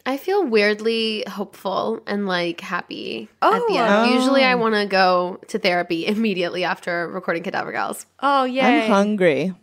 I 0.07 0.17
feel 0.17 0.45
weirdly 0.45 1.23
hopeful 1.27 2.01
and 2.05 2.27
like 2.27 2.61
happy 2.61 3.27
at 3.41 3.53
Oh. 3.53 3.65
the 3.67 3.77
end. 3.77 3.89
Oh. 3.93 4.13
Usually 4.13 4.43
I 4.43 4.53
want 4.55 4.75
to 4.75 4.85
go 4.85 5.39
to 5.47 5.57
therapy 5.57 6.05
immediately 6.07 6.63
after 6.63 7.07
recording 7.07 7.43
Cadaver 7.43 7.71
Gals. 7.71 8.05
Oh 8.19 8.43
yeah. 8.43 8.67
I'm 8.67 8.89
hungry. 8.91 9.53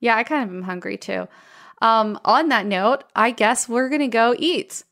Yeah, 0.00 0.16
I 0.16 0.22
kind 0.22 0.48
of 0.48 0.54
am 0.56 0.62
hungry 0.62 0.96
too. 0.96 1.26
Um, 1.82 2.18
on 2.24 2.48
that 2.50 2.66
note, 2.66 3.04
I 3.16 3.30
guess 3.32 3.68
we're 3.68 3.88
gonna 3.88 4.08
go 4.08 4.34
eat. 4.38 4.84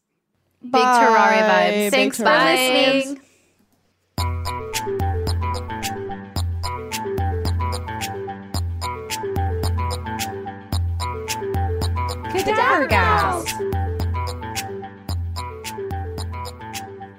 Big 0.62 0.72
Tarrare 0.72 1.42
vibes. 1.48 1.70
Big 1.72 1.92
Thanks 1.92 2.16
for 2.16 2.24
listening. 2.24 3.20
Cadaver 12.32 12.86
Gals. 12.88 13.52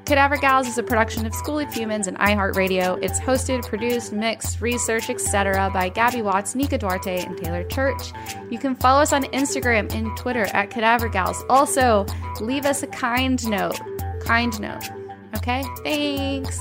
Cadaver 0.08 0.38
Gals 0.38 0.70
is 0.70 0.78
a 0.78 0.84
production 0.84 1.26
of 1.26 1.36
School 1.36 1.60
of 1.60 1.74
Humans 1.74 2.08
and 2.08 2.18
iHeartRadio. 2.20 2.98
It's 3.04 3.20
hosted, 3.20 3.68
produced, 3.68 4.14
mixed, 4.14 4.62
researched, 4.62 5.10
etc. 5.10 5.70
by 5.74 5.90
Gabby 5.90 6.22
Watts, 6.22 6.56
Nika 6.56 6.78
Duarte, 6.78 7.26
and 7.26 7.38
Taylor 7.38 7.66
Church. 7.66 8.14
You 8.50 8.58
can 8.58 8.74
follow 8.74 9.02
us 9.02 9.12
on 9.12 9.24
Instagram 9.26 9.94
and 9.94 10.16
Twitter 10.16 10.46
at 10.54 10.70
Cadaver 10.70 11.10
Gals. 11.10 11.44
Also, 11.50 12.06
leave 12.40 12.66
us 12.66 12.84
a 12.84 12.88
kind 12.88 13.46
note. 13.50 13.78
Kind 14.22 14.58
note. 14.62 14.90
Okay? 15.36 15.66
Thanks. 15.84 16.58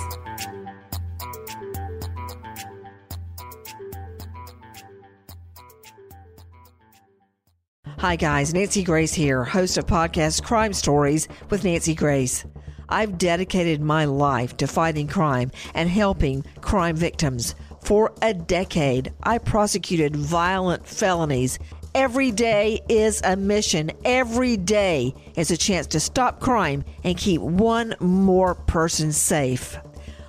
Hi, 7.99 8.17
guys. 8.17 8.53
Nancy 8.53 8.83
Grace 8.83 9.15
here, 9.15 9.45
host 9.45 9.79
of 9.79 9.87
podcast 9.87 10.43
Crime 10.43 10.73
Stories 10.73 11.29
with 11.49 11.63
Nancy 11.63 11.95
Grace. 11.95 12.45
I've 12.89 13.19
dedicated 13.19 13.81
my 13.81 14.05
life 14.05 14.57
to 14.59 14.67
fighting 14.67 15.09
crime 15.09 15.51
and 15.75 15.89
helping 15.89 16.45
crime 16.61 16.97
victims. 16.97 17.55
For 17.83 18.13
a 18.23 18.35
decade, 18.35 19.13
I 19.23 19.39
prosecuted 19.39 20.17
violent 20.17 20.87
felonies. 20.87 21.59
Every 21.95 22.31
day 22.31 22.81
is 22.89 23.23
a 23.25 23.37
mission. 23.37 23.91
Every 24.05 24.57
day 24.57 25.15
is 25.37 25.51
a 25.51 25.57
chance 25.57 25.87
to 25.89 26.01
stop 26.01 26.41
crime 26.41 26.85
and 27.05 27.17
keep 27.17 27.41
one 27.41 27.95
more 28.01 28.55
person 28.55 29.13
safe. 29.13 29.79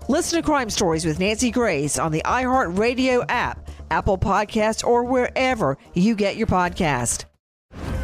Listen 0.08 0.42
to 0.42 0.46
Crime 0.46 0.70
Stories 0.70 1.06
with 1.06 1.20
Nancy 1.20 1.52
Grace 1.52 2.00
on 2.00 2.14
the 2.14 2.22
iHeartRadio 2.24 3.26
app, 3.28 3.70
Apple 3.92 4.18
Podcasts, 4.18 4.86
or 4.86 5.04
wherever 5.04 5.78
you 5.94 6.16
get 6.16 6.38
your 6.38 6.48
podcast. 6.48 7.26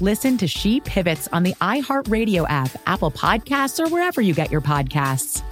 Listen 0.00 0.38
to 0.38 0.46
She 0.46 0.78
Pivots 0.80 1.28
on 1.32 1.42
the 1.42 1.54
iHeartRadio 1.54 2.46
app, 2.48 2.70
Apple 2.86 3.10
Podcasts, 3.10 3.84
or 3.84 3.88
wherever 3.88 4.20
you 4.20 4.32
get 4.32 4.48
your 4.48 4.60
podcasts. 4.60 5.42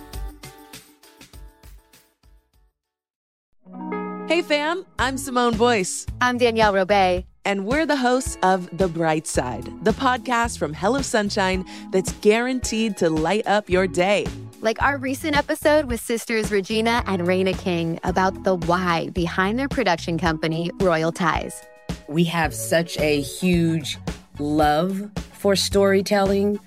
Hey 4.29 4.43
fam, 4.43 4.87
I'm 4.99 5.19
Simone 5.19 5.57
Boyce. 5.57 6.07
I'm 6.21 6.39
Danielle 6.39 6.73
Robay. 6.73 7.25
And 7.45 7.65
we're 7.65 7.87
the 7.87 7.97
hosts 7.97 8.37
of 8.43 8.69
The 8.77 8.87
Bright 8.87 9.27
Side, 9.27 9.65
the 9.85 9.93
podcast 9.93 10.59
from 10.59 10.75
Hello 10.75 11.01
Sunshine 11.01 11.65
that's 11.93 12.13
guaranteed 12.15 12.97
to 12.99 13.09
light 13.09 13.47
up 13.47 13.71
your 13.71 13.87
day. 13.87 14.27
Like 14.61 14.83
our 14.83 14.97
recent 14.99 15.37
episode 15.37 15.87
with 15.87 16.01
sisters 16.01 16.51
Regina 16.53 17.03
and 17.07 17.27
Reina 17.27 17.53
King 17.53 17.99
about 18.05 18.45
the 18.45 18.57
why 18.57 19.11
behind 19.11 19.59
their 19.59 19.69
production 19.69 20.19
company, 20.19 20.71
Royal 20.81 21.13
Ties. 21.13 21.63
We 22.09 22.25
have 22.25 22.55
such 22.55 22.99
a 22.99 23.21
huge 23.21 23.99
love 24.39 25.11
for 25.33 25.57
storytelling 25.57 26.59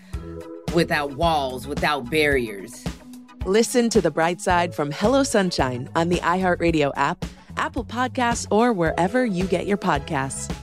without 0.73 1.13
walls, 1.13 1.67
without 1.67 2.09
barriers. 2.09 2.83
Listen 3.45 3.89
to 3.89 4.01
The 4.01 4.11
Bright 4.11 4.41
Side 4.41 4.75
from 4.75 4.91
Hello 4.91 5.23
Sunshine 5.23 5.89
on 5.95 6.09
the 6.09 6.17
iHeartRadio 6.17 6.91
app, 6.95 7.25
Apple 7.57 7.85
Podcasts, 7.85 8.47
or 8.51 8.73
wherever 8.73 9.25
you 9.25 9.45
get 9.45 9.65
your 9.65 9.77
podcasts. 9.77 10.53